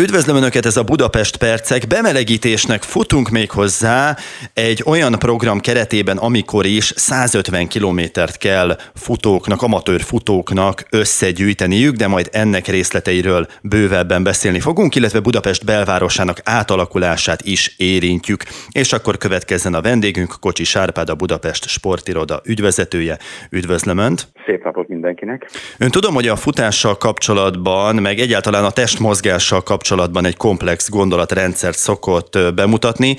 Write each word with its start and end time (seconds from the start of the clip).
Üdvözlöm 0.00 0.36
Önöket, 0.36 0.66
ez 0.66 0.76
a 0.76 0.82
Budapest 0.82 1.36
Percek. 1.36 1.86
Bemelegítésnek 1.86 2.82
futunk 2.82 3.28
még 3.28 3.50
hozzá 3.50 4.16
egy 4.54 4.82
olyan 4.86 5.18
program 5.18 5.60
keretében, 5.60 6.16
amikor 6.16 6.66
is 6.66 6.92
150 6.96 7.68
kilométert 7.68 8.36
kell 8.36 8.76
futóknak, 8.94 9.62
amatőr 9.62 10.00
futóknak 10.00 10.84
összegyűjteniük, 10.90 11.94
de 11.94 12.06
majd 12.06 12.28
ennek 12.32 12.66
részleteiről 12.66 13.46
bővebben 13.62 14.22
beszélni 14.22 14.60
fogunk, 14.60 14.94
illetve 14.94 15.20
Budapest 15.20 15.64
belvárosának 15.64 16.40
átalakulását 16.44 17.42
is 17.42 17.74
érintjük. 17.76 18.42
És 18.70 18.92
akkor 18.92 19.16
következzen 19.16 19.74
a 19.74 19.80
vendégünk, 19.80 20.34
Kocsi 20.40 20.64
Sárpád, 20.64 21.08
a 21.08 21.14
Budapest 21.14 21.68
sportiroda 21.68 22.40
ügyvezetője. 22.44 23.18
Üdvözlöm 23.50 23.98
Önt! 23.98 24.28
Szép 24.46 24.64
napot 24.64 24.88
mindenkinek! 24.88 25.50
Ön 25.78 25.90
tudom, 25.90 26.14
hogy 26.14 26.28
a 26.28 26.36
futással 26.36 26.96
kapcsolatban, 26.96 27.94
meg 27.94 28.18
egyáltalán 28.18 28.64
a 28.64 28.70
testmozgással 28.70 29.62
kapcsolatban 29.62 29.86
kapcsolatban 29.88 30.24
egy 30.24 30.36
komplex 30.36 30.88
gondolatrendszert 30.88 31.78
szokott 31.78 32.38
bemutatni. 32.54 33.16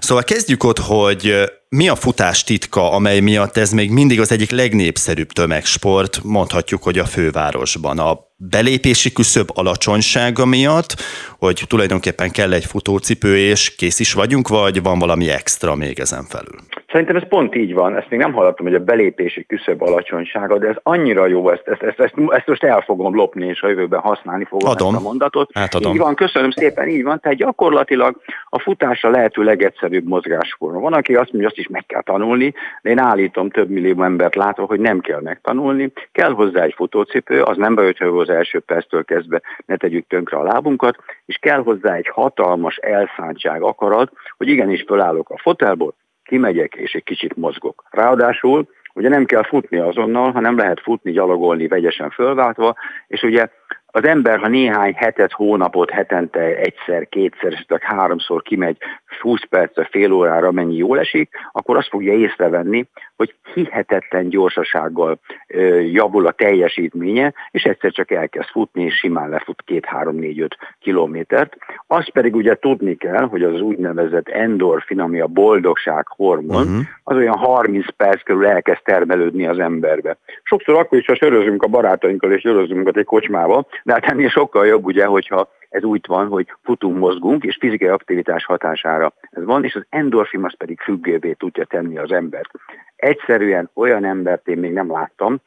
Szóval 0.00 0.24
kezdjük 0.24 0.64
ott, 0.64 0.78
hogy 0.78 1.34
mi 1.68 1.88
a 1.88 1.96
futás 1.96 2.44
titka, 2.44 2.92
amely 2.92 3.20
miatt 3.20 3.56
ez 3.56 3.70
még 3.70 3.90
mindig 3.90 4.20
az 4.20 4.32
egyik 4.32 4.50
legnépszerűbb 4.50 5.32
tömegsport, 5.32 6.20
mondhatjuk, 6.22 6.82
hogy 6.82 6.98
a 6.98 7.04
fővárosban. 7.04 7.98
A 7.98 8.18
belépési 8.36 9.12
küszöb 9.12 9.50
alacsonysága 9.54 10.44
miatt, 10.44 10.96
hogy 11.38 11.64
tulajdonképpen 11.66 12.30
kell 12.30 12.52
egy 12.52 12.64
futócipő, 12.64 13.38
és 13.38 13.74
kész 13.74 13.98
is 14.00 14.12
vagyunk, 14.12 14.48
vagy 14.48 14.82
van 14.82 14.98
valami 14.98 15.28
extra 15.28 15.74
még 15.74 15.98
ezen 15.98 16.26
felül? 16.28 16.60
Szerintem 16.90 17.16
ez 17.16 17.28
pont 17.28 17.54
így 17.54 17.74
van, 17.74 17.96
ezt 17.96 18.10
még 18.10 18.18
nem 18.18 18.32
hallottam, 18.32 18.66
hogy 18.66 18.74
a 18.74 18.84
belépési 18.84 19.46
küszöb 19.46 19.82
alacsonysága, 19.82 20.58
de 20.58 20.68
ez 20.68 20.76
annyira 20.82 21.26
jó, 21.26 21.50
ezt, 21.50 21.68
ezt, 21.68 21.82
ezt, 21.82 22.00
ezt, 22.00 22.14
ezt 22.28 22.46
most 22.46 22.64
el 22.64 22.80
fogom 22.80 23.14
lopni, 23.14 23.46
és 23.46 23.62
a 23.62 23.68
jövőben 23.68 24.00
használni 24.00 24.44
fogom 24.44 24.68
Adom. 24.68 24.94
ezt 24.94 25.04
a 25.04 25.08
mondatot. 25.08 25.50
Átadom. 25.52 25.92
Így 25.92 25.98
van, 25.98 26.14
köszönöm 26.14 26.50
szépen, 26.50 26.88
így 26.88 27.02
van, 27.02 27.20
tehát 27.20 27.38
gyakorlatilag 27.38 28.20
a 28.48 28.58
futás 28.58 29.04
a 29.04 29.10
lehető 29.10 29.42
legegyszerűbb 29.42 30.06
mozgásforma. 30.06 30.80
Van, 30.80 30.92
aki 30.92 31.14
azt 31.14 31.30
mondja, 31.30 31.48
azt 31.48 31.58
is 31.58 31.68
meg 31.68 31.86
kell 31.86 32.02
tanulni, 32.02 32.54
de 32.82 32.90
én 32.90 32.98
állítom, 32.98 33.50
több 33.50 33.68
millió 33.68 34.02
embert 34.02 34.34
látok, 34.34 34.68
hogy 34.68 34.80
nem 34.80 35.00
kell 35.00 35.20
megtanulni, 35.20 35.92
kell 36.12 36.32
hozzá 36.32 36.62
egy 36.62 36.74
futócipő, 36.74 37.42
az 37.42 37.56
nem 37.56 37.74
baj, 37.74 37.94
hogy 37.98 38.20
az 38.20 38.28
első 38.28 38.60
perctől 38.60 39.04
kezdve 39.04 39.40
ne 39.66 39.76
tegyük 39.76 40.06
tönkre 40.06 40.36
a 40.36 40.42
lábunkat, 40.42 40.96
és 41.26 41.36
kell 41.36 41.62
hozzá 41.62 41.94
egy 41.94 42.08
hatalmas 42.08 42.76
elszántság, 42.76 43.62
akarat, 43.62 44.12
hogy 44.36 44.48
igenis 44.48 44.84
fölállok 44.86 45.30
a 45.30 45.38
fotelból, 45.38 45.94
kimegyek 46.30 46.74
és 46.74 46.92
egy 46.92 47.04
kicsit 47.04 47.36
mozgok. 47.36 47.84
Ráadásul 47.90 48.68
ugye 48.94 49.08
nem 49.08 49.24
kell 49.24 49.44
futni 49.44 49.78
azonnal, 49.78 50.32
hanem 50.32 50.56
lehet 50.56 50.80
futni, 50.80 51.12
gyalogolni 51.12 51.66
vegyesen 51.66 52.10
fölváltva, 52.10 52.74
és 53.06 53.22
ugye 53.22 53.48
az 53.90 54.04
ember, 54.04 54.38
ha 54.38 54.48
néhány 54.48 54.92
hetet, 54.96 55.32
hónapot, 55.32 55.90
hetente 55.90 56.40
egyszer, 56.40 57.08
kétszer, 57.08 57.52
esetleg 57.52 57.82
háromszor 57.82 58.42
kimegy 58.42 58.76
20 59.20 59.40
percre, 59.48 59.88
fél 59.90 60.12
órára, 60.12 60.50
mennyi 60.50 60.76
jól 60.76 60.98
esik, 60.98 61.30
akkor 61.52 61.76
azt 61.76 61.88
fogja 61.88 62.12
észrevenni, 62.12 62.86
hogy 63.16 63.34
hihetetlen 63.54 64.28
gyorsasággal 64.28 65.20
ö, 65.46 65.80
javul 65.80 66.26
a 66.26 66.32
teljesítménye, 66.32 67.32
és 67.50 67.62
egyszer 67.62 67.90
csak 67.92 68.10
elkezd 68.10 68.48
futni, 68.48 68.82
és 68.82 68.94
simán 68.94 69.28
lefut 69.28 69.62
két, 69.62 69.84
három, 69.84 70.16
négy, 70.16 70.40
öt 70.40 70.56
kilométert. 70.80 71.56
Azt 71.86 72.10
pedig 72.10 72.34
ugye 72.34 72.54
tudni 72.54 72.96
kell, 72.96 73.24
hogy 73.26 73.42
az 73.42 73.60
úgynevezett 73.60 74.28
endorfin, 74.28 75.00
ami 75.00 75.20
a 75.20 75.26
boldogság 75.26 76.06
hormon, 76.08 76.66
uh-huh. 76.66 76.84
az 77.02 77.16
olyan 77.16 77.36
30 77.36 77.86
perc 77.96 78.22
körül 78.22 78.46
elkezd 78.46 78.82
termelődni 78.84 79.46
az 79.46 79.58
emberbe. 79.58 80.16
Sokszor 80.42 80.78
akkor 80.78 80.98
is, 80.98 81.06
ha 81.06 81.14
sörözünk 81.14 81.62
a 81.62 81.68
barátainkkal, 81.68 82.32
és 82.32 82.40
sörözünk 82.40 82.96
egy 82.96 83.04
kocsmába, 83.04 83.66
de 83.82 83.92
hát 83.92 84.04
ennél 84.04 84.28
sokkal 84.28 84.66
jobb 84.66 84.84
ugye, 84.84 85.04
hogyha 85.04 85.50
ez 85.68 85.82
úgy 85.82 86.04
van, 86.06 86.28
hogy 86.28 86.52
futunk, 86.62 86.98
mozgunk, 86.98 87.44
és 87.44 87.56
fizikai 87.60 87.88
aktivitás 87.88 88.44
hatására 88.44 89.12
ez 89.30 89.44
van, 89.44 89.64
és 89.64 89.74
az 89.74 89.86
endorfin 89.88 90.44
az 90.44 90.56
pedig 90.56 90.80
függővé 90.80 91.32
tudja 91.32 91.64
tenni 91.64 91.98
az 91.98 92.12
embert. 92.12 92.50
Egyszerűen 92.96 93.70
olyan 93.74 94.04
embert 94.04 94.48
én 94.48 94.58
még 94.58 94.72
nem 94.72 94.90
láttam, 94.90 95.40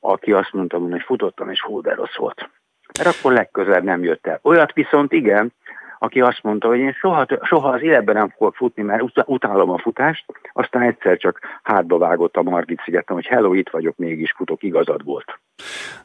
aki 0.00 0.32
azt 0.32 0.52
mondta, 0.52 0.78
hogy 0.78 1.02
futottam, 1.02 1.50
és 1.50 1.62
hú, 1.62 1.80
de 1.80 1.94
rossz 1.94 2.16
volt. 2.16 2.50
Mert 2.98 3.16
akkor 3.16 3.32
legközelebb 3.32 3.84
nem 3.84 4.02
jött 4.02 4.26
el. 4.26 4.38
Olyat 4.42 4.72
viszont 4.72 5.12
igen, 5.12 5.52
aki 5.98 6.20
azt 6.20 6.42
mondta, 6.42 6.68
hogy 6.68 6.78
én 6.78 6.92
soha, 6.92 7.26
soha 7.42 7.68
az 7.68 7.82
életben 7.82 8.14
nem 8.14 8.34
fogok 8.36 8.54
futni, 8.54 8.82
mert 8.82 9.02
utálom 9.26 9.70
a 9.70 9.78
futást, 9.78 10.24
aztán 10.52 10.82
egyszer 10.82 11.16
csak 11.16 11.40
hátba 11.62 11.98
vágott 11.98 12.36
a 12.36 12.42
Margit 12.42 12.80
szigetem, 12.84 13.16
hogy 13.16 13.26
hello, 13.26 13.54
itt 13.54 13.68
vagyok, 13.70 13.96
mégis 13.96 14.32
futok, 14.36 14.62
igazad 14.62 15.04
volt. 15.04 15.40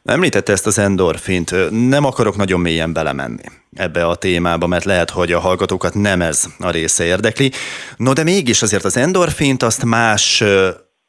Említette 0.04 0.52
ezt 0.52 0.66
az 0.66 0.78
endorfint, 0.78 1.50
nem 1.88 2.04
akarok 2.04 2.36
nagyon 2.36 2.60
mélyen 2.60 2.92
belemenni 2.92 3.42
ebbe 3.72 4.06
a 4.06 4.14
témába, 4.14 4.66
mert 4.66 4.84
lehet, 4.84 5.10
hogy 5.10 5.32
a 5.32 5.40
hallgatókat 5.40 5.94
nem 5.94 6.20
ez 6.20 6.46
a 6.58 6.70
része 6.70 7.04
érdekli. 7.04 7.50
No, 7.96 8.12
de 8.12 8.22
mégis 8.22 8.62
azért 8.62 8.84
az 8.84 8.96
endorfint 8.96 9.62
azt 9.62 9.84
más 9.84 10.44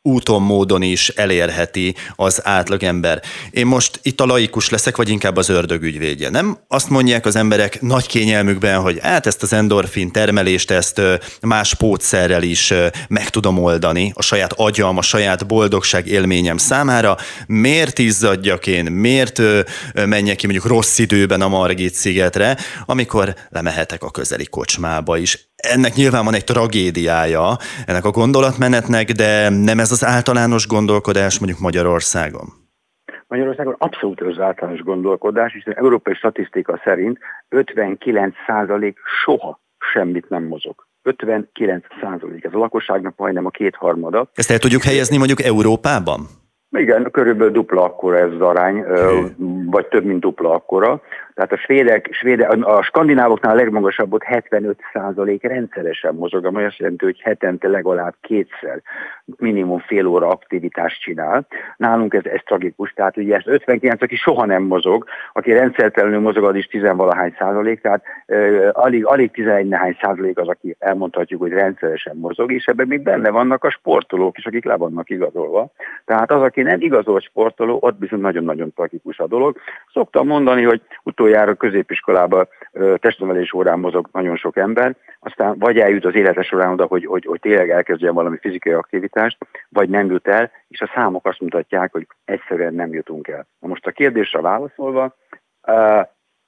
úton, 0.06 0.42
módon 0.42 0.82
is 0.82 1.10
elérheti 1.10 1.96
az 2.16 2.40
átlagember. 2.44 3.22
Én 3.52 3.66
most 3.66 4.00
itt 4.02 4.22
a 4.22 4.26
laikus 4.26 4.70
leszek, 4.70 4.98
vagy 4.98 5.10
inkább 5.10 5.38
az 5.38 5.50
ördög 5.50 5.84
ügyvédje. 5.84 6.30
Nem 6.30 6.58
azt 6.68 6.90
mondják 6.90 7.26
az 7.26 7.36
emberek 7.36 7.82
nagy 7.82 8.08
kényelmükben, 8.08 8.80
hogy 8.80 9.00
hát 9.02 9.26
ezt 9.26 9.44
az 9.44 9.54
endorfin 9.54 10.12
termelést, 10.12 10.72
ezt 10.72 11.02
más 11.42 11.74
pótszerrel 11.74 12.44
is 12.44 12.74
meg 13.08 13.30
tudom 13.30 13.58
oldani 13.58 14.12
a 14.16 14.22
saját 14.22 14.54
agyam, 14.54 14.98
a 14.98 15.02
saját 15.02 15.48
boldogság 15.48 16.08
élményem 16.08 16.58
számára. 16.58 17.18
Miért 17.48 18.00
izzadjak 18.00 18.68
én, 18.68 18.86
miért 18.92 19.42
menjek 19.94 20.36
ki 20.36 20.46
mondjuk 20.46 20.68
rossz 20.68 20.98
időben 20.98 21.42
a 21.42 21.48
Margit 21.48 21.94
szigetre, 21.94 22.58
amikor 22.86 23.36
lemehetek 23.50 24.04
a 24.04 24.12
közeli 24.12 24.46
kocsmába 24.46 25.18
is 25.18 25.54
ennek 25.74 25.94
nyilván 25.94 26.26
van 26.26 26.34
egy 26.34 26.44
tragédiája, 26.44 27.58
ennek 27.86 28.06
a 28.06 28.12
gondolatmenetnek, 28.12 29.12
de 29.12 29.50
nem 29.50 29.80
ez 29.80 29.92
az 29.92 30.06
általános 30.06 30.68
gondolkodás 30.68 31.40
mondjuk 31.40 31.60
Magyarországon? 31.60 32.46
Magyarországon 33.28 33.76
abszolút 33.78 34.22
az 34.22 34.40
általános 34.40 34.82
gondolkodás, 34.82 35.54
és 35.54 35.66
az 35.66 35.76
európai 35.76 36.14
statisztika 36.14 36.82
szerint 36.84 37.18
59% 37.50 38.94
soha 39.24 39.60
semmit 39.94 40.30
nem 40.30 40.44
mozog. 40.44 40.88
59 41.02 41.86
százalék. 42.02 42.44
Ez 42.44 42.54
a 42.54 42.58
lakosságnak 42.58 43.14
majdnem 43.18 43.46
a 43.46 43.50
kétharmada. 43.50 44.30
Ezt 44.34 44.52
el 44.52 44.58
tudjuk 44.58 44.84
helyezni 44.84 45.18
mondjuk 45.18 45.44
Európában? 45.44 46.28
Igen, 46.70 47.12
körülbelül 47.12 47.54
dupla 47.54 47.84
akkora 47.84 48.18
ez 48.18 48.32
az 48.32 48.42
arány, 48.42 48.84
vagy 49.66 49.88
több 49.88 50.04
mint 50.04 50.20
dupla 50.20 50.52
akkora. 50.52 51.02
Tehát 51.36 51.52
a 51.52 51.58
svédek, 51.58 52.08
svédek 52.12 52.66
a 52.66 52.84
skandinávoknál 52.84 53.54
a 53.54 53.56
legmagasabb 53.56 54.10
volt 54.10 54.26
75% 54.30 55.40
rendszeresen 55.42 56.16
mozog, 56.16 56.46
ami 56.46 56.64
azt 56.64 56.78
jelenti, 56.78 57.06
hogy 57.06 57.22
hetente 57.22 57.68
legalább 57.68 58.14
kétszer 58.22 58.82
minimum 59.38 59.80
fél 59.80 60.06
óra 60.06 60.28
aktivitást 60.28 61.02
csinál. 61.02 61.48
Nálunk 61.78 62.14
ez, 62.14 62.26
ez 62.26 62.40
tragikus, 62.46 62.94
tehát 62.94 63.18
ugye 63.18 63.36
ezt 63.36 63.48
59, 63.48 64.02
aki 64.02 64.16
soha 64.16 64.46
nem 64.46 64.64
mozog, 64.64 65.06
aki 65.34 65.52
rendszertelenül 65.52 66.20
mozog, 66.20 66.44
az 66.44 66.56
is 66.56 66.66
tizenvalahány 66.66 67.36
százalék, 67.40 67.82
tehát 67.82 68.04
uh, 68.28 68.70
alig, 68.72 69.06
alig 69.06 69.32
11 69.32 69.68
nehány 69.68 69.98
százalék 70.02 70.38
az, 70.38 70.48
aki 70.48 70.76
elmondhatjuk, 70.80 71.42
hogy 71.42 71.52
rendszeresen 71.52 72.16
mozog, 72.16 72.52
és 72.52 72.66
ebben 72.66 72.88
még 72.88 73.02
benne 73.02 73.30
vannak 73.30 73.64
a 73.64 73.70
sportolók 73.70 74.38
is, 74.38 74.46
akik 74.46 74.66
le 74.66 74.76
vannak 74.76 75.10
igazolva. 75.10 75.72
Tehát 76.06 76.32
az, 76.32 76.42
aki 76.42 76.62
nem 76.62 76.82
igazolt 76.82 77.24
sportoló, 77.24 77.78
ott 77.82 78.00
viszont 78.00 78.22
nagyon-nagyon 78.22 78.74
tragikus 78.74 79.20
a 79.20 79.28
dolog. 79.28 79.58
Szoktam 79.94 80.28
mondani, 80.28 80.64
hogy 80.64 80.82
utoljára 81.26 81.54
középiskolában 81.54 82.48
testnevelés 82.96 83.54
órán 83.54 83.80
mozog 83.80 84.10
nagyon 84.12 84.36
sok 84.36 84.58
ember, 84.58 84.96
aztán 85.20 85.56
vagy 85.60 85.78
eljut 85.78 86.06
az 86.06 86.16
élete 86.16 86.42
során 86.42 86.72
oda, 86.72 86.86
hogy, 86.86 87.06
hogy, 87.06 87.26
hogy 87.26 87.40
tényleg 87.40 87.70
elkezdjen 87.70 88.14
valami 88.14 88.38
fizikai 88.38 88.74
aktivitást, 88.74 89.38
vagy 89.70 89.90
nem 89.90 90.12
jut 90.12 90.28
el, 90.28 90.52
és 90.68 90.82
a 90.82 90.92
számok 90.96 91.26
azt 91.28 91.42
mutatják, 91.42 91.92
hogy 91.92 92.08
egyszerűen 92.26 92.74
nem 92.74 92.94
jutunk 92.94 93.28
el. 93.28 93.48
Na 93.60 93.68
most 93.68 93.86
a 93.88 93.92
kérdésre 93.92 94.42
válaszolva, 94.42 95.16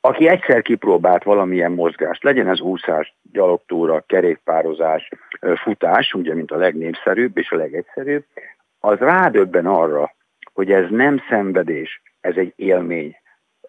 aki 0.01 0.27
egyszer 0.27 0.61
kipróbált 0.61 1.23
valamilyen 1.23 1.71
mozgást, 1.71 2.23
legyen 2.23 2.47
ez 2.47 2.59
úszás, 2.59 3.15
gyalogtúra, 3.31 4.03
kerékpározás, 4.07 5.09
futás, 5.63 6.13
ugye, 6.13 6.33
mint 6.33 6.51
a 6.51 6.57
legnépszerűbb 6.57 7.37
és 7.37 7.51
a 7.51 7.55
legegyszerűbb, 7.55 8.25
az 8.79 8.97
rádöbben 8.97 9.65
arra, 9.65 10.15
hogy 10.53 10.71
ez 10.71 10.85
nem 10.89 11.21
szenvedés, 11.29 12.01
ez 12.21 12.35
egy 12.35 12.53
élmény. 12.55 13.15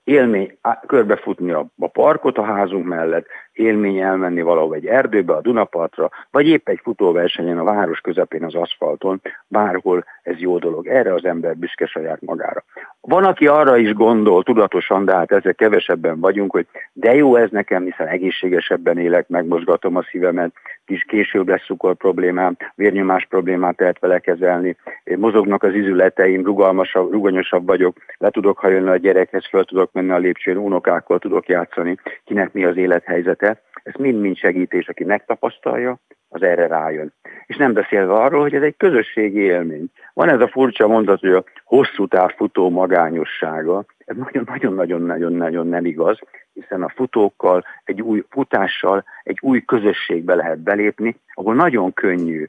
Élmény 0.09 0.59
körbefutni 0.87 1.53
a, 1.53 1.67
a 1.79 1.89
parkot 1.89 2.39
a 2.39 2.45
házunk 2.45 2.87
mellett, 2.87 3.27
élmény 3.59 3.99
elmenni 3.99 4.43
valahol 4.43 4.75
egy 4.75 4.87
erdőbe, 4.87 5.33
a 5.33 5.41
Dunapartra, 5.41 6.11
vagy 6.31 6.47
épp 6.47 6.69
egy 6.69 6.81
futóversenyen 6.83 7.59
a 7.59 7.65
város 7.65 8.01
közepén 8.01 8.45
az 8.45 8.55
aszfalton, 8.55 9.21
bárhol 9.49 10.05
ez 10.23 10.39
jó 10.39 10.59
dolog. 10.59 10.87
Erre 10.87 11.15
az 11.15 11.25
ember 11.25 11.57
büszke 11.57 11.87
saját 11.87 12.21
magára. 12.21 12.65
Van, 13.01 13.25
aki 13.25 13.47
arra 13.47 13.77
is 13.77 13.93
gondol 13.93 14.43
tudatosan, 14.43 15.05
de 15.05 15.15
hát 15.15 15.33
ezek 15.33 15.57
kevesebben 15.57 16.21
vagyunk, 16.21 16.51
hogy 16.51 16.67
de 16.93 17.15
jó 17.15 17.37
ez 17.37 17.51
nekem, 17.51 17.85
hiszen 17.85 18.07
egészségesebben 18.07 18.99
élek, 18.99 19.29
megmozgatom 19.29 19.97
a 19.97 20.03
szívemet, 20.03 20.53
kis 20.87 21.05
később 21.05 21.49
lesz 21.49 21.65
cukor 21.65 21.95
problémám, 21.95 22.57
vérnyomás 22.75 23.27
problémát 23.29 23.79
lehet 23.79 23.99
vele 23.99 24.19
kezelni, 24.19 24.77
mozognak 25.05 25.63
az 25.63 25.75
izületeim, 25.75 26.45
rugalmasabb, 26.45 27.13
rugalmasabb 27.13 27.67
vagyok, 27.67 27.97
le 28.19 28.31
tudok 28.31 28.59
hajolni 28.59 28.89
a 28.89 28.97
gyerekhez, 28.97 29.47
föl 29.49 29.65
tudok 29.65 29.93
menni 29.93 30.11
a 30.11 30.19
lépcsőn, 30.19 30.57
unokákkal 30.57 31.19
tudok 31.19 31.49
játszani, 31.49 31.97
kinek 32.25 32.53
mi 32.53 32.65
az 32.65 32.77
élethelyzete. 32.77 33.48
Ez 33.89 33.95
mind-mind 33.99 34.37
segítés, 34.37 34.89
aki 34.89 35.05
megtapasztalja, 35.05 35.99
az 36.29 36.43
erre 36.43 36.67
rájön. 36.67 37.13
És 37.47 37.57
nem 37.57 37.73
beszélve 37.73 38.13
arról, 38.13 38.41
hogy 38.41 38.55
ez 38.55 38.63
egy 38.63 38.77
közösségi 38.77 39.39
élmény. 39.39 39.87
Van 40.15 40.29
ez 40.29 40.41
a 40.41 40.49
furcsa 40.49 40.87
mondat, 40.87 41.21
hogy 41.21 41.33
a 41.33 41.45
hosszú 41.65 42.07
táv 42.07 42.35
futó 42.37 42.71
magányossága. 42.71 43.85
Ez 44.05 44.17
nagyon-nagyon-nagyon-nagyon 44.47 45.67
nem 45.67 45.85
igaz, 45.85 46.19
hiszen 46.53 46.83
a 46.83 46.89
futókkal, 46.89 47.65
egy 47.85 48.03
új 48.03 48.25
futással, 48.31 49.05
egy 49.23 49.39
új 49.41 49.65
közösségbe 49.65 50.35
lehet 50.35 50.59
belépni, 50.59 51.17
ahol 51.33 51.55
nagyon 51.55 51.93
könnyű 51.93 52.49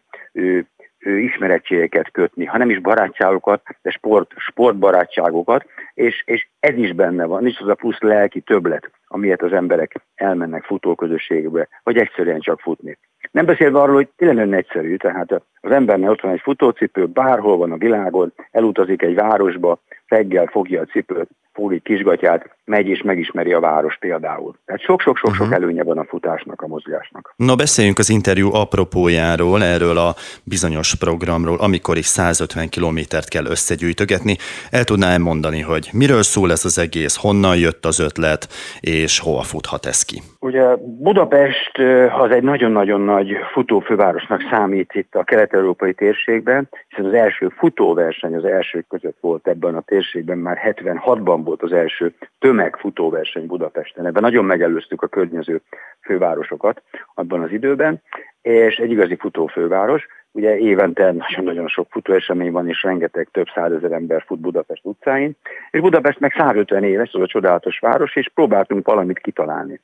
ismerettségeket 1.00 2.12
kötni, 2.12 2.46
ha 2.46 2.57
nem 2.57 2.69
is 2.69 2.80
barátságokat, 2.80 3.62
de 3.81 3.90
sport, 3.90 4.31
sportbarátságokat, 4.38 5.66
és, 5.94 6.24
és 6.25 6.48
ez 6.60 6.78
is 6.78 6.94
benne 6.94 7.25
van, 7.25 7.44
nincs 7.44 7.62
az 7.62 7.68
a 7.68 7.74
plusz 7.74 8.00
lelki 8.00 8.42
többlet, 8.42 8.92
amiért 9.07 9.42
az 9.42 9.54
emberek 9.54 9.96
elmennek 10.16 10.63
futóközösségbe, 10.63 11.68
vagy 11.84 11.98
egyszerűen 11.98 12.40
csak 12.40 12.60
futni. 12.60 12.98
Nem 13.31 13.46
beszélve 13.46 13.80
arról, 13.80 13.96
hogy 13.96 14.10
tényleg 14.16 14.38
nagyon 14.38 14.54
egyszerű, 14.54 14.96
tehát 14.96 15.42
az 15.61 15.71
embernek 15.71 16.09
ott 16.09 16.21
van 16.21 16.31
egy 16.31 16.41
futócipő, 16.41 17.06
bárhol 17.06 17.57
van 17.57 17.71
a 17.71 17.77
világon, 17.77 18.33
elutazik 18.51 19.01
egy 19.01 19.15
városba, 19.15 19.79
reggel 20.07 20.45
fogja 20.45 20.81
a 20.81 20.85
cipőt, 20.85 21.29
fog 21.59 21.73
egy 21.73 21.81
kisgatyát, 21.81 22.50
megy 22.65 22.88
és 22.88 23.01
megismeri 23.01 23.53
a 23.53 23.59
város 23.59 23.97
például. 23.97 24.56
Tehát 24.65 24.81
sok-sok-sok-sok 24.81 25.45
uh-huh. 25.45 25.56
előnye 25.56 25.83
van 25.83 25.97
a 25.97 26.03
futásnak, 26.03 26.61
a 26.61 26.67
mozgásnak. 26.67 27.33
Na 27.35 27.56
beszéljünk 27.56 27.97
az 27.97 28.09
interjú 28.09 28.53
apropójáról, 28.53 29.63
erről 29.63 29.97
a 29.97 30.15
bizonyos 30.44 30.95
programról, 30.95 31.57
amikor 31.59 31.97
is 31.97 32.06
150 32.06 32.69
kilométert 32.69 33.27
kell 33.27 33.45
összegyűjtögetni. 33.45 34.35
El 34.71 34.83
tudná 34.83 35.17
mondani, 35.17 35.61
hogy 35.61 35.89
miről 35.94 36.23
szól 36.23 36.51
ez 36.51 36.65
az 36.65 36.79
egész, 36.79 37.17
honnan 37.21 37.57
jött 37.57 37.85
az 37.85 38.00
ötlet, 38.00 38.47
és 38.79 39.19
hova 39.19 39.41
futhat 39.41 39.85
ez 39.85 40.03
ki? 40.03 40.21
Ugye 40.39 40.75
Budapest 40.77 41.77
az 42.19 42.31
egy 42.31 42.44
nagyon-nagyon 42.44 43.01
nagy 43.01 43.29
futófővárosnak 43.51 44.41
számít 44.51 44.94
itt 44.94 45.15
a 45.15 45.23
kelet-európai 45.50 45.94
térségben, 45.94 46.69
hiszen 46.88 47.06
az 47.06 47.13
első 47.13 47.50
futóverseny 47.50 48.36
az 48.36 48.46
első 48.46 48.86
között 48.90 49.18
volt 49.19 49.48
ebben 49.48 49.75
a 49.75 49.81
térségben, 49.81 50.38
már 50.38 50.75
76-ban 50.75 51.42
volt 51.44 51.62
az 51.62 51.72
első 51.72 52.13
tömegfutóverseny 52.40 53.46
Budapesten. 53.46 54.06
Ebben 54.06 54.22
nagyon 54.22 54.46
megelőztük 54.46 55.01
a 55.01 55.07
környező 55.07 55.62
fővárosokat 56.01 56.81
abban 57.13 57.42
az 57.42 57.51
időben, 57.51 58.01
és 58.42 58.75
egy 58.75 58.92
igazi 58.92 59.16
futófőváros. 59.16 60.07
Ugye 60.31 60.57
évente 60.57 61.12
nagyon-nagyon 61.12 61.68
sok 61.68 61.88
futóesemény 61.90 62.52
van, 62.52 62.68
és 62.68 62.84
rengeteg 62.84 63.28
több 63.31 63.48
százezer 63.54 63.92
ember 63.92 64.24
fut 64.28 64.40
Budapest 64.40 64.86
utcáin, 64.86 65.36
és 65.72 65.80
Budapest 65.80 66.19
meg 66.19 66.34
150 66.38 66.84
éves, 66.84 67.13
az 67.13 67.22
a 67.22 67.28
csodálatos 67.28 67.80
város, 67.80 68.16
és 68.16 68.30
próbáltunk 68.34 68.86
valamit 68.86 69.19
kitalálni. 69.19 69.80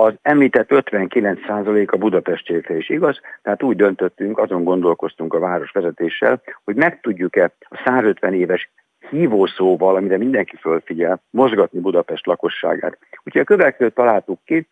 Az 0.00 0.14
említett 0.22 0.68
59% 0.70 1.88
a 1.88 1.96
Budapestjékre 1.96 2.76
is 2.76 2.88
igaz, 2.88 3.20
tehát 3.42 3.62
úgy 3.62 3.76
döntöttünk, 3.76 4.38
azon 4.38 4.64
gondolkoztunk 4.64 5.34
a 5.34 5.38
város 5.38 5.70
vezetéssel, 5.70 6.42
hogy 6.64 6.74
meg 6.76 7.00
tudjuk-e 7.00 7.52
a 7.58 7.82
150 7.84 8.34
éves 8.34 8.70
hívószóval, 9.10 9.96
amire 9.96 10.16
mindenki 10.16 10.56
fölfigyel, 10.56 11.22
mozgatni 11.30 11.80
Budapest 11.80 12.26
lakosságát. 12.26 12.98
Úgyhogy 13.24 13.40
a 13.40 13.44
következőt 13.44 13.94
találtuk 13.94 14.38
ki, 14.44 14.66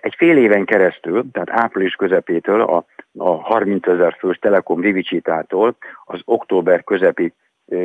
egy 0.00 0.14
fél 0.16 0.36
éven 0.36 0.64
keresztül, 0.64 1.24
tehát 1.32 1.50
április 1.50 1.94
közepétől, 1.94 2.60
a, 2.60 2.84
a 3.18 3.30
30 3.30 3.86
ezer 3.86 4.16
fős 4.18 4.38
Telekom 4.38 4.80
Vivicsitától 4.80 5.76
az 6.04 6.20
október 6.24 6.84
közepi 6.84 7.32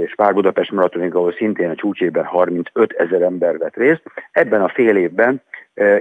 Spár 0.08 0.34
Budapest 0.34 0.72
maratonig, 0.72 1.16
ahol 1.16 1.34
szintén 1.34 1.70
a 1.70 1.76
csúcsében 1.76 2.26
35 2.26 2.92
ezer 2.92 3.22
ember 3.22 3.58
vett 3.58 3.76
részt. 3.76 4.04
Ebben 4.32 4.62
a 4.62 4.70
fél 4.70 4.98
évben 4.98 5.42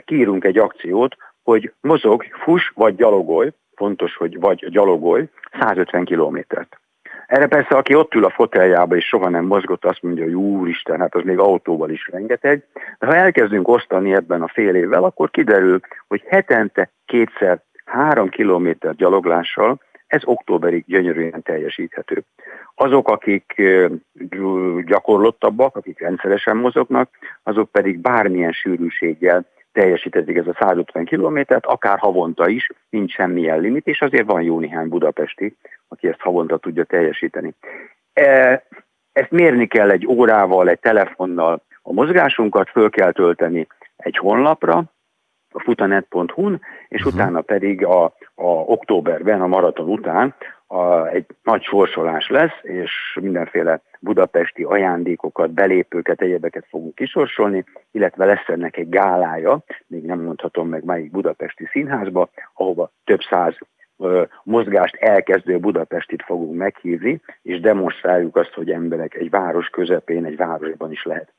kiírunk 0.04 0.44
egy 0.44 0.58
akciót, 0.58 1.16
hogy 1.42 1.72
mozog, 1.80 2.24
fuss 2.44 2.70
vagy 2.74 2.94
gyalogolj, 2.94 3.50
fontos, 3.74 4.16
hogy 4.16 4.40
vagy 4.40 4.70
gyalogolj, 4.70 5.28
150 5.60 6.04
kilométert. 6.04 6.76
Erre 7.26 7.46
persze, 7.46 7.76
aki 7.76 7.94
ott 7.94 8.14
ül 8.14 8.24
a 8.24 8.30
foteljába 8.30 8.96
és 8.96 9.04
soha 9.06 9.28
nem 9.28 9.44
mozgott, 9.44 9.84
azt 9.84 10.02
mondja, 10.02 10.24
hogy 10.24 10.34
úristen, 10.34 11.00
hát 11.00 11.14
az 11.14 11.22
még 11.24 11.38
autóval 11.38 11.90
is 11.90 12.08
rengeteg. 12.08 12.66
De 12.98 13.06
ha 13.06 13.14
elkezdünk 13.14 13.68
osztani 13.68 14.14
ebben 14.14 14.42
a 14.42 14.48
fél 14.48 14.74
évvel, 14.74 15.04
akkor 15.04 15.30
kiderül, 15.30 15.80
hogy 16.08 16.22
hetente 16.26 16.90
kétszer 17.04 17.62
három 17.84 18.28
kilométer 18.28 18.94
gyaloglással 18.94 19.80
ez 20.06 20.20
októberig 20.24 20.84
gyönyörűen 20.86 21.42
teljesíthető. 21.42 22.22
Azok, 22.74 23.08
akik 23.08 23.62
gyakorlottabbak, 24.84 25.76
akik 25.76 26.00
rendszeresen 26.00 26.56
mozognak, 26.56 27.10
azok 27.42 27.70
pedig 27.70 27.98
bármilyen 27.98 28.52
sűrűséggel 28.52 29.46
teljesítetik 29.72 30.36
ez 30.36 30.46
a 30.46 30.56
150 30.58 31.04
kilométert, 31.04 31.66
akár 31.66 31.98
havonta 31.98 32.48
is, 32.48 32.70
nincs 32.90 33.12
semmilyen 33.12 33.60
limit, 33.60 33.86
és 33.86 34.00
azért 34.00 34.26
van 34.26 34.42
jó 34.42 34.58
néhány 34.58 34.88
budapesti, 34.88 35.56
aki 35.88 36.08
ezt 36.08 36.20
havonta 36.20 36.56
tudja 36.56 36.84
teljesíteni. 36.84 37.54
E, 38.12 38.64
ezt 39.12 39.30
mérni 39.30 39.66
kell 39.66 39.90
egy 39.90 40.06
órával, 40.06 40.68
egy 40.68 40.80
telefonnal. 40.80 41.62
A 41.82 41.92
mozgásunkat 41.92 42.70
föl 42.70 42.90
kell 42.90 43.12
tölteni 43.12 43.66
egy 43.96 44.16
honlapra, 44.16 44.84
a 45.52 45.60
futanet.hu-n, 45.60 46.60
és 46.88 47.04
uh-huh. 47.04 47.14
utána 47.14 47.40
pedig 47.40 47.84
a, 47.84 48.04
a 48.34 48.46
októberben, 48.46 49.40
a 49.40 49.46
maraton 49.46 49.88
után 49.88 50.34
a, 50.66 51.06
egy 51.06 51.26
nagy 51.42 51.62
sorsolás 51.62 52.28
lesz, 52.28 52.58
és 52.62 53.18
mindenféle 53.20 53.80
budapesti 54.00 54.62
ajándékokat, 54.62 55.50
belépőket, 55.50 56.20
egyebeket 56.20 56.66
fogunk 56.68 56.94
kisorsolni, 56.94 57.64
illetve 57.90 58.24
lesz 58.24 58.48
ennek 58.48 58.76
egy 58.76 58.88
gálája, 58.88 59.64
még 59.86 60.04
nem 60.04 60.20
mondhatom 60.20 60.68
meg 60.68 60.84
melyik 60.84 61.10
budapesti 61.10 61.68
színházba, 61.70 62.28
ahova 62.54 62.90
több 63.04 63.20
száz 63.30 63.56
mozgást 64.42 64.94
elkezdő 64.94 65.58
Budapestit 65.58 66.22
fogunk 66.22 66.56
meghívni, 66.56 67.20
és 67.42 67.60
demonstráljuk 67.60 68.36
azt, 68.36 68.52
hogy 68.52 68.70
emberek 68.70 69.14
egy 69.14 69.30
város 69.30 69.68
közepén, 69.68 70.24
egy 70.24 70.36
városban 70.36 70.90
is 70.90 71.04
lehet 71.04 71.32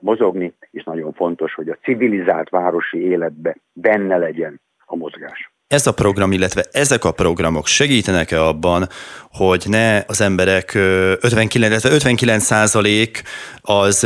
mozogni, 0.00 0.54
és 0.70 0.84
nagyon 0.84 1.12
fontos, 1.12 1.54
hogy 1.54 1.68
a 1.68 1.78
civilizált 1.82 2.48
városi 2.48 2.98
életbe 2.98 3.56
benne 3.72 4.16
legyen 4.16 4.60
a 4.86 4.96
mozgás 4.96 5.51
ez 5.72 5.86
a 5.86 5.92
program, 5.92 6.32
illetve 6.32 6.64
ezek 6.72 7.04
a 7.04 7.10
programok 7.10 7.66
segítenek-e 7.66 8.44
abban, 8.44 8.88
hogy 9.30 9.64
ne 9.66 10.04
az 10.06 10.20
emberek 10.20 10.74
59, 10.74 11.84
59 11.84 12.44
százalék 12.44 13.22
az 13.60 14.02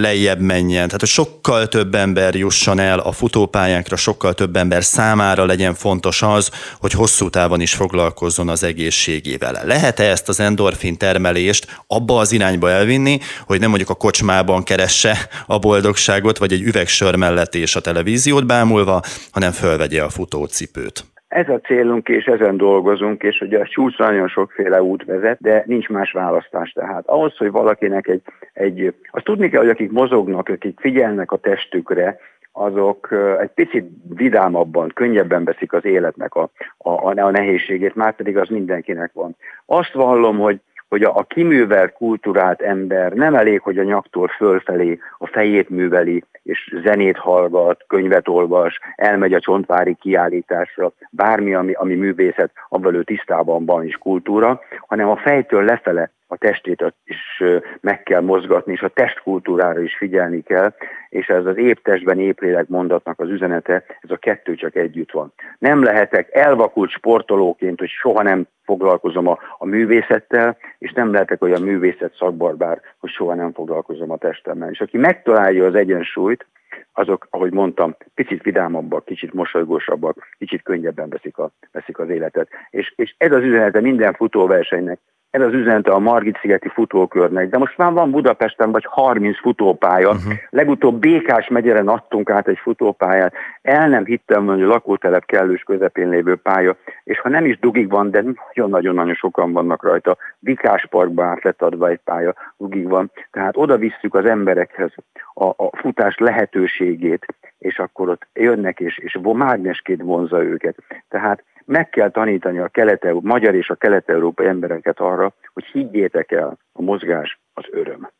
lejjebb 0.00 0.40
menjen, 0.40 0.84
tehát 0.86 1.00
hogy 1.00 1.08
sokkal 1.08 1.68
több 1.68 1.94
ember 1.94 2.34
jusson 2.34 2.78
el 2.78 2.98
a 2.98 3.12
futópályánkra, 3.12 3.96
sokkal 3.96 4.34
több 4.34 4.56
ember 4.56 4.84
számára 4.84 5.44
legyen 5.44 5.74
fontos 5.74 6.22
az, 6.22 6.50
hogy 6.80 6.92
hosszú 6.92 7.30
távon 7.30 7.60
is 7.60 7.74
foglalkozzon 7.74 8.48
az 8.48 8.62
egészségével. 8.62 9.60
Lehet-e 9.64 10.10
ezt 10.10 10.28
az 10.28 10.40
endorfin 10.40 10.96
termelést 10.96 11.82
abba 11.86 12.18
az 12.18 12.32
irányba 12.32 12.70
elvinni, 12.70 13.20
hogy 13.46 13.60
nem 13.60 13.68
mondjuk 13.68 13.90
a 13.90 13.94
kocsmában 13.94 14.62
keresse 14.62 15.28
a 15.46 15.58
boldogságot, 15.58 16.38
vagy 16.38 16.52
egy 16.52 16.62
üvegsör 16.62 17.14
mellett 17.14 17.54
és 17.54 17.76
a 17.76 17.80
televíziót 17.80 18.46
bámulva, 18.46 19.02
hanem 19.30 19.52
fölvegye 19.52 20.02
a 20.02 20.10
futócipőt? 20.10 21.05
Ez 21.28 21.48
a 21.48 21.60
célunk, 21.60 22.08
és 22.08 22.24
ezen 22.24 22.56
dolgozunk, 22.56 23.22
és 23.22 23.40
ugye 23.40 23.58
a 23.58 23.66
csúcsra 23.66 24.06
nagyon 24.06 24.28
sokféle 24.28 24.82
út 24.82 25.04
vezet, 25.04 25.38
de 25.40 25.62
nincs 25.66 25.88
más 25.88 26.12
választás. 26.12 26.72
Tehát 26.72 27.06
ahhoz, 27.06 27.36
hogy 27.36 27.50
valakinek 27.50 28.08
egy, 28.08 28.22
egy 28.52 28.94
azt 29.10 29.24
tudni 29.24 29.48
kell, 29.48 29.60
hogy 29.60 29.70
akik 29.70 29.90
mozognak, 29.90 30.48
akik 30.48 30.80
figyelnek 30.80 31.32
a 31.32 31.36
testükre, 31.36 32.18
azok 32.52 33.14
egy 33.40 33.50
picit 33.54 33.88
vidámabban, 34.16 34.90
könnyebben 34.94 35.44
veszik 35.44 35.72
az 35.72 35.84
életnek 35.84 36.34
a, 36.34 36.50
a, 36.78 37.20
a 37.20 37.30
nehézségét, 37.30 37.94
már 37.94 38.14
pedig 38.16 38.36
az 38.36 38.48
mindenkinek 38.48 39.10
van. 39.12 39.36
Azt 39.66 39.92
vallom, 39.92 40.38
hogy 40.38 40.60
hogy 40.88 41.02
a, 41.02 41.16
a 41.16 41.22
kiművelt, 41.22 41.92
kulturált 41.92 42.60
ember 42.60 43.12
nem 43.12 43.34
elég, 43.34 43.60
hogy 43.60 43.78
a 43.78 43.82
nyaktól 43.82 44.28
fölfelé 44.28 44.98
a 45.18 45.26
fejét 45.26 45.68
műveli, 45.68 46.24
és 46.42 46.74
zenét 46.84 47.16
hallgat, 47.16 47.84
könyvet 47.86 48.28
olvas, 48.28 48.78
elmegy 48.96 49.32
a 49.32 49.40
csontvári 49.40 49.94
kiállításra, 49.94 50.92
bármi, 51.10 51.54
ami, 51.54 51.72
ami 51.72 51.94
művészet, 51.94 52.50
abban 52.68 52.94
ő 52.94 53.02
tisztában 53.02 53.64
van 53.64 53.84
is 53.84 53.96
kultúra, 53.96 54.60
hanem 54.86 55.08
a 55.08 55.16
fejtől 55.16 55.64
lefele 55.64 56.10
a 56.26 56.36
testét 56.36 56.94
is 57.04 57.42
meg 57.80 58.02
kell 58.02 58.20
mozgatni, 58.20 58.72
és 58.72 58.80
a 58.80 58.88
testkultúrára 58.88 59.80
is 59.80 59.96
figyelni 59.96 60.42
kell, 60.42 60.74
és 61.08 61.26
ez 61.26 61.46
az 61.46 61.56
épp 61.56 61.78
testben, 61.82 62.18
épp 62.18 62.40
lélek 62.40 62.68
mondatnak 62.68 63.20
az 63.20 63.28
üzenete, 63.28 63.84
ez 64.00 64.10
a 64.10 64.16
kettő 64.16 64.54
csak 64.54 64.76
együtt 64.76 65.10
van. 65.10 65.32
Nem 65.58 65.82
lehetek 65.82 66.34
elvakult 66.34 66.90
sportolóként, 66.90 67.78
hogy 67.78 67.88
soha 67.88 68.22
nem 68.22 68.46
foglalkozom 68.64 69.26
a, 69.26 69.38
a 69.58 69.66
művészettel, 69.66 70.56
és 70.78 70.92
nem 70.92 71.12
lehetek 71.12 71.42
olyan 71.42 71.62
művészet 71.62 72.14
szakbarbár, 72.18 72.80
hogy 72.98 73.10
soha 73.10 73.34
nem 73.34 73.52
foglalkozom 73.52 74.10
a 74.10 74.16
testemmel. 74.16 74.70
És 74.70 74.80
aki 74.80 74.96
megtalálja 74.96 75.66
az 75.66 75.74
egyensúlyt, 75.74 76.46
azok, 76.92 77.26
ahogy 77.30 77.52
mondtam, 77.52 77.96
picit 78.14 78.42
vidámabbak, 78.42 79.04
kicsit 79.04 79.32
mosolygósabbak, 79.32 80.16
kicsit 80.38 80.62
könnyebben 80.62 81.08
veszik, 81.08 81.38
a, 81.38 81.50
veszik 81.72 81.98
az 81.98 82.08
életet. 82.08 82.48
És, 82.70 82.92
és 82.96 83.14
ez 83.18 83.32
az 83.32 83.42
üzenete 83.42 83.80
minden 83.80 84.12
futóversenynek, 84.12 84.98
ez 85.36 85.42
az 85.42 85.52
üzenete 85.52 85.90
a 85.90 85.98
Margit-szigeti 85.98 86.68
futókörnek. 86.68 87.48
De 87.48 87.58
most 87.58 87.76
már 87.76 87.92
van 87.92 88.10
Budapesten 88.10 88.72
vagy 88.72 88.84
30 88.88 89.38
futópálya. 89.40 90.08
Uh-huh. 90.08 90.32
Legutóbb 90.50 90.98
Békás 91.00 91.48
megyeren 91.48 91.88
adtunk 91.88 92.30
át 92.30 92.48
egy 92.48 92.58
futópályát. 92.58 93.34
El 93.62 93.88
nem 93.88 94.04
hittem, 94.04 94.46
hogy 94.46 94.62
a 94.62 94.66
lakótelep 94.66 95.24
kellős 95.24 95.62
közepén 95.62 96.08
lévő 96.08 96.36
pálya, 96.36 96.76
és 97.04 97.20
ha 97.20 97.28
nem 97.28 97.44
is 97.44 97.58
dugig 97.58 97.90
van, 97.90 98.10
de 98.10 98.24
nagyon-nagyon-nagyon 98.54 99.14
sokan 99.14 99.52
vannak 99.52 99.82
rajta. 99.82 100.16
Vikás 100.38 100.86
Parkba 100.86 101.24
át 101.24 101.42
lett 101.42 101.62
adva 101.62 101.88
egy 101.88 102.00
pálya, 102.04 102.34
dugig 102.56 102.88
van. 102.88 103.10
Tehát 103.30 103.56
oda 103.56 103.76
visszük 103.76 104.14
az 104.14 104.24
emberekhez 104.24 104.92
a, 105.34 105.44
a 105.44 105.70
futás 105.76 106.16
lehetőségét, 106.18 107.26
és 107.58 107.78
akkor 107.78 108.08
ott 108.08 108.26
jönnek, 108.32 108.80
és, 108.80 108.98
és 108.98 109.18
mágnesként 109.22 110.02
vonza 110.02 110.42
őket. 110.42 110.76
Tehát 111.08 111.44
meg 111.66 111.88
kell 111.88 112.10
tanítani 112.10 112.58
a 112.58 112.68
kelet 112.68 113.12
magyar 113.20 113.54
és 113.54 113.70
a 113.70 113.74
kelet-európai 113.74 114.46
embereket 114.46 115.00
arra, 115.00 115.34
hogy 115.52 115.64
higgyétek 115.64 116.32
el, 116.32 116.58
a 116.72 116.82
mozgás 116.82 117.40
az 117.54 117.64
öröm. 117.70 118.10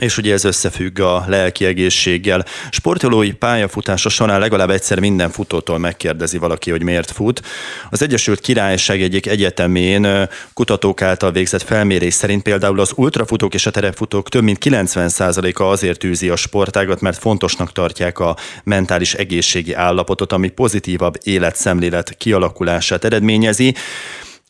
És 0.00 0.16
ugye 0.16 0.32
ez 0.32 0.44
összefügg 0.44 1.00
a 1.00 1.24
lelki 1.26 1.64
egészséggel. 1.64 2.44
Sportolói 2.70 3.32
pályafutása 3.32 4.08
során 4.08 4.40
legalább 4.40 4.70
egyszer 4.70 5.00
minden 5.00 5.30
futótól 5.30 5.78
megkérdezi 5.78 6.38
valaki, 6.38 6.70
hogy 6.70 6.82
miért 6.82 7.10
fut. 7.10 7.42
Az 7.90 8.02
Egyesült 8.02 8.40
Királyság 8.40 9.02
egyik 9.02 9.26
egyetemén 9.26 10.28
kutatók 10.54 11.02
által 11.02 11.32
végzett 11.32 11.62
felmérés 11.62 12.14
szerint 12.14 12.42
például 12.42 12.80
az 12.80 12.92
ultrafutók 12.96 13.54
és 13.54 13.66
a 13.66 13.70
terepfutók 13.70 14.28
több 14.28 14.42
mint 14.42 14.58
90%-a 14.64 15.62
azért 15.62 16.04
űzi 16.04 16.28
a 16.28 16.36
sportágat, 16.36 17.00
mert 17.00 17.18
fontosnak 17.18 17.72
tartják 17.72 18.18
a 18.18 18.36
mentális 18.64 19.14
egészségi 19.14 19.72
állapotot, 19.72 20.32
ami 20.32 20.48
pozitívabb 20.48 21.14
életszemlélet 21.22 22.14
kialakulását 22.16 23.04
eredményezi. 23.04 23.74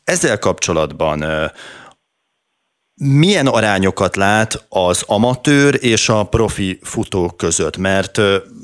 Ezzel 0.05 0.39
kapcsolatban 0.39 1.51
milyen 3.05 3.47
arányokat 3.47 4.17
lát 4.17 4.65
az 4.69 5.03
amatőr 5.07 5.79
és 5.81 6.09
a 6.09 6.23
profi 6.23 6.79
futók 6.83 7.37
között? 7.37 7.77
Mert 7.77 8.21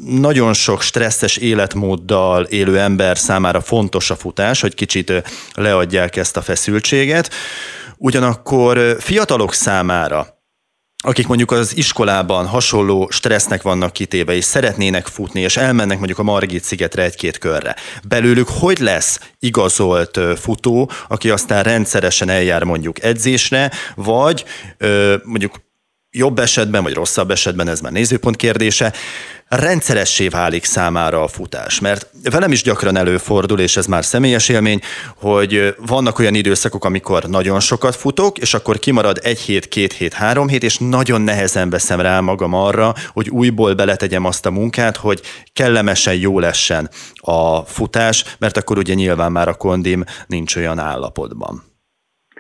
nagyon 0.07 0.53
sok 0.53 0.83
stresszes 0.83 1.37
életmóddal 1.37 2.45
élő 2.45 2.79
ember 2.79 3.19
számára 3.19 3.61
fontos 3.61 4.11
a 4.11 4.17
futás, 4.17 4.61
hogy 4.61 4.75
kicsit 4.75 5.13
leadják 5.55 6.17
ezt 6.17 6.37
a 6.37 6.43
feszültséget. 6.43 7.31
Ugyanakkor 7.97 8.97
fiatalok 9.01 9.55
számára 9.55 10.38
akik 11.05 11.27
mondjuk 11.27 11.51
az 11.51 11.77
iskolában 11.77 12.47
hasonló 12.47 13.09
stressznek 13.11 13.63
vannak 13.63 13.93
kitéve, 13.93 14.35
és 14.35 14.45
szeretnének 14.45 15.07
futni, 15.07 15.41
és 15.41 15.57
elmennek 15.57 15.97
mondjuk 15.97 16.19
a 16.19 16.23
Margit 16.23 16.65
szigetre 16.65 17.03
egy-két 17.03 17.39
körre. 17.39 17.77
Belőlük 18.09 18.49
hogy 18.49 18.79
lesz 18.79 19.21
igazolt 19.39 20.21
futó, 20.41 20.91
aki 21.09 21.31
aztán 21.31 21.63
rendszeresen 21.63 22.29
eljár 22.29 22.63
mondjuk 22.63 23.03
edzésre, 23.03 23.71
vagy 23.95 24.45
mondjuk 25.23 25.55
jobb 26.11 26.39
esetben, 26.39 26.83
vagy 26.83 26.95
rosszabb 26.95 27.31
esetben, 27.31 27.69
ez 27.69 27.81
már 27.81 27.93
nézőpont 27.93 28.37
kérdése, 28.37 28.93
rendszeressé 29.49 30.29
válik 30.29 30.65
számára 30.65 31.23
a 31.23 31.29
futás. 31.29 31.81
Mert 31.81 32.11
velem 32.23 32.53
is 32.53 32.63
gyakran 32.63 32.97
előfordul, 32.97 33.61
és 33.61 33.77
ez 33.77 33.87
már 33.87 34.05
személyes 34.05 34.49
élmény, 34.49 34.81
hogy 35.17 35.75
vannak 35.87 36.19
olyan 36.19 36.35
időszakok, 36.35 36.85
amikor 36.85 37.25
nagyon 37.25 37.61
sokat 37.61 37.97
futok, 37.97 38.39
és 38.39 38.55
akkor 38.55 38.79
kimarad 38.79 39.21
egy 39.23 39.39
hét, 39.39 39.69
két 39.69 39.93
hét, 39.93 40.13
három 40.13 40.49
hét, 40.49 40.63
és 40.63 40.79
nagyon 40.79 41.21
nehezen 41.21 41.71
veszem 41.71 42.01
rá 42.01 42.21
magam 42.21 42.55
arra, 42.55 42.95
hogy 43.13 43.29
újból 43.29 43.75
beletegyem 43.75 44.25
azt 44.25 44.47
a 44.47 44.51
munkát, 44.51 44.97
hogy 44.97 45.21
kellemesen 45.53 46.15
jó 46.15 46.39
lessen 46.39 46.91
a 47.15 47.61
futás, 47.61 48.25
mert 48.39 48.57
akkor 48.57 48.79
ugye 48.79 48.95
nyilván 48.95 49.33
már 49.33 49.49
a 49.49 49.55
kondim 49.55 50.05
nincs 50.27 50.57
olyan 50.57 50.79
állapotban. 50.79 51.68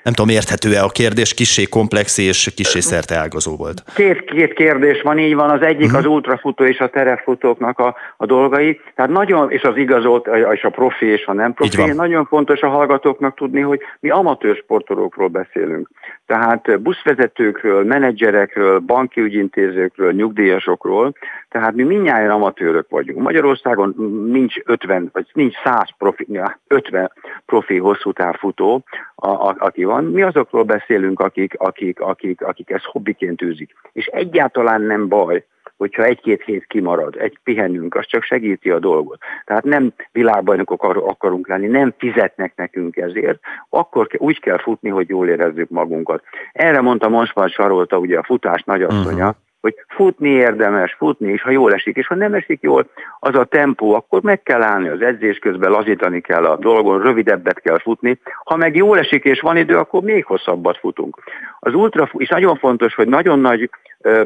Nem 0.02 0.12
tudom, 0.12 0.35
érthető-e 0.35 0.83
a 0.83 0.88
kérdés, 0.88 1.35
kisé 1.35 1.64
komplex 1.64 2.19
és 2.19 2.52
kisé 2.57 2.81
szerte 2.81 3.17
ágazó 3.17 3.57
volt. 3.57 3.83
Két, 3.95 4.25
két 4.25 4.52
kérdés 4.52 5.02
van, 5.02 5.19
így 5.19 5.35
van. 5.35 5.50
Az 5.50 5.62
egyik 5.62 5.85
uh-huh. 5.85 5.99
az 5.99 6.07
ultrafutó 6.07 6.64
és 6.64 6.78
a 6.78 6.88
terepfutóknak 6.88 7.78
a, 7.78 7.97
a 8.17 8.26
dolgai. 8.26 8.81
Tehát 8.95 9.11
nagyon, 9.11 9.50
és 9.50 9.62
az 9.62 9.76
igazolt, 9.76 10.28
és 10.52 10.62
a 10.62 10.71
profi 10.71 11.07
és 11.07 11.26
a 11.26 11.33
nem 11.33 11.55
profi. 11.55 11.93
Nagyon 11.93 12.25
fontos 12.25 12.61
a 12.61 12.69
hallgatóknak 12.69 13.37
tudni, 13.37 13.61
hogy 13.61 13.81
mi 14.00 14.11
amatőr 14.11 14.57
sportolókról 14.57 15.28
beszélünk. 15.28 15.88
Tehát 16.26 16.81
buszvezetőkről, 16.81 17.85
menedzserekről, 17.85 18.78
banki 18.78 19.21
ügyintézőkről, 19.21 20.12
nyugdíjasokról, 20.12 21.12
tehát 21.49 21.75
mi 21.75 21.83
mindjárt 21.83 22.31
amatőrök 22.31 22.87
vagyunk. 22.88 23.19
Magyarországon 23.19 23.95
nincs 24.31 24.55
50, 24.64 25.11
vagy 25.12 25.26
nincs 25.33 25.55
100 25.64 25.88
profi, 25.99 26.26
50 26.67 27.12
profi 27.47 27.78
hosszú 27.78 28.12
távfutó, 28.12 28.85
a, 29.14 29.28
a, 29.28 29.57
aki 29.59 29.85
van. 29.88 30.04
Mi 30.04 30.23
azokról 30.23 30.62
beszélünk, 30.62 31.21
akik, 31.21 31.54
akik, 31.59 32.00
akik, 32.00 32.42
akik 32.42 32.71
ezt 32.71 32.85
hobbiként 32.85 33.42
űzik. 33.42 33.75
És 33.92 34.07
egyáltalán 34.07 34.83
nem 34.83 35.09
baj, 35.09 35.45
hogyha 35.76 36.04
egy-két 36.04 36.42
hét 36.42 36.64
kimarad, 36.66 37.16
egy 37.16 37.38
pihenünk, 37.45 37.95
az 37.95 38.07
csak 38.07 38.23
segíti 38.23 38.71
a 38.71 38.78
dolgot. 38.78 39.18
Tehát 39.45 39.64
nem 39.64 39.92
világbajnokok 40.12 40.83
akarunk 40.83 41.49
lenni, 41.49 41.66
nem 41.66 41.95
fizetnek 41.99 42.52
nekünk 42.57 42.97
ezért, 42.97 43.38
akkor 43.68 44.07
úgy 44.16 44.40
kell 44.40 44.59
futni, 44.59 44.88
hogy 44.88 45.09
jól 45.09 45.28
érezzük 45.28 45.68
magunkat. 45.68 46.23
Erre 46.52 46.80
mondta 46.80 47.09
Monspár 47.09 47.49
Sarolta, 47.49 47.99
ugye 47.99 48.18
a 48.18 48.25
futás 48.25 48.62
nagyasszonya, 48.62 49.28
uh-huh 49.28 49.47
hogy 49.61 49.75
futni 49.88 50.29
érdemes, 50.29 50.95
futni, 50.99 51.33
és 51.33 51.43
ha 51.43 51.50
jól 51.50 51.73
esik, 51.73 51.97
és 51.97 52.07
ha 52.07 52.15
nem 52.15 52.35
esik 52.35 52.62
jól, 52.62 52.91
az 53.19 53.35
a 53.35 53.45
tempó, 53.45 53.95
akkor 53.95 54.23
meg 54.23 54.43
kell 54.43 54.62
állni 54.62 54.88
az 54.88 55.00
edzés 55.00 55.38
közben, 55.38 55.71
lazítani 55.71 56.21
kell 56.21 56.45
a 56.45 56.57
dolgon, 56.57 57.03
rövidebbet 57.03 57.61
kell 57.61 57.79
futni. 57.79 58.21
Ha 58.45 58.57
meg 58.57 58.77
jól 58.77 58.99
esik 58.99 59.25
és 59.25 59.41
van 59.41 59.57
idő, 59.57 59.77
akkor 59.77 60.03
még 60.03 60.25
hosszabbat 60.25 60.79
futunk. 60.79 61.19
Az 61.59 61.75
ultra, 61.75 62.09
és 62.17 62.29
nagyon 62.29 62.57
fontos, 62.57 62.95
hogy 62.95 63.09
nagyon 63.09 63.41
nagy 63.41 63.71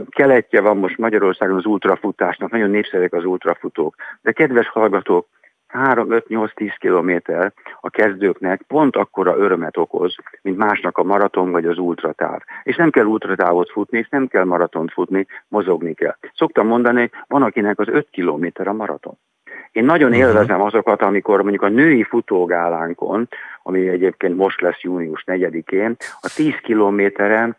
keletje 0.08 0.60
van 0.60 0.76
most 0.76 0.98
Magyarországon 0.98 1.56
az 1.56 1.66
ultrafutásnak, 1.66 2.50
nagyon 2.50 2.70
népszerűek 2.70 3.12
az 3.12 3.24
ultrafutók. 3.24 3.94
De 4.22 4.32
kedves 4.32 4.68
hallgatók, 4.68 5.26
3-5-8-10 5.72 6.74
kilométer 6.78 7.52
a 7.80 7.90
kezdőknek 7.90 8.62
pont 8.62 8.96
akkora 8.96 9.36
örömet 9.36 9.76
okoz, 9.76 10.14
mint 10.42 10.56
másnak 10.56 10.98
a 10.98 11.02
maraton 11.02 11.50
vagy 11.50 11.66
az 11.66 11.78
ultratáv. 11.78 12.40
És 12.62 12.76
nem 12.76 12.90
kell 12.90 13.04
ultratávot 13.04 13.70
futni, 13.70 13.98
és 13.98 14.08
nem 14.08 14.26
kell 14.26 14.44
maratont 14.44 14.92
futni, 14.92 15.26
mozogni 15.48 15.94
kell. 15.94 16.16
Szoktam 16.34 16.66
mondani, 16.66 17.10
van 17.26 17.42
akinek 17.42 17.78
az 17.78 17.88
5 17.88 18.08
kilométer 18.10 18.68
a 18.68 18.72
maraton. 18.72 19.18
Én 19.72 19.84
nagyon 19.84 20.10
mhm. 20.10 20.18
élvezem 20.18 20.60
azokat, 20.60 21.02
amikor 21.02 21.40
mondjuk 21.40 21.62
a 21.62 21.68
női 21.68 22.02
futógálánkon, 22.02 23.28
ami 23.62 23.88
egyébként 23.88 24.36
most 24.36 24.60
lesz 24.60 24.80
június 24.80 25.24
4-én, 25.26 25.96
a 26.20 26.32
10 26.34 26.54
kilométeren 26.62 27.56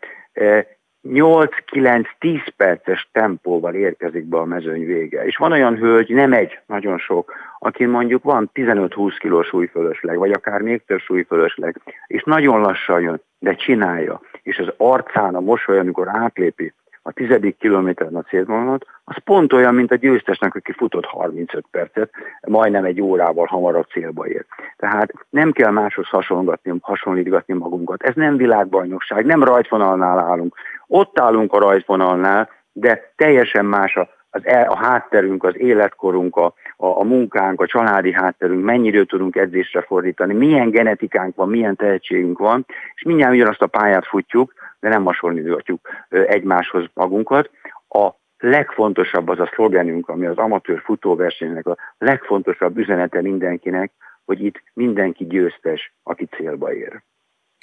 8-9-10 1.08 2.46
perces 2.56 3.08
tempóval 3.12 3.74
érkezik 3.74 4.24
be 4.24 4.38
a 4.38 4.44
mezőny 4.44 4.86
vége. 4.86 5.24
És 5.24 5.36
van 5.36 5.52
olyan 5.52 5.76
hölgy, 5.76 6.10
nem 6.10 6.32
egy, 6.32 6.58
nagyon 6.66 6.98
sok, 6.98 7.32
aki 7.58 7.84
mondjuk 7.84 8.22
van 8.22 8.50
15-20 8.54 9.16
kilós 9.18 9.46
súlyfölösleg, 9.46 10.18
vagy 10.18 10.30
akár 10.30 10.60
még 10.60 10.82
több 10.86 11.00
súlyfölösleg, 11.00 11.80
és 12.06 12.22
nagyon 12.22 12.60
lassan 12.60 13.00
jön, 13.00 13.20
de 13.38 13.54
csinálja. 13.54 14.20
És 14.42 14.58
az 14.58 14.72
arcán 14.76 15.34
a 15.34 15.40
mosoly, 15.40 15.78
amikor 15.78 16.08
átlépi 16.08 16.72
a 17.06 17.12
tizedik 17.12 17.56
kilométeren 17.58 18.16
a 18.16 18.22
célvonalat, 18.22 18.86
az 19.04 19.16
pont 19.24 19.52
olyan, 19.52 19.74
mint 19.74 19.90
a 19.90 19.94
győztesnek, 19.94 20.54
aki 20.54 20.72
futott 20.72 21.04
35 21.04 21.64
percet, 21.70 22.10
majdnem 22.46 22.84
egy 22.84 23.00
órával 23.00 23.46
hamarabb 23.46 23.86
célba 23.86 24.26
ér. 24.26 24.44
Tehát 24.76 25.12
nem 25.30 25.52
kell 25.52 25.70
máshoz 25.70 26.08
hasonlítgatni, 26.08 26.74
hasonlítgatni 26.80 27.54
magunkat. 27.54 28.02
Ez 28.02 28.14
nem 28.14 28.36
világbajnokság, 28.36 29.24
nem 29.24 29.44
rajtvonalnál 29.44 30.18
állunk. 30.18 30.54
Ott 30.86 31.18
állunk 31.18 31.52
a 31.52 31.58
rajtvonalnál, 31.58 32.48
de 32.72 33.12
teljesen 33.16 33.64
más 33.64 33.96
a, 33.96 34.08
az 34.30 34.46
el, 34.46 34.68
a 34.68 34.76
hátterünk, 34.76 35.44
az 35.44 35.58
életkorunk, 35.58 36.36
a, 36.36 36.54
a, 36.76 36.86
a 36.86 37.04
munkánk, 37.04 37.60
a 37.60 37.66
családi 37.66 38.12
hátterünk, 38.12 38.64
mennyi 38.64 38.86
időt 38.86 39.08
tudunk 39.08 39.36
edzésre 39.36 39.80
fordítani, 39.80 40.34
milyen 40.34 40.70
genetikánk 40.70 41.36
van, 41.36 41.48
milyen 41.48 41.76
tehetségünk 41.76 42.38
van, 42.38 42.66
és 42.94 43.02
mindjárt 43.02 43.34
ugyanazt 43.34 43.62
a 43.62 43.66
pályát 43.66 44.06
futjuk, 44.06 44.52
de 44.84 44.90
nem 44.90 45.04
hasonlítjuk 45.04 45.80
egymáshoz 46.08 46.84
magunkat. 46.94 47.50
A 47.88 48.10
legfontosabb 48.38 49.28
az 49.28 49.38
a 49.40 49.50
szlogenünk, 49.54 50.08
ami 50.08 50.26
az 50.26 50.36
amatőr 50.36 50.80
futóversenynek 50.84 51.66
a 51.66 51.76
legfontosabb 51.98 52.78
üzenete 52.78 53.22
mindenkinek, 53.22 53.92
hogy 54.24 54.44
itt 54.44 54.62
mindenki 54.74 55.26
győztes, 55.26 55.94
aki 56.02 56.24
célba 56.36 56.74
ér. 56.74 57.02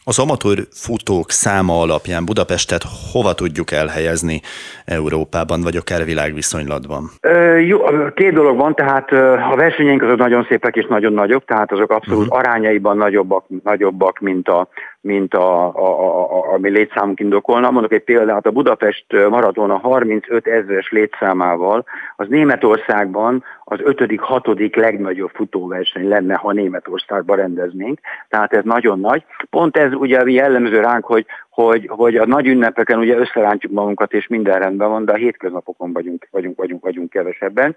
Az 0.03 0.19
amatőr 0.19 0.57
futók 0.71 1.29
száma 1.29 1.81
alapján 1.81 2.25
Budapestet 2.25 2.83
hova 3.11 3.33
tudjuk 3.33 3.71
elhelyezni 3.71 4.41
Európában, 4.85 5.61
vagy 5.61 5.75
akár 5.75 6.05
világviszonylatban? 6.05 7.09
Ö, 7.21 7.57
jó, 7.57 7.79
két 8.13 8.33
dolog 8.33 8.57
van, 8.57 8.75
tehát 8.75 9.11
a 9.51 9.55
versenyeink 9.55 10.01
azok 10.01 10.17
nagyon 10.17 10.45
szépek 10.49 10.75
és 10.75 10.85
nagyon 10.89 11.13
nagyok, 11.13 11.45
tehát 11.45 11.71
azok 11.71 11.91
abszolút 11.91 12.21
uh-huh. 12.21 12.37
arányaiban 12.37 12.97
nagyobbak, 12.97 13.45
nagyobbak 13.63 14.19
mint, 14.19 14.47
a, 14.47 14.67
mint 15.01 15.33
a, 15.33 15.75
a, 15.75 16.19
a, 16.19 16.53
ami 16.53 16.69
létszámunk 16.69 17.19
indokolna. 17.19 17.71
Mondok 17.71 17.93
egy 17.93 18.03
példát, 18.03 18.45
a 18.45 18.51
Budapest 18.51 19.05
maraton 19.29 19.69
a 19.69 19.77
35 19.77 20.47
ezeres 20.47 20.91
létszámával, 20.91 21.85
az 22.15 22.27
Németországban 22.27 23.43
az 23.63 23.79
ötödik, 23.83 24.19
hatodik 24.19 24.75
legnagyobb 24.75 25.29
futóverseny 25.33 26.07
lenne, 26.07 26.35
ha 26.35 26.51
Németországban 26.51 27.37
rendeznénk. 27.37 27.99
Tehát 28.29 28.53
ez 28.53 28.63
nagyon 28.63 28.99
nagy. 28.99 29.23
Pont 29.49 29.77
ez 29.77 29.93
ugye 29.93 30.21
jellemző 30.25 30.79
ránk, 30.79 31.05
hogy, 31.05 31.25
hogy, 31.49 31.87
hogy 31.87 32.15
a 32.15 32.25
nagy 32.25 32.47
ünnepeken 32.47 32.99
ugye 32.99 33.17
összerántjuk 33.17 33.71
magunkat, 33.71 34.13
és 34.13 34.27
minden 34.27 34.59
rendben 34.59 34.89
van, 34.89 35.05
de 35.05 35.11
a 35.11 35.15
hétköznapokon 35.15 35.93
vagyunk, 35.93 36.27
vagyunk, 36.31 36.57
vagyunk, 36.57 36.83
vagyunk 36.83 37.09
kevesebben. 37.09 37.75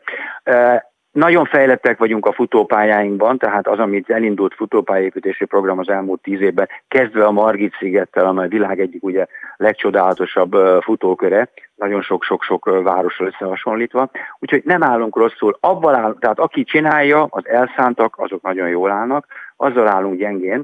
Nagyon 1.15 1.45
fejlettek 1.45 1.99
vagyunk 1.99 2.27
a 2.27 2.33
futópályáinkban, 2.33 3.39
tehát 3.39 3.69
az, 3.69 3.79
amit 3.79 4.11
elindult 4.11 4.55
futópályaépítési 4.55 5.45
program 5.45 5.79
az 5.79 5.89
elmúlt 5.89 6.21
tíz 6.23 6.41
évben, 6.41 6.69
kezdve 6.89 7.25
a 7.25 7.31
Margit 7.31 7.77
szigettel, 7.79 8.27
amely 8.27 8.49
világ 8.49 8.81
egyik 8.81 9.05
ugye 9.05 9.27
legcsodálatosabb 9.57 10.55
futóköre, 10.83 11.49
nagyon 11.75 12.03
sok-sok-sok 12.03 12.83
városra 12.83 13.27
összehasonlítva. 13.27 14.11
Úgyhogy 14.39 14.63
nem 14.65 14.83
állunk 14.83 15.17
rosszul. 15.17 15.57
Abban 15.61 15.95
áll, 15.95 16.17
tehát 16.19 16.39
aki 16.39 16.65
csinálja, 16.65 17.27
az 17.31 17.49
elszántak, 17.49 18.15
azok 18.19 18.43
nagyon 18.43 18.69
jól 18.69 18.91
állnak, 18.91 19.27
azzal 19.57 19.89
állunk 19.89 20.19
gyengén, 20.19 20.63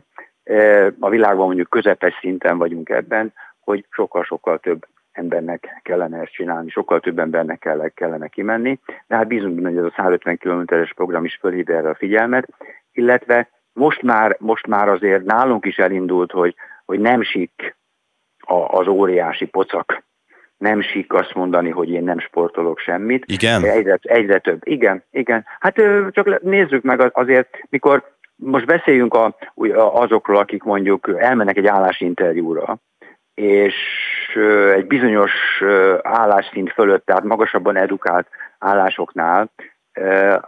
a 1.01 1.09
világban 1.09 1.47
mondjuk 1.47 1.71
közepes 1.71 2.15
szinten 2.21 2.59
vagyunk 2.59 2.89
ebben, 2.89 3.33
hogy 3.61 3.85
sokkal-sokkal 3.91 4.59
több 4.59 4.87
embernek 5.13 5.81
kellene 5.83 6.21
ezt 6.21 6.33
csinálni, 6.33 6.71
sokkal 6.71 7.01
több 7.01 7.19
embernek 7.19 7.59
kell, 7.59 7.89
kellene 7.89 8.29
kimenni, 8.29 8.79
de 9.07 9.17
hát 9.17 9.27
bízunk 9.27 9.55
benne, 9.55 9.69
hogy 9.69 9.79
ez 9.79 9.85
a 9.85 9.95
150 9.97 10.37
kilométeres 10.37 10.93
program 10.95 11.25
is 11.25 11.39
fölhívja 11.41 11.77
erre 11.77 11.89
a 11.89 11.95
figyelmet, 11.95 12.49
illetve 12.93 13.49
most 13.73 14.03
már, 14.03 14.37
most 14.39 14.67
már 14.67 14.89
azért 14.89 15.25
nálunk 15.25 15.65
is 15.65 15.77
elindult, 15.77 16.31
hogy, 16.33 16.55
hogy 16.85 17.01
nem 17.01 17.23
sik 17.23 17.77
az 18.71 18.87
óriási 18.87 19.47
pocak, 19.47 20.03
nem 20.57 20.81
sik 20.81 21.13
azt 21.13 21.35
mondani, 21.35 21.71
hogy 21.71 21.91
én 21.91 22.05
nem 22.05 22.19
sportolok 22.19 22.79
semmit. 22.79 23.25
Igen? 23.27 23.65
Egyre, 23.65 23.99
egyre 24.03 24.39
több. 24.39 24.61
Igen, 24.65 25.05
igen. 25.11 25.45
Hát 25.61 25.75
csak 26.11 26.43
nézzük 26.43 26.83
meg 26.83 27.11
azért, 27.17 27.49
mikor 27.69 28.19
most 28.37 28.67
beszéljünk 28.67 29.15
a, 29.15 29.37
azokról, 29.93 30.37
akik 30.37 30.63
mondjuk 30.63 31.15
elmennek 31.19 31.57
egy 31.57 31.67
állásinterjúra, 31.67 32.79
és 33.41 33.75
egy 34.75 34.87
bizonyos 34.87 35.33
állásszint 36.03 36.73
fölött, 36.73 37.05
tehát 37.05 37.25
magasabban 37.25 37.77
edukált 37.77 38.29
állásoknál, 38.59 39.51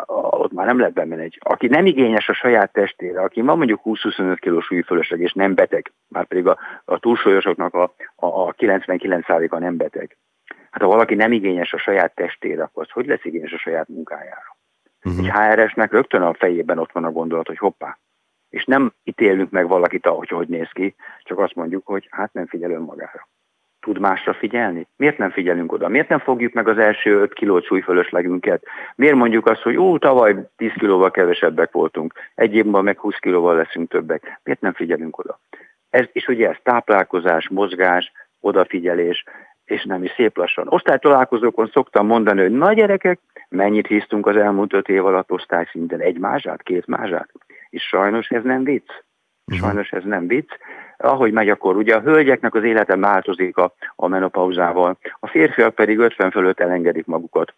ott 0.07 0.53
már 0.53 0.67
nem 0.67 0.79
lehet 0.79 0.95
bemenni. 0.95 1.29
Aki 1.39 1.67
nem 1.67 1.87
igényes 1.87 2.29
a 2.29 2.33
saját 2.33 2.73
testére, 2.73 3.21
aki 3.21 3.41
van 3.41 3.57
mondjuk 3.57 3.81
20-25 3.85 4.37
kg 4.41 4.63
súlyfölösleg 4.63 5.21
és 5.21 5.33
nem 5.33 5.55
beteg, 5.55 5.93
már 6.09 6.25
pedig 6.25 6.47
a, 6.47 6.59
a 6.85 6.99
túlsúlyosoknak 6.99 7.75
a, 7.75 7.83
a, 8.17 8.27
a 8.27 8.55
99%-a 8.59 9.59
nem 9.59 9.77
beteg. 9.77 10.17
Hát 10.71 10.83
ha 10.83 10.89
valaki 10.89 11.15
nem 11.15 11.33
igényes 11.33 11.73
a 11.73 11.79
saját 11.79 12.15
testére, 12.15 12.63
akkor 12.63 12.83
az 12.83 12.91
hogy 12.91 13.07
lesz 13.07 13.25
igényes 13.25 13.53
a 13.53 13.59
saját 13.59 13.89
munkájára? 13.89 14.57
Uh-huh. 15.05 15.27
Egy 15.27 15.33
HRS-nek 15.33 15.93
rögtön 15.93 16.23
a 16.23 16.35
fejében 16.35 16.79
ott 16.79 16.93
van 16.93 17.05
a 17.05 17.11
gondolat, 17.11 17.47
hogy 17.47 17.59
hoppá, 17.59 17.99
és 18.53 18.65
nem 18.65 18.93
ítélünk 19.05 19.51
meg 19.51 19.69
valakit, 19.69 20.07
ahogy 20.07 20.29
hogy 20.29 20.49
néz 20.49 20.69
ki, 20.73 20.95
csak 21.23 21.39
azt 21.39 21.55
mondjuk, 21.55 21.87
hogy 21.87 22.09
hát 22.11 22.33
nem 22.33 22.47
figyel 22.47 22.71
önmagára. 22.71 23.29
Tud 23.81 23.99
másra 23.99 24.35
figyelni? 24.35 24.87
Miért 24.97 25.19
nem 25.19 25.31
figyelünk 25.31 25.73
oda? 25.73 25.89
Miért 25.89 26.09
nem 26.09 26.19
fogjuk 26.19 26.53
meg 26.53 26.69
az 26.69 26.79
első 26.79 27.21
5 27.21 27.33
kiló 27.33 27.61
súlyfölöslegünket? 27.61 28.65
Miért 28.95 29.15
mondjuk 29.15 29.47
azt, 29.47 29.61
hogy 29.61 29.77
ó, 29.77 29.99
tavaly 29.99 30.51
10 30.57 30.73
kilóval 30.73 31.11
kevesebbek 31.11 31.73
voltunk, 31.73 32.13
egy 32.35 32.55
évben 32.55 32.85
meg 32.85 32.99
20 32.99 33.17
kilóval 33.17 33.57
leszünk 33.57 33.91
többek. 33.91 34.41
Miért 34.43 34.61
nem 34.61 34.73
figyelünk 34.73 35.19
oda? 35.19 35.41
Ez, 35.91 36.07
és 36.13 36.27
ugye 36.27 36.49
ez 36.49 36.57
táplálkozás, 36.63 37.49
mozgás, 37.49 38.13
odafigyelés, 38.41 39.25
és 39.65 39.85
nem 39.85 40.05
is 40.05 40.13
szép 40.17 40.37
lassan. 40.37 40.67
Osztálytalálkozókon 40.69 41.71
szoktam 41.73 42.07
mondani, 42.07 42.41
hogy 42.41 42.53
nagy 42.53 42.77
gyerekek, 42.77 43.21
mennyit 43.49 43.87
hisztunk 43.87 44.27
az 44.27 44.37
elmúlt 44.37 44.73
öt 44.73 44.89
év 44.89 45.07
alatt 45.07 45.31
osztályszinten? 45.31 46.01
Egy 46.01 46.19
mázsát, 46.19 46.63
két 46.63 46.87
mázsát? 46.87 47.29
És 47.71 47.83
sajnos 47.83 48.29
ez 48.29 48.43
nem 48.43 48.65
vicc. 48.65 48.91
Mhm. 49.45 49.59
Sajnos 49.59 49.91
ez 49.91 50.03
nem 50.05 50.27
vicc. 50.27 50.51
Ahogy 50.97 51.33
megy 51.33 51.49
akkor, 51.49 51.77
ugye 51.77 51.95
a 51.95 52.01
hölgyeknek 52.01 52.55
az 52.55 52.65
élete 52.65 52.97
változik 52.97 53.57
a, 53.57 53.75
a 53.97 54.07
menopauzával, 54.07 54.99
a 55.21 55.27
férfiak 55.27 55.75
pedig 55.75 55.99
50 55.99 56.31
fölött 56.31 56.61
elengedik 56.61 57.07
magukat. 57.07 57.55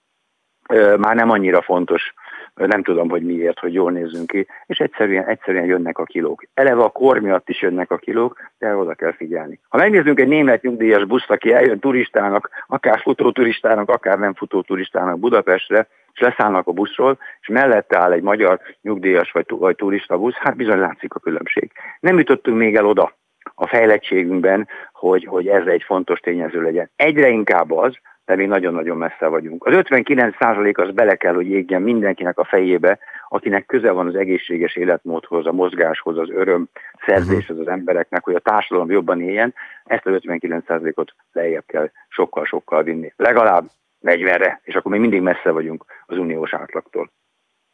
Már 0.97 1.15
nem 1.15 1.31
annyira 1.31 1.63
fontos 1.63 2.15
nem 2.55 2.83
tudom, 2.83 3.09
hogy 3.09 3.23
miért, 3.23 3.59
hogy 3.59 3.75
jól 3.75 3.93
nézzünk 3.93 4.27
ki, 4.27 4.47
és 4.67 4.79
egyszerűen, 4.79 5.27
egyszerűen 5.27 5.65
jönnek 5.65 5.99
a 5.99 6.05
kilók. 6.05 6.45
Eleve 6.55 6.83
a 6.83 6.89
kor 6.89 7.19
miatt 7.19 7.49
is 7.49 7.63
jönnek 7.63 7.91
a 7.91 7.97
kilók, 7.97 8.51
de 8.59 8.77
oda 8.77 8.95
kell 8.95 9.13
figyelni. 9.13 9.61
Ha 9.69 9.79
megnézzünk 9.79 10.21
egy 10.21 10.29
német 10.29 10.63
nyugdíjas 10.63 11.05
buszt, 11.05 11.31
aki 11.31 11.53
eljön 11.53 11.79
turistának, 11.79 12.51
akár 12.67 13.01
futó 13.01 13.31
turistának, 13.33 13.91
akár 13.91 14.19
nem 14.19 14.35
futó 14.35 14.63
turistának 14.63 15.19
Budapestre, 15.19 15.89
és 16.13 16.21
leszállnak 16.21 16.67
a 16.67 16.73
buszról, 16.73 17.19
és 17.41 17.49
mellette 17.49 17.99
áll 17.99 18.13
egy 18.13 18.23
magyar 18.23 18.61
nyugdíjas 18.83 19.33
vagy, 19.33 19.47
vagy 19.49 19.77
turista 19.77 20.19
busz, 20.19 20.35
hát 20.35 20.57
bizony 20.57 20.79
látszik 20.79 21.15
a 21.15 21.21
különbség. 21.21 21.73
Nem 22.01 22.19
jutottunk 22.19 22.57
még 22.57 22.77
el 22.77 22.87
oda 22.87 23.17
a 23.55 23.67
fejlettségünkben, 23.67 24.69
hogy, 24.93 25.25
hogy 25.25 25.49
ez 25.49 25.67
egy 25.67 25.83
fontos 25.83 26.21
tényező 26.21 26.63
legyen. 26.63 26.91
Egyre 26.97 27.29
inkább 27.29 27.73
az, 27.73 27.99
de 28.27 28.37
még 28.37 28.47
nagyon-nagyon 28.49 28.97
messze 28.97 29.27
vagyunk. 29.27 29.67
Az 29.67 29.73
59% 29.77 30.75
az 30.75 30.95
bele 30.95 31.15
kell, 31.15 31.35
hogy 31.35 31.47
égjen 31.47 31.83
mindenkinek 31.83 32.39
a 32.39 32.45
fejébe, 32.45 32.99
akinek 33.29 33.67
köze 33.67 33.91
van 33.91 34.07
az 34.07 34.15
egészséges 34.15 34.77
életmódhoz, 34.77 35.47
a 35.47 35.53
mozgáshoz, 35.53 36.19
az 36.19 36.31
öröm 36.31 36.69
szerzéshez 37.07 37.59
az 37.59 37.69
embereknek, 37.69 38.25
hogy 38.25 38.35
a 38.35 38.39
társadalom 38.39 38.91
jobban 38.91 39.21
éljen, 39.21 39.55
ezt 39.85 40.07
az 40.07 40.13
59 40.13 40.65
ot 40.95 41.15
lejjebb 41.33 41.65
kell 41.67 41.91
sokkal-sokkal 42.09 42.83
vinni. 42.83 43.13
Legalább 43.17 43.65
40-re, 44.03 44.61
és 44.65 44.75
akkor 44.75 44.93
még 44.93 45.01
mindig 45.01 45.21
messze 45.21 45.51
vagyunk 45.51 45.85
az 46.07 46.19
uniós 46.19 46.55
átlagtól. 46.55 47.11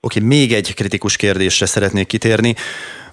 Oké, 0.01 0.21
még 0.21 0.53
egy 0.53 0.75
kritikus 0.75 1.17
kérdésre 1.17 1.67
szeretnék 1.67 2.07
kitérni. 2.07 2.55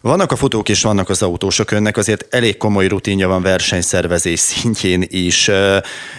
Vannak 0.02 0.32
a 0.32 0.36
futók 0.36 0.70
és 0.70 0.84
vannak 0.84 1.10
az 1.10 1.24
autósok, 1.24 1.72
önnek 1.72 1.98
azért 1.98 2.34
elég 2.34 2.58
komoly 2.58 2.88
rutinja 2.88 3.28
van 3.28 3.42
versenyszervezés 3.42 4.40
szintjén 4.40 5.04
is. 5.08 5.48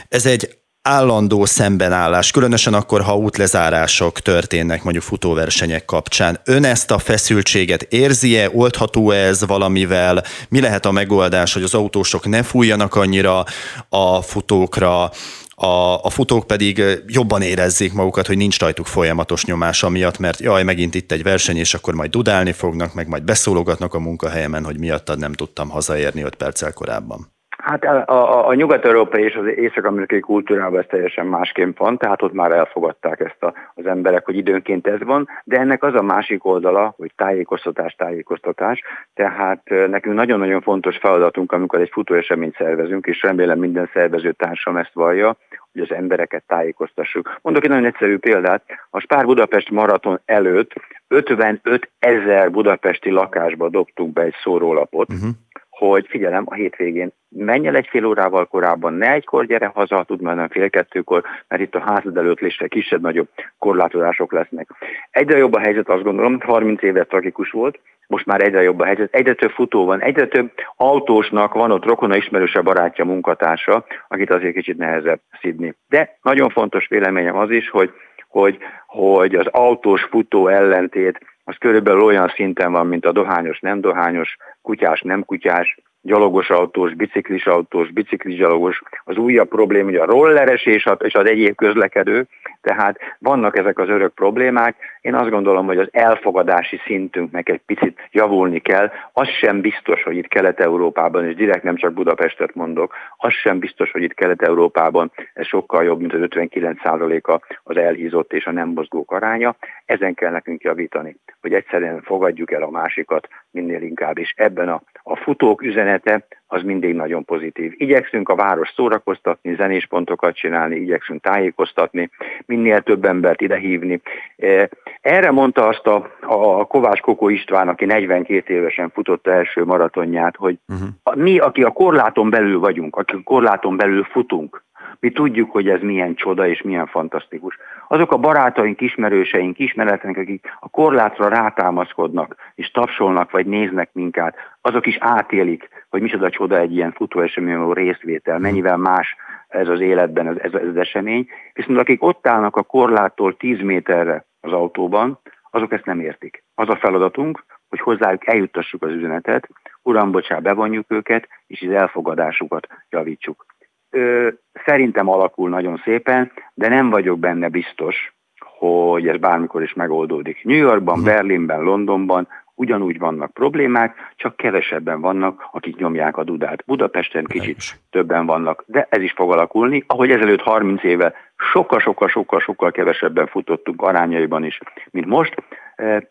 Ez 0.09 0.27
egy 0.27 0.59
állandó 0.89 1.45
szembenállás, 1.45 2.31
különösen 2.31 2.75
akkor, 2.75 3.03
ha 3.03 3.17
útlezárások 3.17 4.21
történnek 4.21 4.83
mondjuk 4.83 5.05
futóversenyek 5.05 5.85
kapcsán. 5.85 6.41
Ön 6.45 6.65
ezt 6.65 6.91
a 6.91 6.99
feszültséget 6.99 7.83
érzi-e, 7.83 8.51
oldható 8.53 9.11
-e 9.11 9.17
ez 9.17 9.47
valamivel? 9.47 10.23
Mi 10.49 10.61
lehet 10.61 10.87
a 10.87 10.91
megoldás, 10.91 11.53
hogy 11.53 11.63
az 11.63 11.75
autósok 11.75 12.27
ne 12.27 12.43
fújjanak 12.43 12.95
annyira 12.95 13.45
a 13.89 14.23
futókra, 14.23 15.11
a, 15.55 16.03
a 16.03 16.11
futók 16.11 16.47
pedig 16.47 16.83
jobban 17.07 17.43
érezzék 17.43 17.93
magukat, 17.93 18.27
hogy 18.27 18.37
nincs 18.37 18.59
rajtuk 18.59 18.87
folyamatos 18.87 19.45
nyomás 19.45 19.85
miatt, 19.89 20.19
mert 20.19 20.41
jaj, 20.41 20.63
megint 20.63 20.95
itt 20.95 21.13
egy 21.13 21.23
verseny, 21.23 21.57
és 21.57 21.75
akkor 21.75 21.95
majd 21.95 22.11
dudálni 22.11 22.53
fognak, 22.53 22.95
meg 22.95 23.09
majd 23.09 23.23
beszólogatnak 23.23 23.95
a 23.95 23.99
munkahelyemen, 23.99 24.65
hogy 24.65 24.79
miattad 24.79 25.19
nem 25.19 25.33
tudtam 25.33 25.69
hazaérni 25.69 26.23
5 26.23 26.35
perccel 26.35 26.73
korábban. 26.73 27.38
Hát 27.69 27.85
a, 27.85 28.05
a, 28.07 28.49
a 28.49 28.55
nyugat-európai 28.55 29.23
és 29.23 29.35
az 29.35 29.47
észak-amerikai 29.47 30.21
kultúrában 30.21 30.81
ez 30.81 30.87
teljesen 30.89 31.27
másként 31.27 31.79
van, 31.79 31.99
tehát 31.99 32.23
ott 32.23 32.33
már 32.33 32.53
elfogadták 32.53 33.21
ezt 33.21 33.43
a, 33.43 33.53
az 33.75 33.87
emberek, 33.87 34.25
hogy 34.25 34.37
időnként 34.37 34.87
ez 34.87 35.03
van, 35.03 35.29
de 35.45 35.59
ennek 35.59 35.83
az 35.83 35.95
a 35.95 36.03
másik 36.03 36.45
oldala, 36.45 36.95
hogy 36.97 37.13
tájékoztatás, 37.17 37.95
tájékoztatás, 37.95 38.83
tehát 39.15 39.63
nekünk 39.65 40.15
nagyon-nagyon 40.15 40.61
fontos 40.61 40.97
feladatunk, 40.97 41.53
amikor 41.53 41.81
egy 41.81 41.91
futóeseményt 41.93 42.57
szervezünk, 42.57 43.07
és 43.07 43.23
remélem 43.23 43.59
minden 43.59 43.91
szervező 43.93 44.33
társam 44.33 44.77
ezt 44.77 44.95
vallja, 44.95 45.37
hogy 45.73 45.83
az 45.83 45.93
embereket 45.93 46.45
tájékoztassuk. 46.47 47.39
Mondok 47.43 47.65
egy 47.65 47.71
nagyon 47.71 47.85
egyszerű 47.85 48.17
példát, 48.17 48.63
a 48.91 49.01
Spár 49.01 49.25
Budapest 49.25 49.71
maraton 49.71 50.21
előtt 50.25 50.73
55 51.09 51.91
ezer 51.99 52.51
budapesti 52.51 53.11
lakásba 53.11 53.69
dobtunk 53.69 54.13
be 54.13 54.23
egy 54.23 54.35
szórólapot, 54.43 55.13
uh-huh 55.13 55.31
hogy 55.79 56.07
figyelem, 56.09 56.45
a 56.47 56.55
hétvégén 56.55 57.13
menj 57.29 57.67
el 57.67 57.77
egy 57.77 57.87
fél 57.87 58.05
órával 58.05 58.47
korábban, 58.47 58.95
ne 58.95 59.13
egykor 59.13 59.47
gyere 59.47 59.71
haza, 59.75 60.05
tud 60.05 60.21
már 60.21 60.37
nem 60.37 60.49
fél 60.49 60.71
kettőkor, 60.71 61.23
mert 61.49 61.63
itt 61.63 61.75
a 61.75 61.81
házad 61.81 62.17
előtt 62.17 62.41
lésre 62.41 62.67
kisebb-nagyobb 62.67 63.29
korlátozások 63.59 64.33
lesznek. 64.33 64.69
Egyre 65.11 65.39
jobb 65.39 65.55
a 65.55 65.59
helyzet, 65.59 65.89
azt 65.89 66.03
gondolom, 66.03 66.41
30 66.41 66.83
éve 66.83 67.05
tragikus 67.05 67.51
volt, 67.51 67.81
most 68.07 68.27
már 68.27 68.43
egyre 68.43 68.63
jobb 68.63 68.81
a 68.81 68.85
helyzet, 68.85 69.15
egyre 69.15 69.35
több 69.35 69.51
futó 69.51 69.85
van, 69.85 70.01
egyre 70.03 70.27
több 70.27 70.51
autósnak 70.77 71.55
van 71.55 71.71
ott 71.71 71.85
rokona 71.85 72.17
ismerőse 72.17 72.61
barátja, 72.61 73.05
munkatársa, 73.05 73.85
akit 74.09 74.31
azért 74.31 74.55
kicsit 74.55 74.77
nehezebb 74.77 75.21
szidni. 75.41 75.75
De 75.89 76.19
nagyon 76.23 76.49
fontos 76.49 76.89
véleményem 76.89 77.37
az 77.37 77.51
is, 77.51 77.71
hogy, 77.71 77.91
hogy, 78.29 78.59
hogy 78.87 79.35
az 79.35 79.47
autós 79.47 80.03
futó 80.03 80.49
ellentét 80.49 81.19
az 81.49 81.57
körülbelül 81.59 82.03
olyan 82.03 82.29
szinten 82.29 82.73
van, 82.73 82.87
mint 82.87 83.07
a 83.07 83.13
dohányos, 83.13 83.61
nem 83.61 83.81
dohányos, 83.81 84.37
kutyás, 84.69 85.01
nem 85.01 85.25
kutyás, 85.25 85.77
gyalogos 86.03 86.51
autós, 86.51 86.95
biciklis 86.95 87.47
autós, 87.47 87.91
biciklis 87.91 88.37
gyalogos, 88.37 88.83
az 89.05 89.17
újabb 89.17 89.49
probléma, 89.49 89.85
hogy 89.85 89.99
a 89.99 90.05
rolleres 90.05 90.67
és, 90.67 90.89
és 90.99 91.15
az 91.15 91.27
egyéb 91.27 91.55
közlekedő, 91.55 92.27
tehát 92.61 92.99
vannak 93.19 93.59
ezek 93.59 93.79
az 93.79 93.89
örök 93.89 94.15
problémák. 94.15 94.77
Én 95.01 95.15
azt 95.15 95.31
gondolom, 95.31 95.67
hogy 95.67 95.79
az 95.79 95.89
elfogadási 95.91 96.81
szintünknek 96.87 97.49
egy 97.49 97.61
picit 97.67 98.09
javulni 98.11 98.59
kell. 98.59 98.91
Az 99.13 99.29
sem 99.29 99.61
biztos, 99.61 100.03
hogy 100.03 100.17
itt 100.17 100.29
Kelet-Európában, 100.29 101.29
és 101.29 101.35
direkt 101.35 101.63
nem 101.63 101.77
csak 101.77 101.93
Budapestet 101.93 102.55
mondok, 102.55 102.95
az 103.17 103.33
sem 103.33 103.59
biztos, 103.59 103.91
hogy 103.91 104.03
itt 104.03 104.15
Kelet-Európában 104.15 105.13
ez 105.35 105.47
sokkal 105.47 105.85
jobb, 105.85 106.01
mint 106.01 106.13
az 106.13 106.21
59%-a 106.23 107.57
az 107.63 107.77
elhízott 107.77 108.33
és 108.33 108.47
a 108.47 108.53
nem 108.53 108.69
mozgók 108.69 109.13
aránya. 109.13 109.57
Ezen 109.85 110.15
kell 110.15 110.31
nekünk 110.31 110.63
javítani, 110.63 111.17
hogy 111.41 111.53
egyszerűen 111.53 112.03
fogadjuk 112.03 112.53
el 112.53 112.63
a 112.63 112.71
másikat 112.71 113.29
minél 113.51 113.83
inkább, 113.83 114.19
és 114.19 114.33
ebben 114.37 114.69
a, 114.69 114.83
a 115.03 115.17
futók 115.17 115.63
üzenete 115.89 116.27
az 116.47 116.63
mindig 116.63 116.95
nagyon 116.95 117.25
pozitív. 117.25 117.73
Igyekszünk 117.77 118.29
a 118.29 118.35
város 118.35 118.73
szórakoztatni, 118.77 119.55
zenéspontokat 119.55 120.35
csinálni, 120.35 120.77
igyekszünk 120.77 121.23
tájékoztatni, 121.23 122.11
minél 122.47 122.81
több 122.81 123.05
embert 123.05 123.41
idehívni. 123.41 124.01
E, 124.37 124.69
erre 125.01 125.31
mondta 125.31 125.67
azt 125.67 125.87
a, 125.87 126.11
a 126.21 126.65
Kovács 126.65 127.01
Kokó 127.01 127.29
István, 127.29 127.69
aki 127.69 127.85
42 127.85 128.55
évesen 128.55 128.91
futott 128.91 129.27
első 129.27 129.65
maratonját, 129.65 130.37
hogy 130.37 130.59
uh-huh. 130.69 131.23
mi, 131.25 131.39
aki 131.39 131.63
a 131.63 131.71
korláton 131.71 132.31
belül 132.31 132.59
vagyunk, 132.59 132.97
aki 132.97 133.15
a 133.15 133.23
korláton 133.25 133.77
belül 133.77 134.05
futunk, 134.05 134.63
mi 135.01 135.11
tudjuk, 135.11 135.51
hogy 135.51 135.69
ez 135.69 135.81
milyen 135.81 136.15
csoda 136.15 136.49
és 136.49 136.63
milyen 136.63 136.87
fantasztikus. 136.87 137.59
Azok 137.89 138.13
a 138.13 138.17
barátaink, 138.17 138.81
ismerőseink, 138.81 139.59
ismeretlenek, 139.59 140.19
akik 140.19 140.47
a 140.61 140.69
korlátra 140.69 141.29
rátámaszkodnak, 141.29 142.37
és 142.55 142.71
tapsolnak, 142.71 143.31
vagy 143.31 143.47
néznek 143.47 143.91
minket, 143.93 144.37
azok 144.61 144.87
is 144.87 144.97
átélik, 145.01 145.69
hogy 145.89 146.03
micsoda 146.03 146.31
csoda 146.31 146.59
egy 146.59 146.73
ilyen 146.73 146.93
futóeseményen 146.93 147.73
részvétel, 147.73 148.39
mennyivel 148.39 148.77
más 148.77 149.17
ez 149.49 149.69
az 149.69 149.81
életben 149.81 150.27
ez, 150.27 150.37
ez, 150.37 150.53
ez 150.53 150.69
az 150.69 150.77
esemény. 150.77 151.27
Viszont 151.53 151.79
akik 151.79 152.03
ott 152.03 152.27
állnak 152.27 152.57
a 152.57 152.63
korláttól 152.63 153.37
10 153.37 153.61
méterre 153.61 154.25
az 154.41 154.53
autóban, 154.53 155.19
azok 155.51 155.73
ezt 155.73 155.85
nem 155.85 156.01
értik. 156.01 156.45
Az 156.55 156.69
a 156.69 156.77
feladatunk, 156.77 157.45
hogy 157.69 157.81
hozzájuk 157.81 158.27
eljuttassuk 158.27 158.83
az 158.83 158.91
üzenetet, 158.91 159.49
uram, 159.83 160.11
bocsá, 160.11 160.39
bevonjuk 160.39 160.85
őket, 160.89 161.29
és 161.47 161.63
az 161.63 161.75
elfogadásukat 161.75 162.67
javítsuk 162.91 163.47
ö, 163.91 164.29
szerintem 164.65 165.09
alakul 165.09 165.49
nagyon 165.49 165.81
szépen, 165.85 166.33
de 166.55 166.69
nem 166.69 166.91
vagyok 166.91 167.19
benne 167.19 167.49
biztos, 167.49 168.13
hogy 168.59 169.09
ez 169.09 169.17
bármikor 169.17 169.63
is 169.63 169.75
megoldódik. 169.75 170.45
New 170.45 170.57
Yorkban, 170.57 171.05
Berlinben, 171.05 171.63
Londonban 171.63 172.29
ugyanúgy 172.59 172.99
vannak 172.99 173.33
problémák, 173.33 173.97
csak 174.17 174.37
kevesebben 174.37 175.01
vannak, 175.01 175.49
akik 175.53 175.77
nyomják 175.77 176.17
a 176.17 176.25
dudát. 176.25 176.65
Budapesten 176.67 177.25
kicsit 177.25 177.81
többen 177.91 178.27
vannak, 178.27 178.65
de 178.67 178.87
ez 178.91 179.03
is 179.03 179.13
fog 179.13 179.33
alakulni. 179.33 179.85
Ahogy 179.87 180.11
ezelőtt 180.11 180.41
30 180.41 180.85
éve 180.85 181.15
sokkal-sokkal-sokkal-sokkal 181.37 182.71
kevesebben 182.71 183.27
futottunk 183.27 183.83
arányaiban 183.83 184.45
is, 184.45 184.59
mint 184.91 185.07
most, 185.07 185.35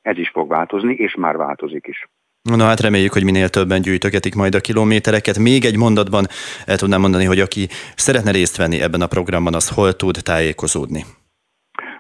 ez 0.02 0.18
is 0.18 0.30
fog 0.30 0.50
változni, 0.50 0.94
és 0.94 1.16
már 1.16 1.38
változik 1.38 1.88
is. 1.88 2.08
Na 2.56 2.66
hát 2.66 2.80
reméljük, 2.80 3.14
hogy 3.14 3.24
minél 3.24 3.50
többen 3.50 3.82
gyűjtögetik 3.82 4.36
majd 4.36 4.56
a 4.56 4.60
kilométereket. 4.60 5.38
Még 5.38 5.66
egy 5.66 5.78
mondatban 5.78 6.26
el 6.66 6.78
tudnám 6.78 7.02
mondani, 7.02 7.26
hogy 7.26 7.40
aki 7.40 7.68
szeretne 7.96 8.32
részt 8.32 8.58
venni 8.58 8.82
ebben 8.82 9.02
a 9.02 9.08
programban, 9.08 9.54
az 9.54 9.70
hol 9.70 9.94
tud 9.94 10.16
tájékozódni? 10.24 11.04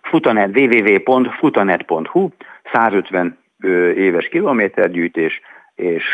Futanet, 0.02 0.58
www.futanet.hu, 0.58 2.30
150 2.74 3.38
éves 3.96 4.28
kilométergyűjtés, 4.28 5.42
és, 5.76 6.06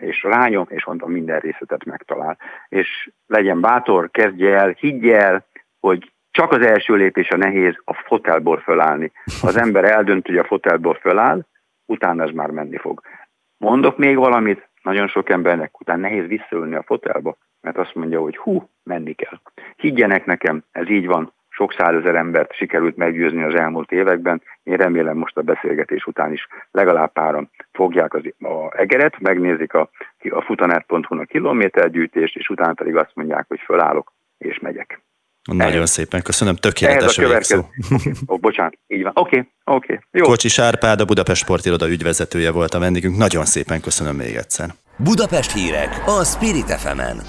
és 0.00 0.22
rányom, 0.22 0.66
és 0.68 0.84
mondom, 0.84 1.10
minden 1.10 1.38
részletet 1.38 1.84
megtalál. 1.84 2.38
És 2.68 3.10
legyen 3.26 3.60
bátor, 3.60 4.10
kezdje 4.10 4.56
el, 4.56 4.74
higgye 4.78 5.16
el, 5.20 5.46
hogy 5.80 6.12
csak 6.30 6.52
az 6.52 6.66
első 6.66 6.94
lépés 6.94 7.28
a 7.28 7.36
nehéz 7.36 7.74
a 7.84 7.94
fotelból 7.94 8.58
fölállni. 8.58 9.12
Ha 9.40 9.46
az 9.46 9.56
ember 9.56 9.84
eldönt, 9.84 10.26
hogy 10.26 10.36
a 10.36 10.44
fotelból 10.44 10.94
föláll, 10.94 11.40
utána 11.86 12.22
ez 12.22 12.30
már 12.30 12.50
menni 12.50 12.76
fog. 12.76 13.00
Mondok 13.60 13.98
még 13.98 14.16
valamit, 14.16 14.68
nagyon 14.82 15.08
sok 15.08 15.30
embernek 15.30 15.80
után 15.80 16.00
nehéz 16.00 16.26
visszaülni 16.26 16.74
a 16.74 16.82
fotelba, 16.82 17.36
mert 17.60 17.78
azt 17.78 17.94
mondja, 17.94 18.20
hogy 18.20 18.36
hú, 18.36 18.68
menni 18.82 19.12
kell. 19.12 19.40
Higgyenek 19.76 20.24
nekem, 20.24 20.62
ez 20.72 20.88
így 20.88 21.06
van, 21.06 21.32
sok 21.48 21.72
százezer 21.72 22.14
embert 22.14 22.52
sikerült 22.52 22.96
meggyőzni 22.96 23.42
az 23.42 23.54
elmúlt 23.54 23.92
években. 23.92 24.42
Én 24.62 24.76
remélem 24.76 25.16
most 25.16 25.36
a 25.36 25.42
beszélgetés 25.42 26.06
után 26.06 26.32
is 26.32 26.46
legalább 26.70 27.12
páran 27.12 27.50
fogják 27.72 28.14
az, 28.14 28.22
a 28.38 28.78
egeret, 28.78 29.18
megnézik 29.18 29.74
a, 29.74 29.90
a 30.30 30.40
futanet.hu-n 30.40 31.18
a 31.18 31.24
kilométergyűjtést, 31.24 32.36
és 32.36 32.48
utána 32.48 32.72
pedig 32.72 32.96
azt 32.96 33.14
mondják, 33.14 33.44
hogy 33.48 33.60
fölállok 33.60 34.12
és 34.38 34.58
megyek. 34.58 35.00
Nagyon 35.44 35.72
Ehhez. 35.72 35.90
szépen 35.90 36.22
köszönöm, 36.22 36.56
tökéletes 36.56 37.18
a 37.18 37.28
végszó. 37.28 37.56
Okay. 37.56 38.12
Oh, 38.26 38.40
bocsánat, 38.40 38.78
így 38.86 39.02
van. 39.02 39.12
Oké, 39.14 39.38
okay. 39.38 39.76
oké. 39.76 39.92
Okay. 39.92 40.04
Jó. 40.10 40.24
Kocsi 40.24 40.48
Sárpád, 40.48 41.00
a 41.00 41.04
Budapest 41.04 41.42
Sportiroda 41.42 41.88
ügyvezetője 41.88 42.50
volt 42.50 42.74
a 42.74 42.78
vendégünk. 42.78 43.16
Nagyon 43.16 43.44
szépen 43.44 43.80
köszönöm 43.80 44.16
még 44.16 44.34
egyszer. 44.34 44.74
Budapest 44.96 45.52
hírek 45.52 46.02
a 46.06 46.24
Spirit 46.24 46.70
fm 46.70 46.98
-en. 46.98 47.22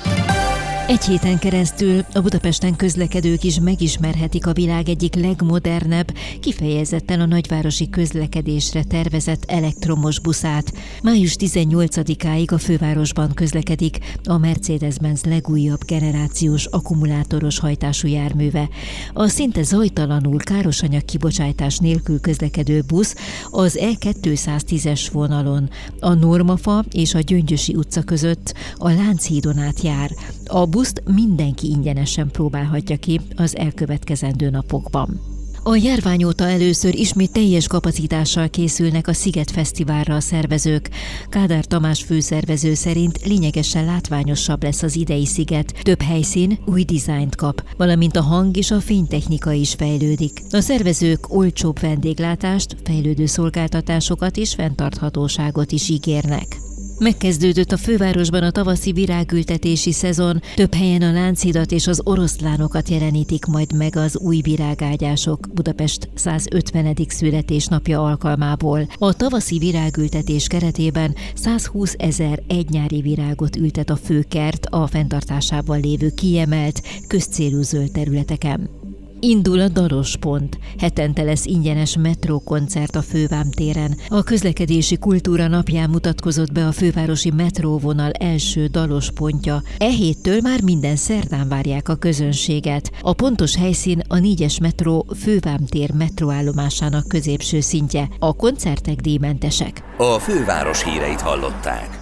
Egy 0.91 1.05
héten 1.05 1.39
keresztül 1.39 2.05
a 2.13 2.19
Budapesten 2.19 2.75
közlekedők 2.75 3.43
is 3.43 3.59
megismerhetik 3.59 4.47
a 4.47 4.53
világ 4.53 4.89
egyik 4.89 5.15
legmodernebb, 5.15 6.13
kifejezetten 6.39 7.19
a 7.19 7.25
nagyvárosi 7.25 7.89
közlekedésre 7.89 8.83
tervezett 8.83 9.43
elektromos 9.47 10.19
buszát. 10.19 10.73
Május 11.03 11.35
18-áig 11.39 12.53
a 12.53 12.57
fővárosban 12.57 13.33
közlekedik 13.33 13.97
a 14.23 14.37
Mercedes-Benz 14.37 15.23
legújabb 15.23 15.85
generációs 15.85 16.65
akkumulátoros 16.65 17.59
hajtású 17.59 18.07
járműve. 18.07 18.69
A 19.13 19.27
szinte 19.27 19.63
zajtalanul 19.63 20.37
károsanyag 20.37 21.05
kibocsátás 21.05 21.77
nélkül 21.77 22.19
közlekedő 22.19 22.83
busz 22.87 23.15
az 23.51 23.79
E210-es 23.81 25.07
vonalon, 25.11 25.69
a 25.99 26.13
Normafa 26.13 26.85
és 26.91 27.13
a 27.13 27.19
Gyöngyösi 27.19 27.75
utca 27.75 28.01
között 28.01 28.53
a 28.75 28.89
Lánchídon 28.89 29.57
át 29.57 29.81
jár. 29.81 30.11
A 30.45 30.65
buszt 30.81 31.03
mindenki 31.15 31.67
ingyenesen 31.67 32.31
próbálhatja 32.31 32.97
ki 32.97 33.19
az 33.35 33.57
elkövetkezendő 33.57 34.49
napokban. 34.49 35.21
A 35.63 35.75
járvány 35.75 36.23
óta 36.23 36.49
először 36.49 36.95
ismét 36.95 37.31
teljes 37.31 37.67
kapacitással 37.67 38.49
készülnek 38.49 39.07
a 39.07 39.13
Sziget 39.13 39.51
Fesztiválra 39.51 40.15
a 40.15 40.19
szervezők. 40.19 40.89
Kádár 41.29 41.65
Tamás 41.65 42.03
főszervező 42.03 42.73
szerint 42.73 43.25
lényegesen 43.25 43.85
látványosabb 43.85 44.63
lesz 44.63 44.83
az 44.83 44.95
idei 44.95 45.25
sziget. 45.25 45.73
Több 45.81 46.01
helyszín 46.01 46.59
új 46.65 46.83
dizájnt 46.83 47.35
kap, 47.35 47.63
valamint 47.77 48.15
a 48.15 48.21
hang 48.21 48.57
és 48.57 48.71
a 48.71 48.79
fénytechnika 48.79 49.51
is 49.51 49.73
fejlődik. 49.73 50.41
A 50.49 50.59
szervezők 50.59 51.33
olcsóbb 51.33 51.79
vendéglátást, 51.79 52.75
fejlődő 52.83 53.25
szolgáltatásokat 53.25 54.37
és 54.37 54.53
fenntarthatóságot 54.53 55.71
is 55.71 55.89
ígérnek. 55.89 56.70
Megkezdődött 57.03 57.71
a 57.71 57.77
fővárosban 57.77 58.43
a 58.43 58.51
tavaszi 58.51 58.91
virágültetési 58.91 59.91
szezon, 59.91 60.41
több 60.55 60.73
helyen 60.73 61.01
a 61.01 61.11
láncidat 61.11 61.71
és 61.71 61.87
az 61.87 62.01
oroszlánokat 62.03 62.89
jelenítik 62.89 63.45
majd 63.45 63.73
meg 63.73 63.95
az 63.95 64.17
új 64.17 64.41
virágágyások 64.41 65.47
Budapest 65.53 66.09
150. 66.13 66.95
születésnapja 67.07 68.03
alkalmából. 68.03 68.87
A 68.97 69.13
tavaszi 69.13 69.57
virágültetés 69.57 70.47
keretében 70.47 71.15
120 71.33 71.95
ezer 71.97 72.43
egynyári 72.47 73.01
virágot 73.01 73.55
ültet 73.55 73.89
a 73.89 73.95
főkert 73.95 74.65
a 74.65 74.87
fenntartásában 74.87 75.79
lévő 75.79 76.09
kiemelt, 76.09 76.81
közcélú 77.07 77.61
zöld 77.61 77.91
területeken. 77.91 78.80
Indul 79.23 79.59
a 79.59 79.67
Daros 79.67 80.17
Pont. 80.17 80.57
Hetente 80.79 81.23
lesz 81.23 81.45
ingyenes 81.45 81.97
metrókoncert 81.97 82.95
a 82.95 83.01
Fővám 83.01 83.51
téren. 83.51 83.97
A 84.07 84.23
közlekedési 84.23 84.97
kultúra 84.97 85.47
napján 85.47 85.89
mutatkozott 85.89 86.51
be 86.51 86.67
a 86.67 86.71
fővárosi 86.71 87.31
metróvonal 87.31 88.11
első 88.11 88.65
dalos 88.65 89.11
pontja. 89.11 89.61
E 89.77 89.89
héttől 89.89 90.39
már 90.41 90.61
minden 90.63 90.95
szerdán 90.95 91.47
várják 91.47 91.89
a 91.89 91.95
közönséget. 91.95 92.91
A 93.01 93.13
pontos 93.13 93.55
helyszín 93.55 94.01
a 94.07 94.17
négyes 94.17 94.59
metró 94.59 95.05
Fővám 95.19 95.65
tér 95.65 95.91
metróállomásának 95.93 97.07
középső 97.07 97.59
szintje. 97.59 98.09
A 98.19 98.33
koncertek 98.33 98.95
díjmentesek. 99.01 99.83
A 99.97 100.19
főváros 100.19 100.83
híreit 100.83 101.21
hallották. 101.21 101.99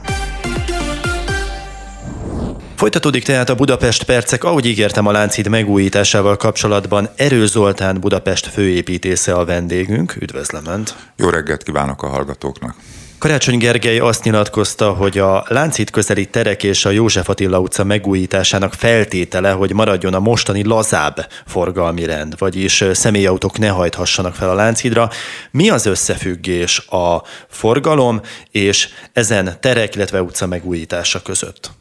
Folytatódik 2.79 3.23
tehát 3.23 3.49
a 3.49 3.55
Budapest 3.55 4.03
percek, 4.03 4.43
ahogy 4.43 4.65
ígértem 4.65 5.07
a 5.07 5.11
Láncid 5.11 5.47
megújításával 5.47 6.37
kapcsolatban. 6.37 7.09
Erő 7.15 7.45
Zoltán 7.45 7.99
Budapest 7.99 8.45
főépítésze 8.47 9.33
a 9.33 9.45
vendégünk. 9.45 10.15
Üdvözlöm 10.19 10.65
Önt! 10.65 10.95
Jó 11.15 11.29
reggelt 11.29 11.63
kívánok 11.63 12.03
a 12.03 12.07
hallgatóknak! 12.07 12.75
Karácsony 13.17 13.57
Gergely 13.57 13.99
azt 13.99 14.23
nyilatkozta, 14.23 14.91
hogy 14.91 15.17
a 15.17 15.45
Láncít 15.47 15.89
közeli 15.89 16.25
terek 16.25 16.63
és 16.63 16.85
a 16.85 16.89
József 16.89 17.29
Attila 17.29 17.59
utca 17.59 17.83
megújításának 17.83 18.73
feltétele, 18.73 19.51
hogy 19.51 19.73
maradjon 19.73 20.13
a 20.13 20.19
mostani 20.19 20.63
lazább 20.63 21.27
forgalmi 21.47 22.05
rend, 22.05 22.33
vagyis 22.37 22.83
személyautók 22.93 23.57
ne 23.57 23.67
hajthassanak 23.67 24.35
fel 24.35 24.49
a 24.49 24.53
Lánchídra. 24.53 25.09
Mi 25.51 25.69
az 25.69 25.85
összefüggés 25.85 26.87
a 26.87 27.23
forgalom 27.49 28.21
és 28.51 28.89
ezen 29.13 29.57
terek, 29.59 29.95
illetve 29.95 30.21
utca 30.21 30.47
megújítása 30.47 31.21
között? 31.21 31.71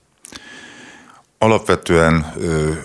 Alapvetően 1.39 2.15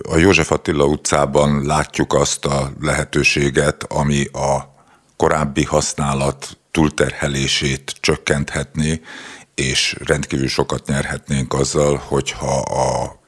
a 0.02 0.18
József 0.18 0.52
Attila 0.52 0.86
utcában 0.86 1.66
látjuk 1.66 2.13
azt 2.13 2.46
a 2.46 2.72
lehetőséget, 2.82 3.84
ami 3.84 4.26
a 4.26 4.76
korábbi 5.18 5.63
használat 5.63 6.58
túlterhelését 6.72 7.96
csökkenthetné, 8.00 9.02
és 9.56 9.96
rendkívül 10.06 10.48
sokat 10.48 10.88
nyerhetnénk 10.88 11.54
azzal, 11.54 11.96
hogyha 11.96 12.60
a 12.60 13.20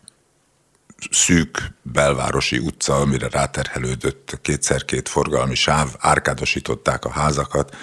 szűk 1.11 1.73
belvárosi 1.81 2.57
utca, 2.57 2.95
amire 2.95 3.27
ráterhelődött 3.29 4.39
kétszer-két 4.41 5.09
forgalmi 5.09 5.55
sáv, 5.55 5.87
árkádosították 5.99 7.05
a 7.05 7.09
házakat, 7.09 7.75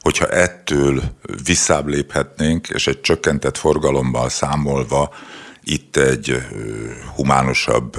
hogyha 0.00 0.26
ettől 0.26 1.02
visszább 1.44 1.86
léphetnénk, 1.86 2.68
és 2.68 2.86
egy 2.86 3.00
csökkentett 3.00 3.56
forgalommal 3.56 4.28
számolva 4.28 5.14
itt 5.62 5.96
egy 5.96 6.46
humánusabb, 7.14 7.96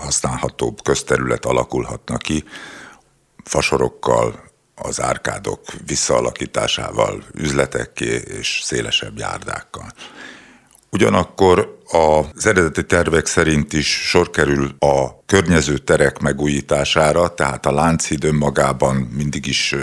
használhatóbb 0.00 0.82
közterület 0.82 1.44
alakulhatna 1.44 2.16
ki, 2.16 2.44
fasorokkal, 3.44 4.52
az 4.74 5.00
árkádok 5.00 5.60
visszaalakításával, 5.86 7.24
üzletekké 7.34 8.22
és 8.38 8.60
szélesebb 8.62 9.18
járdákkal. 9.18 9.92
Ugyanakkor 10.90 11.78
az 11.84 12.46
eredeti 12.46 12.84
tervek 12.84 13.26
szerint 13.26 13.72
is 13.72 14.08
sor 14.08 14.30
kerül 14.30 14.74
a 14.78 15.24
környező 15.26 15.78
terek 15.78 16.18
megújítására, 16.18 17.34
tehát 17.34 17.66
a 17.66 17.72
Lánchíd 17.72 18.24
önmagában 18.24 18.96
mindig 18.96 19.46
is 19.46 19.74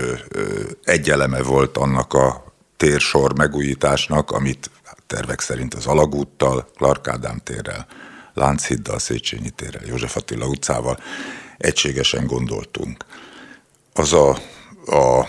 egy 0.84 1.10
eleme 1.10 1.42
volt 1.42 1.78
annak 1.78 2.14
a 2.14 2.54
térsor 2.78 3.38
megújításnak, 3.38 4.32
amit 4.32 4.70
tervek 5.12 5.40
szerint 5.40 5.74
az 5.74 5.86
Alagúttal, 5.86 6.70
Clark 6.76 7.08
Ádám 7.08 7.38
térrel, 7.44 7.88
Lánchíddal, 8.34 9.00
Széchenyi 9.00 9.50
térrel, 9.50 9.86
József 9.86 10.16
Attila 10.16 10.46
utcával 10.46 11.00
egységesen 11.58 12.26
gondoltunk. 12.26 13.06
Az 13.94 14.14
a 14.14 14.38
a 14.86 15.28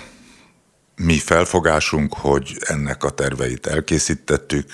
mi 0.96 1.18
felfogásunk, 1.18 2.14
hogy 2.14 2.56
ennek 2.60 3.04
a 3.04 3.10
terveit 3.10 3.66
elkészítettük, 3.66 4.70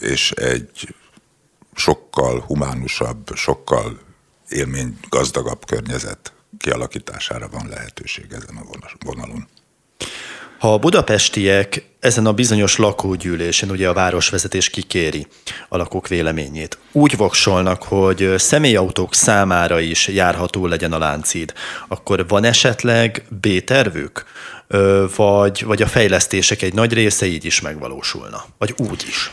és 0.00 0.30
egy 0.30 0.94
sokkal 1.74 2.40
humánusabb, 2.40 3.34
sokkal 3.34 3.98
élmény 4.48 4.98
gazdagabb 5.08 5.66
környezet 5.66 6.32
kialakítására 6.58 7.48
van 7.48 7.68
lehetőség 7.68 8.32
ezen 8.32 8.56
a 8.56 8.64
vonalon. 9.04 9.48
Ha 10.62 10.72
a 10.72 10.78
budapestiek 10.78 11.84
ezen 12.00 12.26
a 12.26 12.32
bizonyos 12.32 12.76
lakógyűlésen, 12.76 13.70
ugye 13.70 13.88
a 13.88 13.92
városvezetés 13.92 14.70
kikéri 14.70 15.26
a 15.68 15.76
lakók 15.76 16.08
véleményét, 16.08 16.78
úgy 16.92 17.16
voksolnak, 17.16 17.82
hogy 17.82 18.34
személyautók 18.36 19.14
számára 19.14 19.80
is 19.80 20.08
járható 20.08 20.66
legyen 20.66 20.92
a 20.92 20.98
láncid, 20.98 21.52
akkor 21.88 22.26
van 22.28 22.44
esetleg 22.44 23.24
B-tervük? 23.40 24.24
Vagy, 25.16 25.64
vagy 25.64 25.82
a 25.82 25.86
fejlesztések 25.86 26.62
egy 26.62 26.74
nagy 26.74 26.92
része 26.92 27.26
így 27.26 27.44
is 27.44 27.60
megvalósulna? 27.60 28.44
Vagy 28.58 28.74
úgy 28.76 29.04
is? 29.08 29.30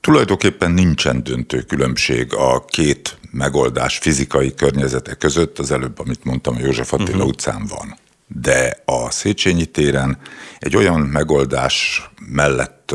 Tulajdonképpen 0.00 0.70
nincsen 0.70 1.22
döntő 1.22 1.60
különbség 1.60 2.34
a 2.34 2.64
két 2.64 3.18
megoldás 3.30 3.98
fizikai 3.98 4.54
környezete 4.54 5.14
között, 5.14 5.58
az 5.58 5.70
előbb, 5.70 5.98
amit 5.98 6.24
mondtam, 6.24 6.56
a 6.56 6.60
József 6.60 6.92
Attila 6.92 7.10
uh-huh. 7.10 7.28
utcán 7.28 7.66
van 7.66 8.00
de 8.34 8.82
a 8.84 9.10
Széchenyi 9.10 9.64
téren 9.64 10.18
egy 10.58 10.76
olyan 10.76 11.00
megoldás 11.00 12.10
mellett 12.28 12.94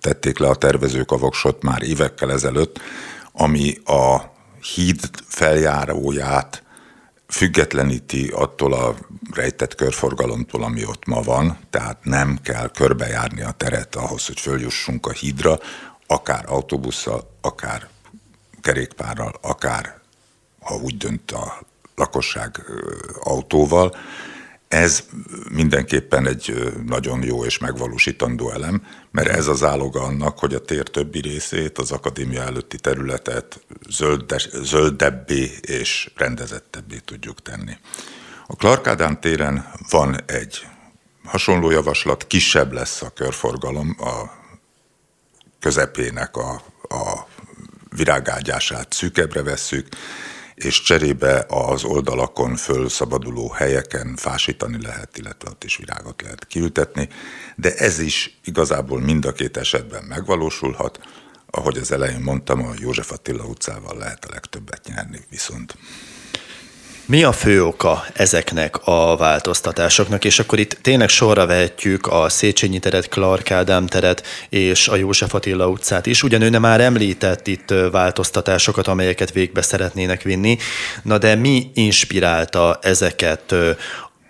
tették 0.00 0.38
le 0.38 0.48
a 0.48 0.54
tervezők 0.54 1.10
a 1.10 1.16
voksot 1.16 1.62
már 1.62 1.82
évekkel 1.82 2.32
ezelőtt, 2.32 2.80
ami 3.32 3.78
a 3.84 4.20
híd 4.74 5.00
feljáróját 5.26 6.62
függetleníti 7.28 8.28
attól 8.28 8.72
a 8.72 8.94
rejtett 9.34 9.74
körforgalomtól, 9.74 10.62
ami 10.62 10.84
ott 10.84 11.06
ma 11.06 11.20
van, 11.20 11.58
tehát 11.70 12.04
nem 12.04 12.38
kell 12.42 12.70
körbejárni 12.70 13.42
a 13.42 13.50
teret 13.50 13.94
ahhoz, 13.94 14.26
hogy 14.26 14.40
följussunk 14.40 15.06
a 15.06 15.12
hídra, 15.12 15.58
akár 16.06 16.44
autóbusszal, 16.48 17.30
akár 17.40 17.88
kerékpárral, 18.60 19.34
akár, 19.42 20.00
ha 20.60 20.74
úgy 20.74 20.96
dönt 20.96 21.30
a 21.30 21.58
lakosság 21.94 22.64
autóval, 23.22 23.94
ez 24.68 25.04
mindenképpen 25.50 26.26
egy 26.26 26.72
nagyon 26.86 27.22
jó 27.22 27.44
és 27.44 27.58
megvalósítandó 27.58 28.50
elem, 28.50 28.86
mert 29.10 29.28
ez 29.28 29.46
az 29.46 29.62
áloga 29.62 30.02
annak, 30.02 30.38
hogy 30.38 30.54
a 30.54 30.64
tér 30.64 30.88
többi 30.88 31.20
részét, 31.20 31.78
az 31.78 31.90
akadémia 31.90 32.42
előtti 32.42 32.76
területet 32.78 33.60
zöldes, 33.88 34.48
zöldebbé 34.62 35.50
és 35.60 36.10
rendezettebbé 36.16 36.98
tudjuk 37.04 37.42
tenni. 37.42 37.76
A 38.46 38.56
Clark 38.56 39.18
téren 39.20 39.72
van 39.90 40.16
egy 40.26 40.66
hasonló 41.24 41.70
javaslat, 41.70 42.26
kisebb 42.26 42.72
lesz 42.72 43.02
a 43.02 43.10
körforgalom, 43.10 43.96
a 43.98 44.44
közepének 45.60 46.36
a, 46.36 46.50
a 46.82 47.26
virágágyását 47.96 48.92
szűkebbre 48.92 49.42
vesszük, 49.42 49.88
és 50.56 50.82
cserébe 50.82 51.44
az 51.48 51.84
oldalakon 51.84 52.56
fölszabaduló 52.56 53.48
helyeken 53.48 54.14
fásítani 54.16 54.82
lehet, 54.82 55.18
illetve 55.18 55.50
ott 55.50 55.64
is 55.64 55.76
virágot 55.76 56.22
lehet 56.22 56.46
kiültetni, 56.46 57.08
de 57.56 57.74
ez 57.74 57.98
is 57.98 58.38
igazából 58.44 59.00
mind 59.00 59.24
a 59.24 59.32
két 59.32 59.56
esetben 59.56 60.04
megvalósulhat. 60.04 61.00
Ahogy 61.50 61.76
az 61.76 61.92
elején 61.92 62.20
mondtam, 62.20 62.66
a 62.66 62.72
József 62.78 63.12
Attila 63.12 63.44
utcával 63.44 63.96
lehet 63.96 64.24
a 64.24 64.32
legtöbbet 64.32 64.86
nyerni 64.86 65.20
viszont. 65.30 65.76
Mi 67.08 67.22
a 67.22 67.32
fő 67.32 67.64
oka 67.64 68.04
ezeknek 68.12 68.86
a 68.86 69.16
változtatásoknak, 69.16 70.24
és 70.24 70.38
akkor 70.38 70.58
itt 70.58 70.78
tényleg 70.82 71.08
sorra 71.08 71.46
vehetjük 71.46 72.06
a 72.06 72.28
Széchenyi 72.28 72.78
teret, 72.78 73.08
Clark 73.08 73.50
Ádám 73.50 73.86
teret 73.86 74.26
és 74.48 74.88
a 74.88 74.96
József 74.96 75.34
Attila 75.34 75.68
utcát 75.68 76.06
is. 76.06 76.22
Ugyan 76.22 76.42
ő 76.42 76.58
már 76.58 76.80
említett 76.80 77.46
itt 77.46 77.74
változtatásokat, 77.90 78.86
amelyeket 78.86 79.32
végbe 79.32 79.62
szeretnének 79.62 80.22
vinni. 80.22 80.56
Na 81.02 81.18
de 81.18 81.34
mi 81.34 81.70
inspirálta 81.74 82.78
ezeket 82.82 83.52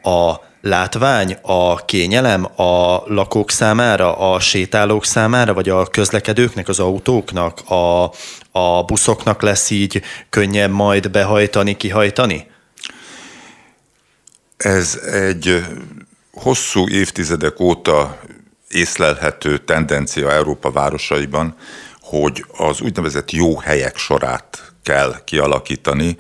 a 0.03 0.41
látvány, 0.61 1.37
a 1.43 1.85
kényelem 1.85 2.45
a 2.57 3.03
lakók 3.07 3.51
számára, 3.51 4.33
a 4.33 4.41
sétálók 4.41 5.05
számára, 5.05 5.55
vagy 5.55 5.69
a 5.69 5.87
közlekedőknek, 5.87 6.69
az 6.69 6.81
autóknak, 6.81 7.71
a, 7.71 8.11
a 8.59 8.85
buszoknak 8.87 9.43
lesz 9.43 9.71
így 9.71 10.03
könnyebb 10.31 10.71
majd 10.71 11.11
behajtani, 11.11 11.77
kihajtani? 11.77 12.55
Ez 14.57 15.01
egy 15.13 15.65
hosszú 16.33 16.89
évtizedek 16.89 17.61
óta 17.61 18.21
észlelhető 18.69 19.59
tendencia 19.59 20.33
Európa 20.33 20.71
városaiban, 20.71 21.55
hogy 22.01 22.45
az 22.57 22.81
úgynevezett 22.81 23.31
jó 23.31 23.59
helyek 23.59 23.97
sorát 23.97 24.73
kell 24.83 25.25
kialakítani, 25.25 26.17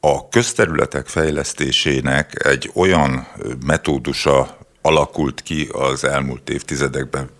a 0.00 0.28
közterületek 0.28 1.06
fejlesztésének 1.06 2.46
egy 2.46 2.70
olyan 2.74 3.28
metódusa 3.66 4.58
alakult 4.82 5.42
ki 5.42 5.68
az 5.72 6.04
elmúlt 6.04 6.50
évtizedekben, 6.50 7.30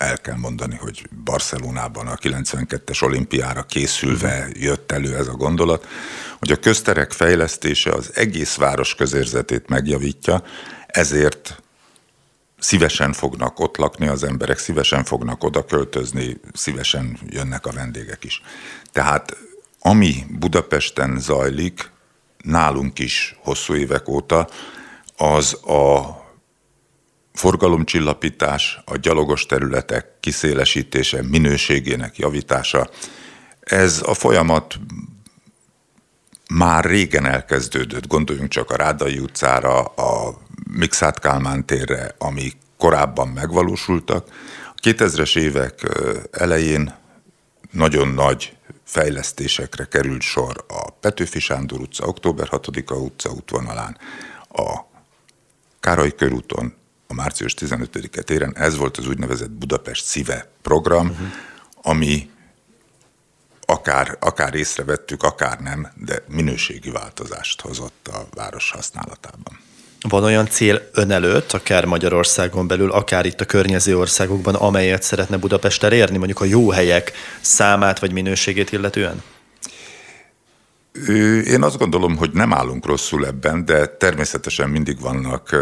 el 0.00 0.20
kell 0.20 0.36
mondani, 0.36 0.76
hogy 0.76 1.08
Barcelonában 1.24 2.06
a 2.06 2.14
92-es 2.14 3.02
olimpiára 3.02 3.62
készülve 3.62 4.48
jött 4.52 4.92
elő 4.92 5.16
ez 5.16 5.26
a 5.26 5.34
gondolat, 5.34 5.86
hogy 6.38 6.50
a 6.50 6.56
közterek 6.56 7.12
fejlesztése 7.12 7.90
az 7.92 8.10
egész 8.14 8.54
város 8.54 8.94
közérzetét 8.94 9.68
megjavítja, 9.68 10.42
ezért 10.86 11.62
szívesen 12.58 13.12
fognak 13.12 13.60
ott 13.60 13.76
lakni 13.76 14.08
az 14.08 14.24
emberek, 14.24 14.58
szívesen 14.58 15.04
fognak 15.04 15.44
oda 15.44 15.64
költözni, 15.64 16.40
szívesen 16.52 17.18
jönnek 17.26 17.66
a 17.66 17.72
vendégek 17.72 18.24
is. 18.24 18.42
Tehát 18.92 19.36
ami 19.80 20.26
Budapesten 20.38 21.18
zajlik, 21.18 21.90
nálunk 22.42 22.98
is 22.98 23.36
hosszú 23.42 23.74
évek 23.74 24.08
óta, 24.08 24.48
az 25.16 25.54
a 25.64 26.19
forgalomcsillapítás, 27.32 28.80
a 28.84 28.96
gyalogos 28.96 29.46
területek 29.46 30.06
kiszélesítése, 30.20 31.22
minőségének 31.22 32.18
javítása. 32.18 32.90
Ez 33.60 34.02
a 34.04 34.14
folyamat 34.14 34.78
már 36.54 36.84
régen 36.84 37.26
elkezdődött, 37.26 38.06
gondoljunk 38.06 38.48
csak 38.48 38.70
a 38.70 38.76
Rádai 38.76 39.18
utcára, 39.18 39.82
a 39.84 40.38
Mixát 40.70 41.18
Kálmán 41.18 41.66
térre, 41.66 42.14
ami 42.18 42.52
korábban 42.76 43.28
megvalósultak. 43.28 44.28
A 44.74 44.80
2000-es 44.82 45.38
évek 45.38 45.86
elején 46.30 46.94
nagyon 47.70 48.08
nagy 48.08 48.56
fejlesztésekre 48.84 49.84
került 49.84 50.22
sor 50.22 50.64
a 50.68 50.90
Petőfi 50.90 51.40
Sándor 51.40 51.80
utca, 51.80 52.06
Október 52.06 52.48
6-a 52.50 52.94
utca 52.94 53.30
útvonalán, 53.30 53.98
a 54.48 54.80
Károly 55.80 56.14
körúton, 56.14 56.74
a 57.10 57.14
március 57.14 57.54
15-e 57.58 58.22
téren. 58.22 58.56
Ez 58.56 58.76
volt 58.76 58.96
az 58.96 59.06
úgynevezett 59.06 59.50
Budapest 59.50 60.04
szíve 60.04 60.50
program, 60.62 61.06
uh-huh. 61.06 61.26
ami 61.82 62.30
akár, 63.66 64.16
akár 64.20 64.54
észrevettük, 64.54 65.22
akár 65.22 65.58
nem, 65.58 65.88
de 65.94 66.22
minőségi 66.28 66.90
változást 66.90 67.60
hozott 67.60 68.08
a 68.12 68.26
város 68.34 68.70
használatában. 68.70 69.58
Van 70.08 70.24
olyan 70.24 70.46
cél 70.46 70.88
ön 70.92 71.10
előtt, 71.10 71.52
akár 71.52 71.84
Magyarországon 71.84 72.66
belül, 72.66 72.90
akár 72.90 73.26
itt 73.26 73.40
a 73.40 73.44
környező 73.44 73.98
országokban, 73.98 74.54
amelyet 74.54 75.02
szeretne 75.02 75.36
Budapest 75.36 75.82
elérni, 75.82 76.16
mondjuk 76.16 76.40
a 76.40 76.44
jó 76.44 76.70
helyek 76.70 77.12
számát 77.40 77.98
vagy 77.98 78.12
minőségét 78.12 78.72
illetően? 78.72 79.22
Én 81.44 81.62
azt 81.62 81.78
gondolom, 81.78 82.16
hogy 82.16 82.30
nem 82.32 82.52
állunk 82.52 82.86
rosszul 82.86 83.26
ebben, 83.26 83.64
de 83.64 83.86
természetesen 83.86 84.68
mindig 84.68 85.00
vannak 85.00 85.56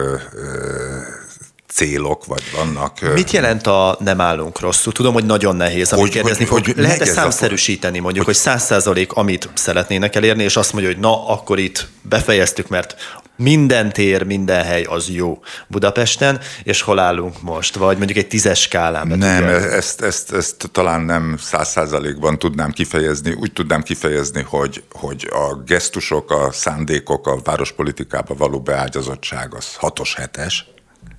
célok, 1.73 2.25
vagy 2.25 2.43
vannak... 2.57 3.13
Mit 3.15 3.31
jelent 3.31 3.67
a 3.67 3.97
nem 4.01 4.21
állunk 4.21 4.61
rosszul? 4.61 4.93
Tudom, 4.93 5.13
hogy 5.13 5.25
nagyon 5.25 5.57
nehéz, 5.57 5.93
amit 5.93 6.05
hogy, 6.05 6.13
kérdezni 6.15 6.45
hogy, 6.45 6.67
fog. 6.67 6.77
Lehet-e 6.77 7.05
számszerűsíteni 7.05 7.99
mondjuk, 7.99 8.25
hogy 8.25 8.35
száz 8.35 8.65
százalék, 8.65 9.13
amit 9.13 9.49
szeretnének 9.55 10.15
elérni, 10.15 10.43
és 10.43 10.57
azt 10.57 10.73
mondja, 10.73 10.93
hogy 10.93 11.01
na, 11.01 11.29
akkor 11.29 11.59
itt 11.59 11.89
befejeztük, 12.03 12.69
mert 12.69 12.95
minden 13.37 13.93
tér, 13.93 14.23
minden 14.23 14.65
hely 14.65 14.83
az 14.83 15.11
jó 15.11 15.39
Budapesten, 15.67 16.41
és 16.63 16.81
hol 16.81 16.99
állunk 16.99 17.43
most? 17.43 17.77
Vagy 17.77 17.97
mondjuk 17.97 18.19
egy 18.19 18.29
tízes 18.29 18.61
skálán? 18.61 19.07
Nem, 19.07 19.45
ezt, 19.49 20.01
ezt, 20.01 20.33
ezt 20.33 20.69
talán 20.73 21.01
nem 21.01 21.37
száz 21.41 21.69
százalékban 21.69 22.39
tudnám 22.39 22.71
kifejezni. 22.71 23.33
Úgy 23.33 23.53
tudnám 23.53 23.83
kifejezni, 23.83 24.43
hogy, 24.43 24.83
hogy 24.93 25.29
a 25.33 25.55
gesztusok, 25.67 26.31
a 26.31 26.53
szándékok, 26.53 27.27
a 27.27 27.41
várospolitikába 27.45 28.35
való 28.35 28.61
beágyazottság 28.61 29.55
az 29.55 29.75
hatos 29.75 30.15
hetes. 30.15 30.67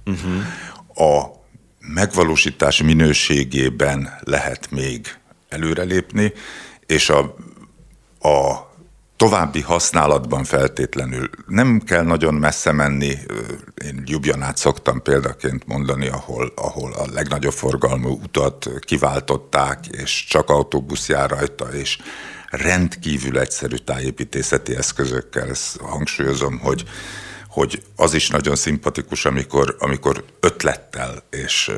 Uh-huh. 0.06 1.08
A 1.08 1.38
megvalósítás 1.80 2.82
minőségében 2.82 4.20
lehet 4.24 4.72
még 4.72 5.18
előrelépni, 5.50 6.34
és 6.86 7.10
a, 7.10 7.36
a 8.30 8.68
további 9.16 9.62
használatban 9.62 10.44
feltétlenül 10.44 11.30
nem 11.48 11.80
kell 11.80 12.04
nagyon 12.04 12.34
messze 12.34 12.72
menni. 12.72 13.18
Én 13.86 14.04
Jubjanát 14.06 14.58
szoktam 14.58 15.02
példaként 15.02 15.68
mondani, 15.68 16.08
ahol, 16.08 16.54
ahol 16.56 16.94
a 16.94 17.06
legnagyobb 17.14 17.54
forgalmú 17.54 18.20
utat 18.24 18.70
kiváltották, 18.80 19.88
és 19.88 20.26
csak 20.30 20.50
autóbusz 20.50 21.08
jár 21.08 21.30
rajta, 21.30 21.66
és 21.74 21.98
rendkívül 22.50 23.40
egyszerű 23.40 23.76
tájépítészeti 23.76 24.76
eszközökkel. 24.76 25.50
Ezt 25.50 25.78
hangsúlyozom, 25.78 26.60
hogy 26.60 26.84
hogy 27.50 27.84
az 27.96 28.14
is 28.14 28.30
nagyon 28.30 28.56
szimpatikus, 28.56 29.26
amikor, 29.26 29.76
amikor 29.80 30.24
ötlettel 30.40 31.24
és 31.30 31.72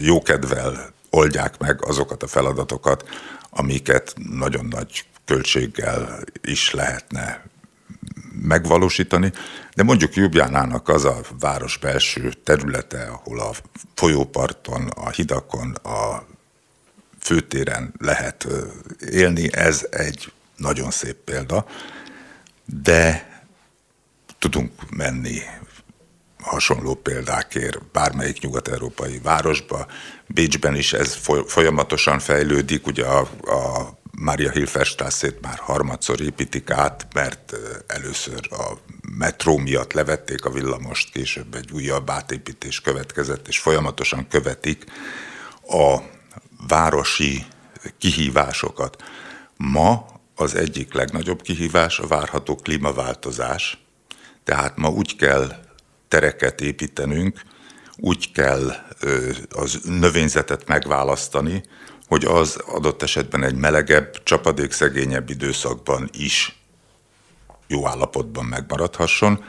jókedvel 0.00 0.92
oldják 1.10 1.58
meg 1.58 1.84
azokat 1.84 2.22
a 2.22 2.26
feladatokat, 2.26 3.08
amiket 3.50 4.14
nagyon 4.30 4.66
nagy 4.66 5.04
költséggel 5.24 6.18
is 6.42 6.70
lehetne 6.70 7.44
megvalósítani, 8.42 9.32
de 9.74 9.82
mondjuk 9.82 10.14
Jubjánának 10.14 10.88
az 10.88 11.04
a 11.04 11.20
város 11.40 11.76
belső 11.76 12.32
területe, 12.44 13.02
ahol 13.02 13.40
a 13.40 13.50
folyóparton, 13.94 14.86
a 14.86 15.10
hidakon, 15.10 15.74
a 15.74 16.26
főtéren 17.20 17.94
lehet 17.98 18.46
élni, 19.10 19.52
ez 19.52 19.86
egy 19.90 20.32
nagyon 20.56 20.90
szép 20.90 21.16
példa, 21.16 21.66
de 22.64 23.28
tudunk 24.40 24.72
menni 24.90 25.38
hasonló 26.42 26.94
példákért 26.94 27.90
bármelyik 27.92 28.40
nyugat-európai 28.40 29.18
városba. 29.22 29.86
Bécsben 30.26 30.74
is 30.76 30.92
ez 30.92 31.18
folyamatosan 31.46 32.18
fejlődik, 32.18 32.86
ugye 32.86 33.04
a, 33.04 33.20
a 33.42 33.98
Mária 34.18 34.50
Hilferstrasszét 34.50 35.40
már 35.40 35.58
harmadszor 35.58 36.20
építik 36.20 36.70
át, 36.70 37.06
mert 37.14 37.56
először 37.86 38.48
a 38.50 38.78
metró 39.16 39.56
miatt 39.56 39.92
levették 39.92 40.44
a 40.44 40.50
villamost, 40.50 41.10
később 41.10 41.54
egy 41.54 41.72
újabb 41.72 42.10
átépítés 42.10 42.80
következett, 42.80 43.48
és 43.48 43.58
folyamatosan 43.58 44.28
követik 44.28 44.84
a 45.68 45.98
városi 46.68 47.44
kihívásokat. 47.98 49.02
Ma 49.56 50.06
az 50.34 50.54
egyik 50.54 50.94
legnagyobb 50.94 51.42
kihívás 51.42 51.98
a 51.98 52.06
várható 52.06 52.56
klímaváltozás, 52.56 53.78
tehát 54.50 54.76
ma 54.76 54.88
úgy 54.88 55.16
kell 55.16 55.52
tereket 56.08 56.60
építenünk, 56.60 57.42
úgy 57.96 58.32
kell 58.32 58.72
az 59.50 59.80
növényzetet 59.84 60.66
megválasztani, 60.66 61.62
hogy 62.06 62.24
az 62.24 62.56
adott 62.66 63.02
esetben 63.02 63.42
egy 63.42 63.54
melegebb, 63.54 64.22
csapadékszegényebb 64.22 65.30
időszakban 65.30 66.08
is 66.12 66.62
jó 67.66 67.86
állapotban 67.86 68.44
megmaradhasson, 68.44 69.44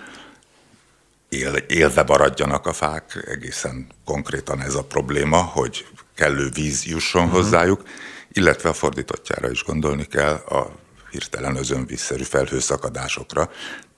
él, 1.30 1.56
élve 1.56 2.04
maradjanak 2.04 2.66
a 2.66 2.74
fák, 2.74 3.26
egészen 3.28 3.88
konkrétan 4.06 4.62
ez 4.62 4.76
a 4.76 4.84
probléma, 4.84 5.42
hogy 5.42 5.88
kellő 6.16 6.50
víz 6.50 6.86
jusson 6.86 7.24
uh-huh. 7.24 7.42
hozzájuk, 7.42 7.84
illetve 8.32 8.70
a 8.70 8.74
fordítottjára 8.74 9.52
is 9.52 9.64
gondolni 9.64 10.06
kell 10.06 10.34
a 10.34 10.72
hirtelen 11.12 11.56
özönvízszerű 11.56 12.24
felhőszakadásokra. 12.24 13.50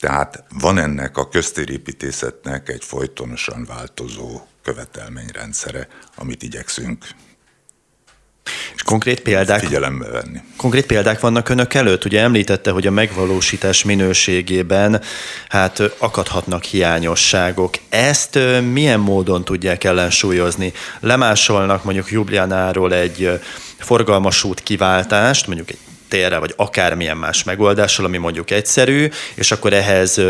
Tehát 0.03 0.43
van 0.59 0.77
ennek 0.77 1.17
a 1.17 1.27
köztérépítészetnek 1.27 2.69
egy 2.69 2.83
folytonosan 2.83 3.65
változó 3.65 4.41
követelményrendszere, 4.63 5.87
amit 6.15 6.43
igyekszünk 6.43 7.05
és 8.75 8.83
konkrét 8.83 9.21
példák, 9.21 9.59
figyelembe 9.59 10.07
venni. 10.07 10.39
Konkrét 10.57 10.85
példák 10.85 11.19
vannak 11.19 11.49
önök 11.49 11.73
előtt? 11.73 12.05
Ugye 12.05 12.21
említette, 12.21 12.71
hogy 12.71 12.87
a 12.87 12.91
megvalósítás 12.91 13.83
minőségében 13.83 15.01
hát 15.49 15.79
akadhatnak 15.97 16.63
hiányosságok. 16.63 17.73
Ezt 17.89 18.39
milyen 18.71 18.99
módon 18.99 19.45
tudják 19.45 19.83
ellensúlyozni? 19.83 20.73
Lemásolnak 20.99 21.83
mondjuk 21.83 22.11
Jublianáról 22.11 22.93
egy 22.93 23.39
forgalmas 23.77 24.43
út 24.43 24.63
kiváltást, 24.63 25.47
mondjuk 25.47 25.69
egy 25.69 25.79
térre, 26.13 26.37
vagy 26.37 26.53
akármilyen 26.57 27.17
más 27.17 27.43
megoldással, 27.43 28.05
ami 28.05 28.17
mondjuk 28.17 28.51
egyszerű, 28.51 29.09
és 29.35 29.51
akkor 29.51 29.73
ehhez 29.73 30.21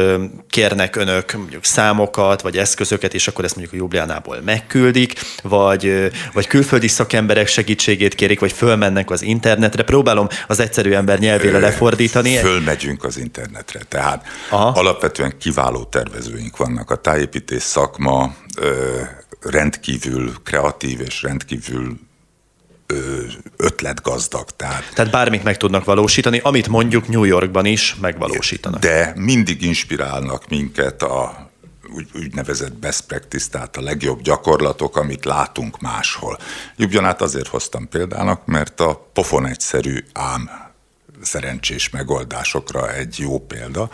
kérnek 0.49 0.95
önök 0.95 1.33
mondjuk 1.33 1.63
számokat, 1.63 2.41
vagy 2.41 2.57
eszközöket, 2.57 3.13
és 3.13 3.27
akkor 3.27 3.43
ezt 3.43 3.55
mondjuk 3.55 3.75
a 3.75 3.83
Jubliánából 3.83 4.41
megküldik, 4.45 5.13
vagy, 5.41 6.11
vagy 6.33 6.47
külföldi 6.47 6.87
szakemberek 6.87 7.47
segítségét 7.47 8.15
kérik, 8.15 8.39
vagy 8.39 8.51
fölmennek 8.51 9.09
az 9.09 9.21
internetre. 9.21 9.83
Próbálom 9.83 10.27
az 10.47 10.59
egyszerű 10.59 10.91
ember 10.91 11.19
nyelvére 11.19 11.59
lefordítani. 11.59 12.35
Fölmegyünk 12.35 13.03
az 13.03 13.17
internetre, 13.17 13.79
tehát 13.89 14.25
Aha. 14.49 14.79
alapvetően 14.79 15.33
kiváló 15.39 15.83
tervezőink 15.83 16.57
vannak. 16.57 16.91
A 16.91 16.95
tájépítés 16.95 17.61
szakma 17.61 18.35
rendkívül 19.41 20.33
kreatív 20.43 20.99
és 21.01 21.21
rendkívül 21.21 21.97
ötletgazdag. 23.57 24.49
Tehát, 24.49 24.91
tehát 24.93 25.11
bármit 25.11 25.43
meg 25.43 25.57
tudnak 25.57 25.85
valósítani, 25.85 26.39
amit 26.43 26.67
mondjuk 26.67 27.07
New 27.07 27.23
Yorkban 27.23 27.65
is 27.65 27.95
megvalósítanak. 27.95 28.81
De 28.81 29.13
mindig 29.15 29.61
inspirálnak 29.61 30.49
minket 30.49 31.01
a 31.01 31.51
úgy, 31.95 32.07
úgynevezett 32.15 32.73
best 32.73 33.05
practice, 33.05 33.49
tehát 33.49 33.77
a 33.77 33.81
legjobb 33.81 34.21
gyakorlatok, 34.21 34.97
amit 34.97 35.25
látunk 35.25 35.79
máshol. 35.79 36.37
Jubjanát 36.75 37.21
azért 37.21 37.47
hoztam 37.47 37.89
példának, 37.89 38.45
mert 38.45 38.79
a 38.79 39.09
pofon 39.13 39.45
egyszerű 39.45 40.03
ám 40.13 40.49
szerencsés 41.21 41.89
megoldásokra 41.89 42.93
egy 42.93 43.19
jó 43.19 43.39
példa. 43.39 43.89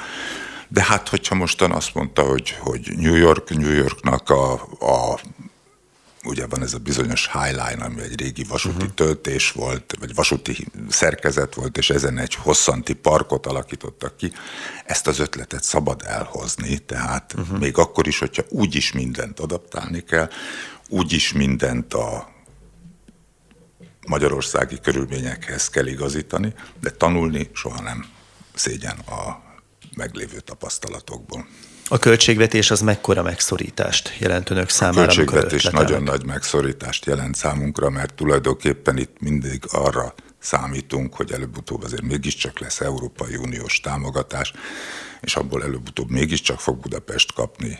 De 0.67 0.84
hát, 0.84 1.10
hogyha 1.10 1.36
mostan 1.36 1.71
azt 1.71 1.93
mondta, 1.93 2.21
hogy, 2.21 2.58
hogy 2.60 2.91
New 2.97 3.15
York, 3.15 3.49
New 3.49 3.73
Yorknak 3.73 4.30
a, 4.30 4.54
a 4.80 5.19
ugye 6.24 6.48
van 6.48 6.62
ez 6.62 6.74
a 6.74 6.78
bizonyos 6.78 7.30
Highline, 7.32 7.84
ami 7.84 8.02
egy 8.02 8.20
régi 8.20 8.44
vasúti 8.44 8.76
uh-huh. 8.76 8.94
töltés 8.94 9.52
volt, 9.52 9.96
vagy 10.00 10.16
vasúti 10.16 10.68
szerkezet 10.90 11.54
volt, 11.54 11.78
és 11.78 11.90
ezen 11.90 12.18
egy 12.18 12.36
hosszanti 12.36 12.94
parkot 12.94 13.46
alakítottak 13.46 14.18
ki. 14.18 14.32
Ezt 14.86 15.08
az 15.08 15.20
ötletet 15.20 15.64
szabad 15.64 16.02
elhozni, 16.06 16.78
tehát 16.78 17.34
uh-huh. 17.34 17.60
még 17.60 17.78
akkor 17.78 18.08
is, 18.08 18.20
hogyha 18.20 18.44
úgyis 18.50 18.92
mindent 18.92 19.40
adaptálni 19.40 20.04
kell, 20.04 20.30
úgyis 20.90 21.34
mindent 21.34 21.94
a 21.94 22.30
magyarországi 24.08 24.80
körülményekhez 24.80 25.70
kell 25.70 25.86
igazítani, 25.86 26.54
de 26.82 26.90
tanulni 26.90 27.50
soha 27.54 27.82
nem 27.82 28.06
szégyen 28.54 28.98
a 29.00 29.42
meglévő 29.96 30.40
tapasztalatokból. 30.40 31.48
A 31.91 31.97
költségvetés 31.97 32.71
az 32.71 32.82
mekkora 32.82 33.21
megszorítást 33.21 34.13
jelent 34.17 34.49
önök 34.49 34.69
számára? 34.69 35.02
A 35.02 35.06
költségvetés 35.06 35.63
nagyon 35.63 36.04
nagy 36.04 36.25
megszorítást 36.25 37.06
jelent 37.06 37.36
számunkra, 37.36 37.89
mert 37.89 38.13
tulajdonképpen 38.13 38.97
itt 38.97 39.15
mindig 39.19 39.63
arra 39.71 40.13
számítunk, 40.39 41.15
hogy 41.15 41.32
előbb-utóbb 41.32 41.84
azért 41.84 42.02
mégiscsak 42.02 42.60
lesz 42.60 42.82
Európai 42.82 43.36
Uniós 43.36 43.79
támogatás, 43.79 44.54
és 45.21 45.35
abból 45.35 45.63
előbb-utóbb 45.63 46.10
mégiscsak 46.10 46.60
fog 46.60 46.77
Budapest 46.79 47.33
kapni 47.33 47.79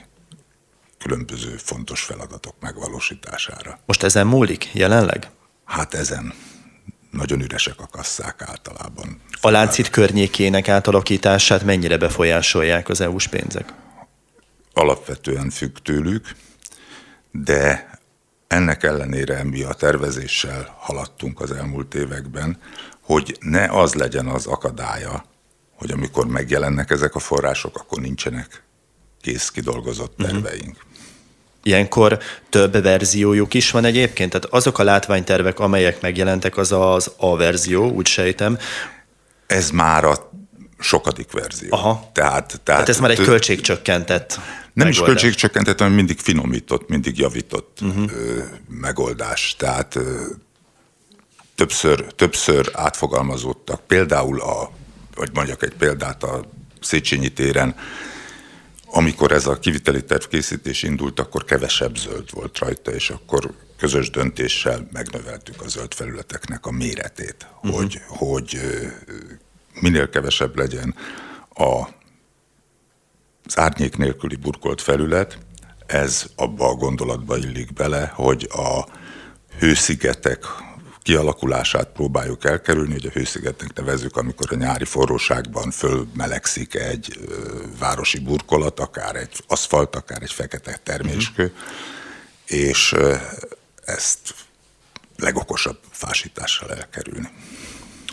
különböző 0.98 1.56
fontos 1.58 2.02
feladatok 2.02 2.56
megvalósítására. 2.60 3.80
Most 3.86 4.04
ezen 4.04 4.28
múlik 4.28 4.70
jelenleg? 4.74 5.30
Hát 5.66 5.94
ezen 5.94 6.34
nagyon 7.12 7.42
üresek 7.42 7.76
a 7.78 7.88
kasszák 7.92 8.42
általában. 8.42 9.22
A 9.42 9.50
láncít 9.50 9.90
környékének 9.90 10.70
átalakítását 10.70 11.64
mennyire 11.64 11.98
befolyásolják 11.98 12.90
az 12.90 13.02
EU-s 13.02 13.28
pénzek? 13.28 13.74
Alapvetően 14.80 15.50
függ 15.50 15.78
tőlük, 15.78 16.36
de 17.32 17.90
ennek 18.48 18.84
ellenére 18.84 19.44
mi 19.44 19.64
a 19.64 19.74
tervezéssel 19.74 20.76
haladtunk 20.78 21.42
az 21.42 21.52
elmúlt 21.52 21.94
években, 21.96 22.58
hogy 23.02 23.38
ne 23.40 23.66
az 23.66 23.94
legyen 23.94 24.28
az 24.28 24.46
akadálya, 24.46 25.26
hogy 25.76 25.92
amikor 25.92 26.28
megjelennek 26.28 26.92
ezek 26.92 27.16
a 27.16 27.20
források, 27.20 27.78
akkor 27.78 28.00
nincsenek 28.00 28.64
kész 29.22 29.50
kidolgozott 29.50 30.18
mhm. 30.18 30.28
terveink. 30.28 30.76
Uh-huh. 30.76 30.90
Ilyenkor 31.64 32.20
több 32.50 32.82
verziójuk 32.82 33.54
is 33.54 33.72
van 33.72 33.86
egyébként? 33.86 34.32
Tehát 34.32 34.46
azok 34.46 34.80
a 34.80 34.84
látványtervek, 34.84 35.60
amelyek 35.60 36.02
megjelentek, 36.02 36.58
az 36.58 36.72
az 36.72 37.12
A 37.18 37.38
verzió, 37.38 37.90
úgy 37.90 38.08
sejtem. 38.08 38.58
Ez 39.48 39.72
már 39.72 40.04
a 40.04 40.29
sokadik 40.80 41.32
verzió. 41.32 41.68
Aha. 41.72 42.10
Tehát, 42.14 42.48
tehát, 42.48 42.64
tehát 42.64 42.90
ez 42.90 43.00
már 43.00 43.10
egy 43.10 43.22
költségcsökkentett 43.22 44.36
Nem 44.36 44.88
megoldás. 44.88 45.00
is 45.00 45.06
költségcsökkentett, 45.06 45.80
hanem 45.80 45.94
mindig 45.94 46.20
finomított, 46.20 46.90
mindig 46.90 47.18
javított 47.18 47.78
uh-huh. 47.82 48.12
megoldás. 48.68 49.56
Tehát 49.58 50.00
többször, 51.56 52.06
többször 52.16 52.70
átfogalmazódtak. 52.74 53.82
Például 53.88 54.42
a, 54.42 54.72
vagy 55.16 55.30
mondjak 55.34 55.64
egy 55.64 55.74
példát 55.74 56.24
a 56.24 56.42
Széchenyi 56.82 57.30
téren, 57.30 57.76
amikor 58.86 59.32
ez 59.32 59.48
a 59.48 59.60
kiviteli 59.60 60.04
tervkészítés 60.04 60.84
indult, 60.84 61.20
akkor 61.20 61.46
kevesebb 61.46 61.98
zöld 61.98 62.32
volt 62.32 62.58
rajta, 62.58 62.92
és 62.92 63.10
akkor 63.10 63.54
közös 63.78 64.10
döntéssel 64.10 64.88
megnöveltük 64.92 65.62
a 65.62 65.68
zöld 65.68 65.94
felületeknek 65.94 66.66
a 66.66 66.72
méretét, 66.72 67.48
uh-huh. 67.62 67.80
hogy, 67.80 68.02
hogy 68.08 68.60
minél 69.82 70.10
kevesebb 70.10 70.58
legyen 70.58 70.96
a, 71.54 71.88
az 73.46 73.58
árnyék 73.58 73.98
nélküli 73.98 74.36
burkolt 74.36 74.82
felület, 74.82 75.38
ez 75.86 76.26
abba 76.36 76.68
a 76.68 76.74
gondolatba 76.74 77.38
illik 77.38 77.74
bele, 77.74 78.12
hogy 78.16 78.50
a 78.52 78.88
hőszigetek 79.60 80.46
kialakulását 81.02 81.88
próbáljuk 81.88 82.46
elkerülni, 82.46 82.92
hogy 82.92 83.06
a 83.06 83.10
hőszigetnek 83.10 83.74
nevezzük, 83.74 84.18
amikor 84.18 84.48
a 84.52 84.56
nyári 84.56 84.86
forróságban 84.86 85.72
fölmelegszik 85.72 86.76
egy 86.76 87.20
városi 87.80 88.20
burkolat, 88.20 88.80
akár 88.80 89.16
egy 89.16 89.44
aszfalt, 89.48 89.96
akár 89.96 90.22
egy 90.22 90.32
fekete 90.32 90.80
terméskő, 90.84 91.44
uh-huh. 91.44 91.58
és 92.46 92.96
ezt 93.86 94.36
legokosabb 95.18 95.80
fásítással 95.92 96.74
elkerülni. 96.74 97.30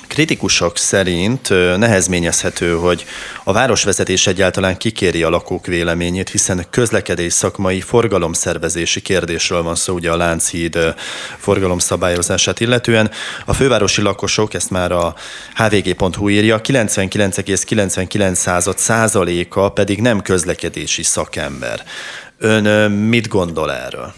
Kritikusok 0.09 0.79
szerint 0.79 1.49
nehezményezhető, 1.77 2.75
hogy 2.75 3.05
a 3.45 3.53
városvezetés 3.53 4.27
egyáltalán 4.27 4.77
kikéri 4.77 5.23
a 5.23 5.31
lakók 5.31 5.67
véleményét, 5.67 6.29
hiszen 6.29 6.67
közlekedés 6.71 7.33
szakmai 7.33 7.81
forgalomszervezési 7.81 9.01
kérdésről 9.01 9.63
van 9.63 9.75
szó, 9.75 9.95
ugye 9.95 10.11
a 10.11 10.17
Lánchíd 10.17 10.95
forgalomszabályozását 11.39 12.61
illetően. 12.61 13.11
A 13.45 13.53
fővárosi 13.53 14.03
lakosok, 14.03 14.55
ezt 14.55 14.71
már 14.71 14.93
a 14.93 15.15
hvg.hu 15.55 16.29
írja, 16.29 16.61
99,99 16.61 18.77
százaléka 18.77 19.71
pedig 19.71 20.01
nem 20.01 20.23
közlekedési 20.23 21.03
szakember. 21.03 21.85
Ön 22.39 22.91
mit 22.91 23.29
gondol 23.29 23.73
erről? 23.73 24.15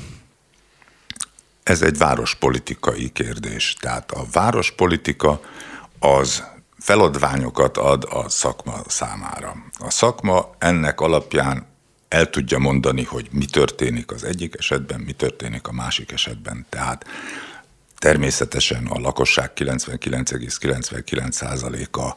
Ez 1.62 1.82
egy 1.82 1.98
várospolitikai 1.98 3.10
kérdés. 3.12 3.76
Tehát 3.80 4.10
a 4.10 4.24
várospolitika 4.32 5.40
az 6.00 6.44
feladványokat 6.78 7.76
ad 7.76 8.06
a 8.10 8.28
szakma 8.28 8.80
számára. 8.86 9.54
A 9.78 9.90
szakma 9.90 10.54
ennek 10.58 11.00
alapján 11.00 11.66
el 12.08 12.30
tudja 12.30 12.58
mondani, 12.58 13.04
hogy 13.04 13.28
mi 13.32 13.44
történik 13.44 14.12
az 14.12 14.24
egyik 14.24 14.54
esetben, 14.58 15.00
mi 15.00 15.12
történik 15.12 15.68
a 15.68 15.72
másik 15.72 16.12
esetben. 16.12 16.66
Tehát 16.68 17.04
természetesen 17.98 18.86
a 18.86 18.98
lakosság 18.98 19.50
99,99%-a 19.54 22.16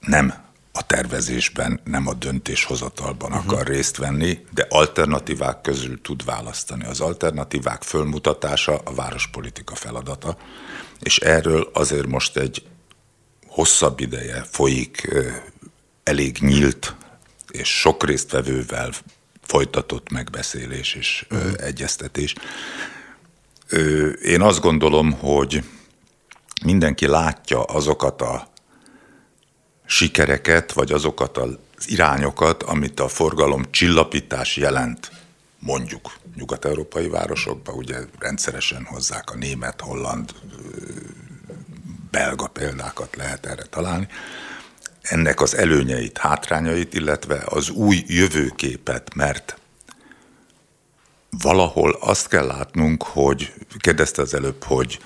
nem 0.00 0.43
a 0.76 0.86
tervezésben, 0.86 1.80
nem 1.84 2.06
a 2.06 2.14
döntéshozatalban 2.14 3.32
uh-huh. 3.32 3.52
akar 3.52 3.66
részt 3.66 3.96
venni, 3.96 4.44
de 4.50 4.66
alternatívák 4.68 5.60
közül 5.60 6.00
tud 6.00 6.24
választani. 6.24 6.84
Az 6.84 7.00
alternatívák 7.00 7.82
fölmutatása 7.82 8.80
a 8.84 8.94
várospolitika 8.94 9.74
feladata, 9.74 10.36
és 11.00 11.18
erről 11.18 11.70
azért 11.72 12.06
most 12.06 12.36
egy 12.36 12.66
hosszabb 13.46 14.00
ideje 14.00 14.44
folyik 14.50 15.14
elég 16.02 16.38
nyílt 16.40 16.94
és 17.50 17.68
sok 17.80 18.04
résztvevővel 18.04 18.92
folytatott 19.42 20.10
megbeszélés 20.10 20.94
és 20.94 21.26
uh-huh. 21.30 21.52
egyeztetés. 21.56 22.34
Én 24.22 24.40
azt 24.40 24.60
gondolom, 24.60 25.12
hogy 25.12 25.64
mindenki 26.64 27.06
látja 27.06 27.62
azokat 27.62 28.22
a 28.22 28.52
sikereket, 29.86 30.72
vagy 30.72 30.92
azokat 30.92 31.36
az 31.36 31.58
irányokat, 31.86 32.62
amit 32.62 33.00
a 33.00 33.08
forgalom 33.08 33.70
csillapítás 33.70 34.56
jelent, 34.56 35.10
mondjuk 35.58 36.12
nyugat-európai 36.36 37.08
városokban, 37.08 37.74
ugye 37.74 37.98
rendszeresen 38.18 38.84
hozzák 38.84 39.30
a 39.30 39.36
német, 39.36 39.80
holland, 39.80 40.34
belga 42.10 42.46
példákat 42.46 43.16
lehet 43.16 43.46
erre 43.46 43.62
találni, 43.62 44.08
ennek 45.02 45.40
az 45.40 45.56
előnyeit, 45.56 46.18
hátrányait, 46.18 46.94
illetve 46.94 47.42
az 47.44 47.70
új 47.70 48.04
jövőképet, 48.06 49.14
mert 49.14 49.58
valahol 51.30 51.96
azt 52.00 52.28
kell 52.28 52.46
látnunk, 52.46 53.02
hogy 53.02 53.52
kérdezte 53.78 54.22
az 54.22 54.34
előbb, 54.34 54.62
hogy 54.64 54.98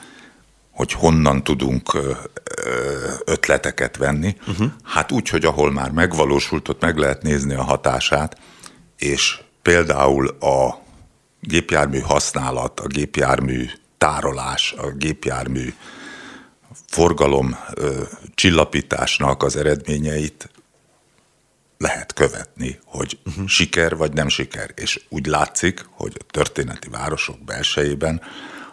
hogy 0.79 0.93
honnan 0.93 1.45
tudunk 1.45 1.99
ötleteket 3.25 3.97
venni. 3.97 4.37
Uh-huh. 4.47 4.71
Hát 4.85 5.13
úgy, 5.13 5.29
hogy 5.29 5.45
ahol 5.45 5.73
már 5.73 5.91
megvalósult, 5.91 6.69
ott 6.69 6.81
meg 6.81 6.97
lehet 6.97 7.23
nézni 7.23 7.55
a 7.55 7.63
hatását, 7.63 8.39
és 8.97 9.41
például 9.63 10.29
a 10.29 10.83
gépjármű 11.41 11.99
használat, 11.99 12.81
a 12.81 12.87
gépjármű 12.87 13.67
tárolás, 13.99 14.75
a 14.77 14.91
gépjármű 14.91 15.75
forgalom 16.87 17.59
csillapításnak 18.35 19.43
az 19.43 19.57
eredményeit 19.57 20.51
lehet 21.79 22.13
követni, 22.13 22.79
hogy 22.85 23.19
uh-huh. 23.27 23.47
siker 23.47 23.97
vagy 23.97 24.13
nem 24.13 24.29
siker. 24.29 24.71
És 24.75 25.01
úgy 25.09 25.27
látszik, 25.27 25.85
hogy 25.91 26.13
a 26.19 26.25
történeti 26.31 26.89
városok 26.89 27.45
belsejében 27.45 28.21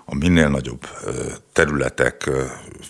a 0.06 0.16
minél 0.16 0.49
nagyobb 0.49 0.88
területek 1.53 2.30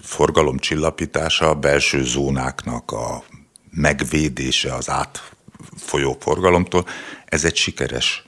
forgalomcsillapítása, 0.01 1.49
a 1.49 1.55
belső 1.55 2.03
zónáknak 2.03 2.91
a 2.91 3.24
megvédése 3.72 4.74
az 4.74 4.89
átfolyó 4.89 6.18
forgalomtól, 6.20 6.88
ez 7.26 7.45
egy 7.45 7.55
sikeres 7.55 8.24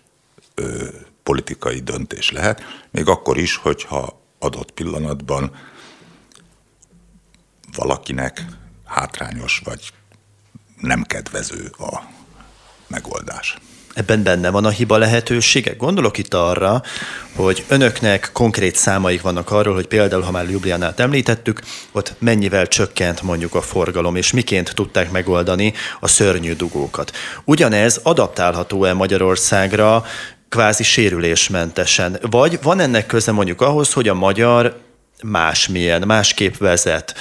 politikai 1.23 1.79
döntés 1.79 2.31
lehet, 2.31 2.61
még 2.91 3.07
akkor 3.07 3.37
is, 3.37 3.55
hogyha 3.55 4.21
adott 4.39 4.71
pillanatban 4.71 5.55
valakinek 7.75 8.45
hátrányos 8.85 9.61
vagy 9.63 9.93
nem 10.81 11.03
kedvező 11.03 11.71
a 11.77 12.01
megoldás 12.87 13.57
ebben 13.97 14.23
benne 14.23 14.49
van 14.49 14.65
a 14.65 14.69
hiba 14.69 14.97
lehetősége. 14.97 15.73
Gondolok 15.73 16.17
itt 16.17 16.33
arra, 16.33 16.81
hogy 17.35 17.63
önöknek 17.67 18.29
konkrét 18.33 18.75
számaik 18.75 19.21
vannak 19.21 19.51
arról, 19.51 19.73
hogy 19.73 19.87
például, 19.87 20.21
ha 20.21 20.31
már 20.31 20.49
Ljubljanát 20.49 20.99
említettük, 20.99 21.61
ott 21.91 22.13
mennyivel 22.19 22.67
csökkent 22.67 23.21
mondjuk 23.21 23.55
a 23.55 23.61
forgalom, 23.61 24.15
és 24.15 24.31
miként 24.31 24.75
tudták 24.75 25.11
megoldani 25.11 25.73
a 25.99 26.07
szörnyű 26.07 26.53
dugókat. 26.53 27.11
Ugyanez 27.43 27.99
adaptálható-e 28.03 28.93
Magyarországra 28.93 30.05
kvázi 30.49 30.83
sérülésmentesen? 30.83 32.19
Vagy 32.21 32.59
van 32.61 32.79
ennek 32.79 33.05
köze 33.05 33.31
mondjuk 33.31 33.61
ahhoz, 33.61 33.93
hogy 33.93 34.07
a 34.07 34.13
magyar 34.13 34.85
másmilyen, 35.23 36.03
másképp 36.05 36.55
vezet. 36.55 37.15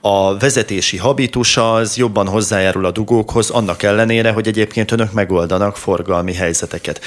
A 0.00 0.38
vezetési 0.38 0.96
habitusa 0.96 1.74
az 1.74 1.96
jobban 1.96 2.26
hozzájárul 2.28 2.84
a 2.84 2.90
dugókhoz, 2.90 3.50
annak 3.50 3.82
ellenére, 3.82 4.30
hogy 4.30 4.48
egyébként 4.48 4.90
önök 4.90 5.12
megoldanak 5.12 5.76
forgalmi 5.76 6.34
helyzeteket. 6.34 7.00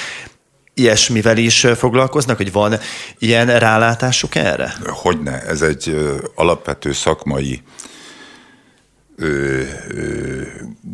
Ilyesmivel 0.73 1.37
is 1.37 1.67
foglalkoznak, 1.75 2.37
hogy 2.37 2.51
van 2.51 2.79
ilyen 3.17 3.59
rálátásuk 3.59 4.35
erre? 4.35 4.73
Hogyne, 4.85 5.41
ez 5.41 5.61
egy 5.61 5.95
alapvető 6.35 6.91
szakmai 6.91 7.61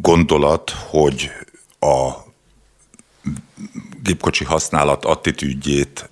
gondolat, 0.02 0.74
hogy 0.90 1.32
a 1.80 2.12
gépkocsi 4.04 4.44
használat 4.44 5.06
attitűdjét 5.06 6.10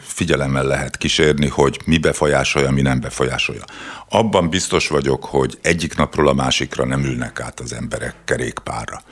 figyelemmel 0.00 0.64
lehet 0.64 0.96
kísérni, 0.96 1.48
hogy 1.48 1.80
mi 1.84 1.98
befolyásolja, 1.98 2.70
mi 2.70 2.82
nem 2.82 3.00
befolyásolja. 3.00 3.64
Abban 4.08 4.48
biztos 4.48 4.88
vagyok, 4.88 5.24
hogy 5.24 5.58
egyik 5.62 5.96
napról 5.96 6.28
a 6.28 6.32
másikra 6.32 6.84
nem 6.84 7.04
ülnek 7.04 7.40
át 7.40 7.60
az 7.60 7.72
emberek 7.72 8.14
kerékpárra. 8.24 9.02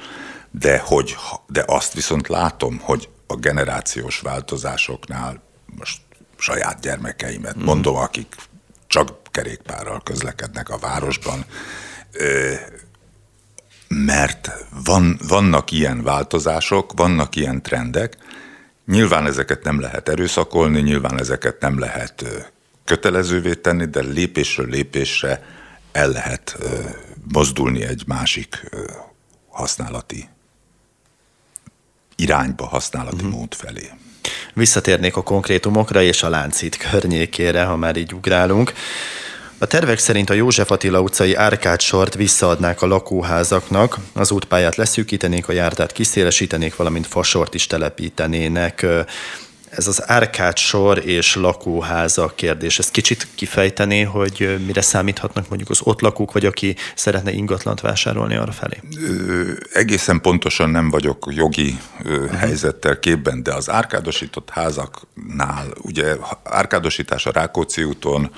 De, 0.50 0.78
hogy, 0.78 1.16
de 1.46 1.64
azt 1.66 1.94
viszont 1.94 2.28
látom, 2.28 2.78
hogy 2.82 3.08
a 3.26 3.36
generációs 3.36 4.20
változásoknál 4.20 5.42
most 5.78 6.00
saját 6.38 6.80
gyermekeimet 6.80 7.58
mm. 7.58 7.64
mondom, 7.64 7.96
akik 7.96 8.36
csak 8.86 9.12
kerékpárral 9.30 10.00
közlekednek 10.04 10.68
a 10.68 10.78
városban, 10.78 11.44
mert 13.88 14.50
van, 14.84 15.20
vannak 15.28 15.70
ilyen 15.70 16.02
változások, 16.02 16.92
vannak 16.96 17.36
ilyen 17.36 17.62
trendek, 17.62 18.16
nyilván 18.86 19.26
ezeket 19.26 19.62
nem 19.62 19.80
lehet 19.80 20.08
erőszakolni, 20.08 20.80
nyilván 20.80 21.18
ezeket 21.18 21.60
nem 21.60 21.78
lehet 21.78 22.24
kötelezővé 22.84 23.54
tenni, 23.54 23.84
de 23.84 24.00
lépésről 24.00 24.68
lépésre 24.68 25.42
el 25.92 26.08
lehet 26.08 26.58
mozdulni 27.32 27.82
egy 27.82 28.02
másik 28.06 28.70
használati 29.48 30.28
irányba, 32.16 32.66
használati 32.66 33.24
uh-huh. 33.24 33.30
mód 33.30 33.54
felé. 33.54 33.90
Visszatérnék 34.54 35.16
a 35.16 35.22
konkrétumokra 35.22 36.02
és 36.02 36.22
a 36.22 36.28
láncít 36.28 36.76
környékére, 36.76 37.64
ha 37.64 37.76
már 37.76 37.96
így 37.96 38.14
ugrálunk. 38.14 38.72
A 39.60 39.66
tervek 39.66 39.98
szerint 39.98 40.30
a 40.30 40.34
József 40.34 40.70
Attila 40.70 41.00
utcai 41.00 41.34
árkádsort 41.34 42.14
visszaadnák 42.14 42.82
a 42.82 42.86
lakóházaknak, 42.86 43.96
az 44.12 44.30
útpályát 44.30 44.76
leszűkítenék, 44.76 45.48
a 45.48 45.52
jártát 45.52 45.92
kiszélesítenék, 45.92 46.76
valamint 46.76 47.06
fasort 47.06 47.54
is 47.54 47.66
telepítenének. 47.66 48.86
Ez 49.70 49.86
az 49.86 50.10
árkádsor 50.10 51.06
és 51.06 51.34
lakóháza 51.34 52.32
kérdés, 52.34 52.78
ezt 52.78 52.90
kicsit 52.90 53.26
kifejteni, 53.34 54.02
hogy 54.02 54.58
mire 54.66 54.80
számíthatnak 54.80 55.48
mondjuk 55.48 55.70
az 55.70 55.80
ott 55.82 56.00
lakók, 56.00 56.32
vagy 56.32 56.44
aki 56.44 56.76
szeretne 56.94 57.32
ingatlant 57.32 57.80
vásárolni 57.80 58.36
arra 58.36 58.52
felé? 58.52 58.80
Ö, 59.02 59.52
egészen 59.72 60.20
pontosan 60.20 60.70
nem 60.70 60.90
vagyok 60.90 61.26
jogi 61.30 61.78
ö, 62.04 62.26
helyzettel 62.26 62.98
képben, 62.98 63.42
de 63.42 63.54
az 63.54 63.70
árkádosított 63.70 64.50
házaknál, 64.50 65.66
ugye 65.82 66.16
árkádosítás 66.44 67.26
a 67.26 67.30
Rákóczi 67.30 67.82
úton, 67.82 68.30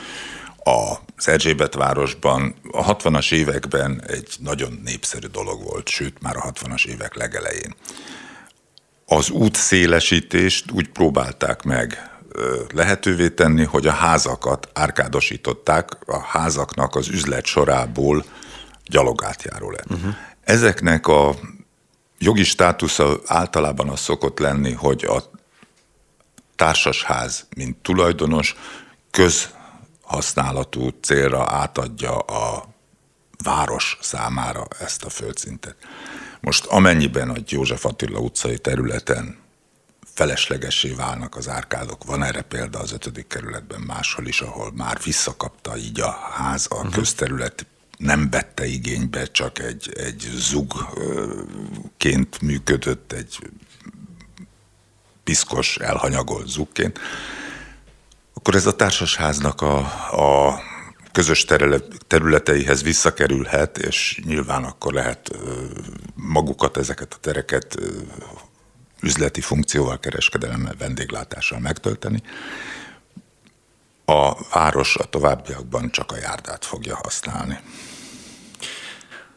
az 1.21 1.29
Erzsébet 1.29 1.75
városban 1.75 2.55
a 2.73 2.97
60-as 2.97 3.33
években 3.33 4.03
egy 4.07 4.37
nagyon 4.39 4.81
népszerű 4.85 5.27
dolog 5.27 5.63
volt, 5.63 5.89
sőt 5.89 6.23
már 6.23 6.37
a 6.37 6.53
60-as 6.53 6.87
évek 6.87 7.15
legelején. 7.15 7.75
Az 9.07 9.31
út 9.31 9.55
szélesítést 9.55 10.71
úgy 10.71 10.89
próbálták 10.89 11.63
meg 11.63 12.11
lehetővé 12.75 13.29
tenni, 13.29 13.65
hogy 13.65 13.87
a 13.87 13.93
házakat 13.93 14.69
árkádosították, 14.73 15.89
a 16.07 16.19
házaknak 16.19 16.95
az 16.95 17.09
üzlet 17.09 17.45
sorából 17.45 18.25
gyalogátjáró 18.85 19.71
lett. 19.71 19.91
Uh-huh. 19.91 20.15
Ezeknek 20.45 21.07
a 21.07 21.35
jogi 22.19 22.45
státusza 22.45 23.21
általában 23.27 23.89
az 23.89 24.01
szokott 24.01 24.39
lenni, 24.39 24.73
hogy 24.73 25.05
a 25.05 25.23
társasház, 26.57 27.47
mint 27.57 27.77
tulajdonos, 27.77 28.57
köz 29.11 29.49
használatú 30.11 30.89
célra 31.01 31.47
átadja 31.49 32.19
a 32.19 32.69
város 33.45 33.99
számára 34.01 34.67
ezt 34.81 35.05
a 35.05 35.11
földszintet. 35.11 35.77
Most 36.41 36.67
amennyiben 36.67 37.31
a 37.31 37.35
József 37.47 37.85
Attila 37.85 38.19
utcai 38.19 38.59
területen 38.59 39.39
feleslegessé 40.15 40.93
válnak 40.93 41.37
az 41.37 41.49
árkádok. 41.49 42.05
Van 42.05 42.23
erre 42.23 42.43
példa 42.43 42.79
az 42.79 42.93
ötödik 42.93 43.27
kerületben 43.27 43.81
máshol 43.81 44.27
is, 44.27 44.41
ahol 44.41 44.73
már 44.73 44.99
visszakapta 45.05 45.77
így 45.77 46.01
a 46.01 46.11
ház 46.11 46.67
a 46.71 46.75
uh-huh. 46.75 46.93
közterület, 46.93 47.67
nem 47.99 48.31
vette 48.31 48.67
igénybe, 48.67 49.25
csak 49.25 49.59
egy, 49.59 49.93
egy 49.97 50.31
zugként 50.35 52.41
működött, 52.41 53.13
egy 53.13 53.39
piszkos, 55.25 55.77
elhanyagolt 55.77 56.49
zugként 56.49 56.99
akkor 58.41 58.55
ez 58.55 58.67
a 58.67 58.77
társasháznak 58.77 59.61
a, 59.61 59.77
a 60.11 60.61
közös 61.13 61.47
területeihez 62.07 62.83
visszakerülhet, 62.83 63.79
és 63.79 64.21
nyilván 64.25 64.65
akkor 64.65 64.93
lehet 64.93 65.31
magukat, 66.15 66.77
ezeket 66.77 67.15
a 67.15 67.21
tereket 67.21 67.77
üzleti 69.01 69.41
funkcióval, 69.41 69.99
kereskedelemmel, 69.99 70.75
vendéglátással 70.79 71.59
megtölteni. 71.59 72.23
A 74.05 74.49
város 74.53 74.97
a 74.97 75.05
továbbiakban 75.05 75.91
csak 75.91 76.13
a 76.13 76.17
járdát 76.17 76.65
fogja 76.65 76.99
használni. 77.03 77.59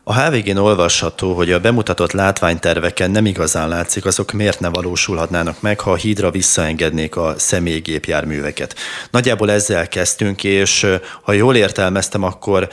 A 0.05 0.21
HVG-n 0.21 0.57
olvasható, 0.57 1.33
hogy 1.33 1.51
a 1.51 1.59
bemutatott 1.59 2.11
látványterveken 2.11 3.11
nem 3.11 3.25
igazán 3.25 3.67
látszik, 3.67 4.05
azok 4.05 4.31
miért 4.31 4.59
ne 4.59 4.69
valósulhatnának 4.69 5.61
meg, 5.61 5.79
ha 5.79 5.91
a 5.91 5.95
hídra 5.95 6.31
visszaengednék 6.31 7.15
a 7.15 7.33
személygépjárműveket. 7.37 8.75
Nagyjából 9.11 9.51
ezzel 9.51 9.87
kezdtünk, 9.87 10.43
és 10.43 10.87
ha 11.21 11.31
jól 11.31 11.55
értelmeztem, 11.55 12.23
akkor 12.23 12.69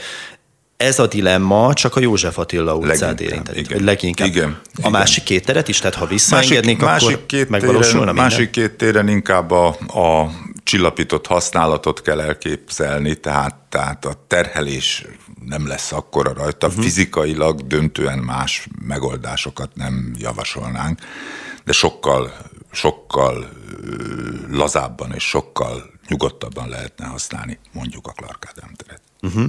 ez 0.77 0.99
a 0.99 1.07
dilemma 1.07 1.73
csak 1.73 1.95
a 1.95 1.99
József 1.99 2.37
Attila 2.37 2.75
utcát 2.75 3.21
érintett. 3.21 3.55
Igen. 3.55 3.83
Leginkább. 3.83 4.27
Igen, 4.27 4.49
a 4.49 4.77
igen. 4.77 4.91
másik 4.91 5.23
két 5.23 5.45
teret 5.45 5.67
is, 5.67 5.79
tehát 5.79 5.95
ha 5.95 6.05
visszaengednék, 6.05 6.79
másik, 6.79 7.07
akkor 7.07 7.11
másik 7.11 7.25
két 7.25 7.49
megvalósulna 7.49 8.11
téren, 8.11 8.15
Másik 8.15 8.49
két 8.49 8.71
téren 8.71 9.07
inkább 9.07 9.51
a, 9.51 9.67
a 9.87 10.31
csillapított 10.71 11.27
használatot 11.27 12.01
kell 12.01 12.19
elképzelni, 12.19 13.15
tehát, 13.15 13.55
tehát 13.69 14.05
a 14.05 14.25
terhelés 14.27 15.05
nem 15.45 15.67
lesz 15.67 15.91
akkora 15.91 16.33
rajta. 16.33 16.67
Uh-huh. 16.67 16.83
Fizikailag 16.83 17.67
döntően 17.67 18.19
más 18.19 18.67
megoldásokat 18.85 19.75
nem 19.75 20.13
javasolnánk, 20.17 20.99
de 21.63 21.71
sokkal, 21.71 22.33
sokkal 22.71 23.49
lazábban 24.51 25.13
és 25.13 25.23
sokkal 25.23 25.89
nyugodtabban 26.07 26.69
lehetne 26.69 27.05
használni 27.05 27.59
mondjuk 27.71 28.07
a 28.07 28.11
Clark 28.11 28.45
Ádám 28.47 28.73
teret. 28.73 29.01
Uh-huh. 29.21 29.43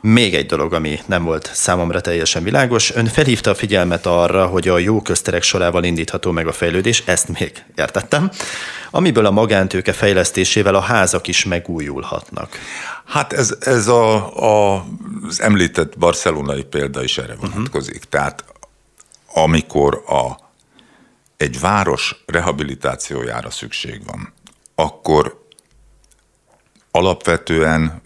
Még 0.00 0.34
egy 0.34 0.46
dolog, 0.46 0.72
ami 0.72 1.00
nem 1.06 1.24
volt 1.24 1.50
számomra 1.54 2.00
teljesen 2.00 2.42
világos. 2.42 2.94
Ön 2.94 3.06
felhívta 3.06 3.50
a 3.50 3.54
figyelmet 3.54 4.06
arra, 4.06 4.46
hogy 4.46 4.68
a 4.68 4.78
jó 4.78 5.02
közterek 5.02 5.42
sorával 5.42 5.84
indítható 5.84 6.30
meg 6.30 6.46
a 6.46 6.52
fejlődés, 6.52 7.02
ezt 7.06 7.38
még 7.38 7.64
értettem, 7.76 8.30
amiből 8.90 9.26
a 9.26 9.30
magántőke 9.30 9.92
fejlesztésével 9.92 10.74
a 10.74 10.80
házak 10.80 11.28
is 11.28 11.44
megújulhatnak. 11.44 12.58
Hát 13.04 13.32
ez, 13.32 13.56
ez 13.60 13.86
a, 13.86 14.36
a, 14.74 14.84
az 15.28 15.40
említett 15.40 15.98
barcelonai 15.98 16.64
példa 16.64 17.02
is 17.02 17.18
erre 17.18 17.34
vonatkozik. 17.34 17.94
Uh-huh. 17.94 18.10
Tehát 18.10 18.44
amikor 19.34 20.02
a, 20.06 20.50
egy 21.36 21.60
város 21.60 22.22
rehabilitációjára 22.26 23.50
szükség 23.50 24.04
van, 24.04 24.32
akkor 24.74 25.44
alapvetően 26.90 28.02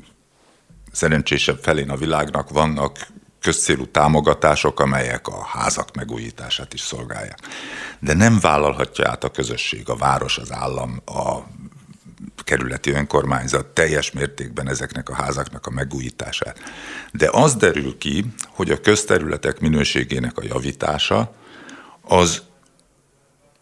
szerencsésebb 0.94 1.58
felén 1.62 1.90
a 1.90 1.96
világnak 1.96 2.50
vannak 2.50 3.06
közcélú 3.40 3.86
támogatások, 3.86 4.80
amelyek 4.80 5.28
a 5.28 5.44
házak 5.44 5.94
megújítását 5.94 6.74
is 6.74 6.80
szolgálják. 6.80 7.38
De 7.98 8.14
nem 8.14 8.38
vállalhatja 8.40 9.08
át 9.08 9.24
a 9.24 9.30
közösség, 9.30 9.88
a 9.88 9.96
város, 9.96 10.38
az 10.38 10.52
állam, 10.52 11.02
a 11.04 11.38
kerületi 12.44 12.90
önkormányzat 12.90 13.66
teljes 13.66 14.12
mértékben 14.12 14.68
ezeknek 14.68 15.08
a 15.08 15.14
házaknak 15.14 15.66
a 15.66 15.70
megújítását. 15.70 16.58
De 17.12 17.28
az 17.32 17.54
derül 17.54 17.98
ki, 17.98 18.24
hogy 18.48 18.70
a 18.70 18.80
közterületek 18.80 19.60
minőségének 19.60 20.38
a 20.38 20.44
javítása 20.44 21.34
az 22.00 22.42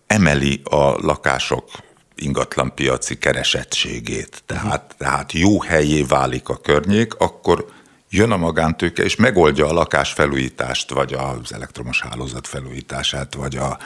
emeli 0.06 0.60
a 0.64 0.76
lakások 1.06 1.70
ingatlanpiaci 2.14 3.18
keresettségét. 3.18 4.42
Tehát, 4.46 4.94
tehát 4.98 5.32
jó 5.32 5.60
helyé 5.60 6.02
válik 6.02 6.48
a 6.48 6.56
környék, 6.56 7.14
akkor 7.14 7.66
jön 8.10 8.30
a 8.30 8.36
magántőke, 8.36 9.02
és 9.02 9.16
megoldja 9.16 9.66
a 9.66 9.72
lakás 9.72 10.12
felújítást, 10.12 10.90
vagy 10.90 11.12
az 11.12 11.52
elektromos 11.52 12.00
hálózat 12.00 12.46
felújítását, 12.46 13.34
vagy 13.34 13.56
a... 13.56 13.78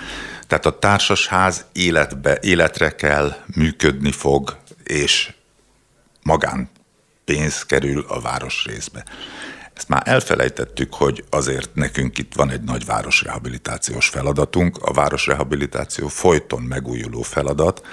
Tehát 0.46 0.66
a 0.66 0.78
társasház 0.78 1.64
életbe, 1.72 2.38
életre 2.42 2.94
kell, 2.94 3.36
működni 3.54 4.12
fog, 4.12 4.56
és 4.84 5.32
magán 6.22 6.70
pénz 7.24 7.62
kerül 7.62 8.04
a 8.08 8.20
városrészbe. 8.20 9.04
Ezt 9.74 9.88
már 9.88 10.02
elfelejtettük, 10.04 10.94
hogy 10.94 11.24
azért 11.30 11.74
nekünk 11.74 12.18
itt 12.18 12.34
van 12.34 12.50
egy 12.50 12.62
nagy 12.62 12.84
városrehabilitációs 12.84 14.08
feladatunk. 14.08 14.76
A 14.80 14.92
városrehabilitáció 14.92 16.08
folyton 16.08 16.62
megújuló 16.62 17.22
feladat, 17.22 17.86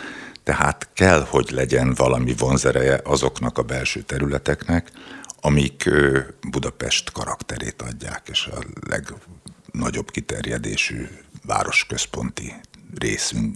tehát 0.43 0.89
kell, 0.93 1.25
hogy 1.29 1.49
legyen 1.51 1.93
valami 1.93 2.35
vonzereje 2.37 2.99
azoknak 3.03 3.57
a 3.57 3.63
belső 3.63 4.01
területeknek, 4.01 4.91
amik 5.41 5.89
Budapest 6.49 7.11
karakterét 7.11 7.81
adják, 7.81 8.21
és 8.31 8.45
a 8.45 8.63
legnagyobb 8.89 10.11
kiterjedésű 10.11 11.07
városközponti 11.45 12.53
részünk 12.99 13.55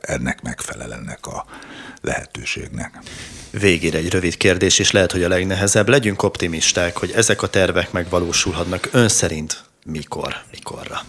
ennek 0.00 0.42
megfelel 0.42 0.92
ennek 0.92 1.26
a 1.26 1.46
lehetőségnek. 2.00 2.98
Végére 3.50 3.98
egy 3.98 4.10
rövid 4.10 4.36
kérdés, 4.36 4.78
és 4.78 4.90
lehet, 4.90 5.12
hogy 5.12 5.22
a 5.22 5.28
legnehezebb. 5.28 5.88
Legyünk 5.88 6.22
optimisták, 6.22 6.96
hogy 6.96 7.10
ezek 7.10 7.42
a 7.42 7.48
tervek 7.48 7.92
megvalósulhatnak 7.92 8.88
ön 8.92 9.08
szerint 9.08 9.64
mikor, 9.84 10.34
mikorra? 10.50 11.00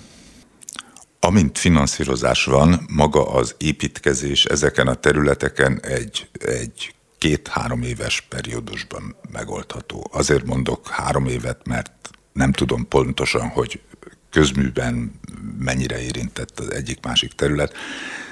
Amint 1.23 1.57
finanszírozás 1.57 2.45
van, 2.45 2.85
maga 2.87 3.31
az 3.31 3.55
építkezés 3.57 4.45
ezeken 4.45 4.87
a 4.87 4.93
területeken 4.93 5.79
egy, 5.81 6.29
egy 6.45 6.93
két-három 7.17 7.81
éves 7.81 8.21
periódusban 8.21 9.15
megoldható. 9.31 10.07
Azért 10.11 10.45
mondok 10.45 10.87
három 10.87 11.25
évet, 11.25 11.67
mert 11.67 12.09
nem 12.33 12.51
tudom 12.51 12.87
pontosan, 12.87 13.47
hogy 13.47 13.81
közműben 14.29 15.19
mennyire 15.59 16.01
érintett 16.01 16.59
az 16.59 16.71
egyik-másik 16.71 17.31
terület, 17.31 17.73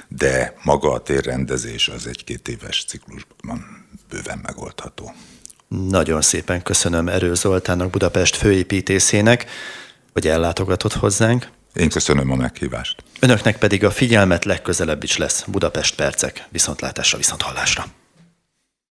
de 0.08 0.54
maga 0.62 0.92
a 0.92 1.02
térrendezés 1.02 1.88
az 1.88 2.06
egy-két 2.06 2.48
éves 2.48 2.84
ciklusban 2.84 3.86
bőven 4.08 4.40
megoldható. 4.42 5.12
Nagyon 5.68 6.22
szépen 6.22 6.62
köszönöm 6.62 7.08
Erő 7.08 7.34
Zoltánnak, 7.34 7.90
Budapest 7.90 8.36
főépítészének, 8.36 9.46
hogy 10.12 10.26
ellátogatott 10.26 10.92
hozzánk. 10.92 11.48
Én 11.74 11.88
köszönöm 11.88 12.30
a 12.30 12.34
meghívást. 12.34 13.04
Önöknek 13.20 13.58
pedig 13.58 13.84
a 13.84 13.90
figyelmet 13.90 14.44
legközelebb 14.44 15.02
is 15.02 15.16
lesz 15.16 15.44
Budapest 15.46 15.94
percek. 15.94 16.46
Viszontlátásra, 16.50 17.18
viszont 17.18 17.42
hallásra. 17.42 17.84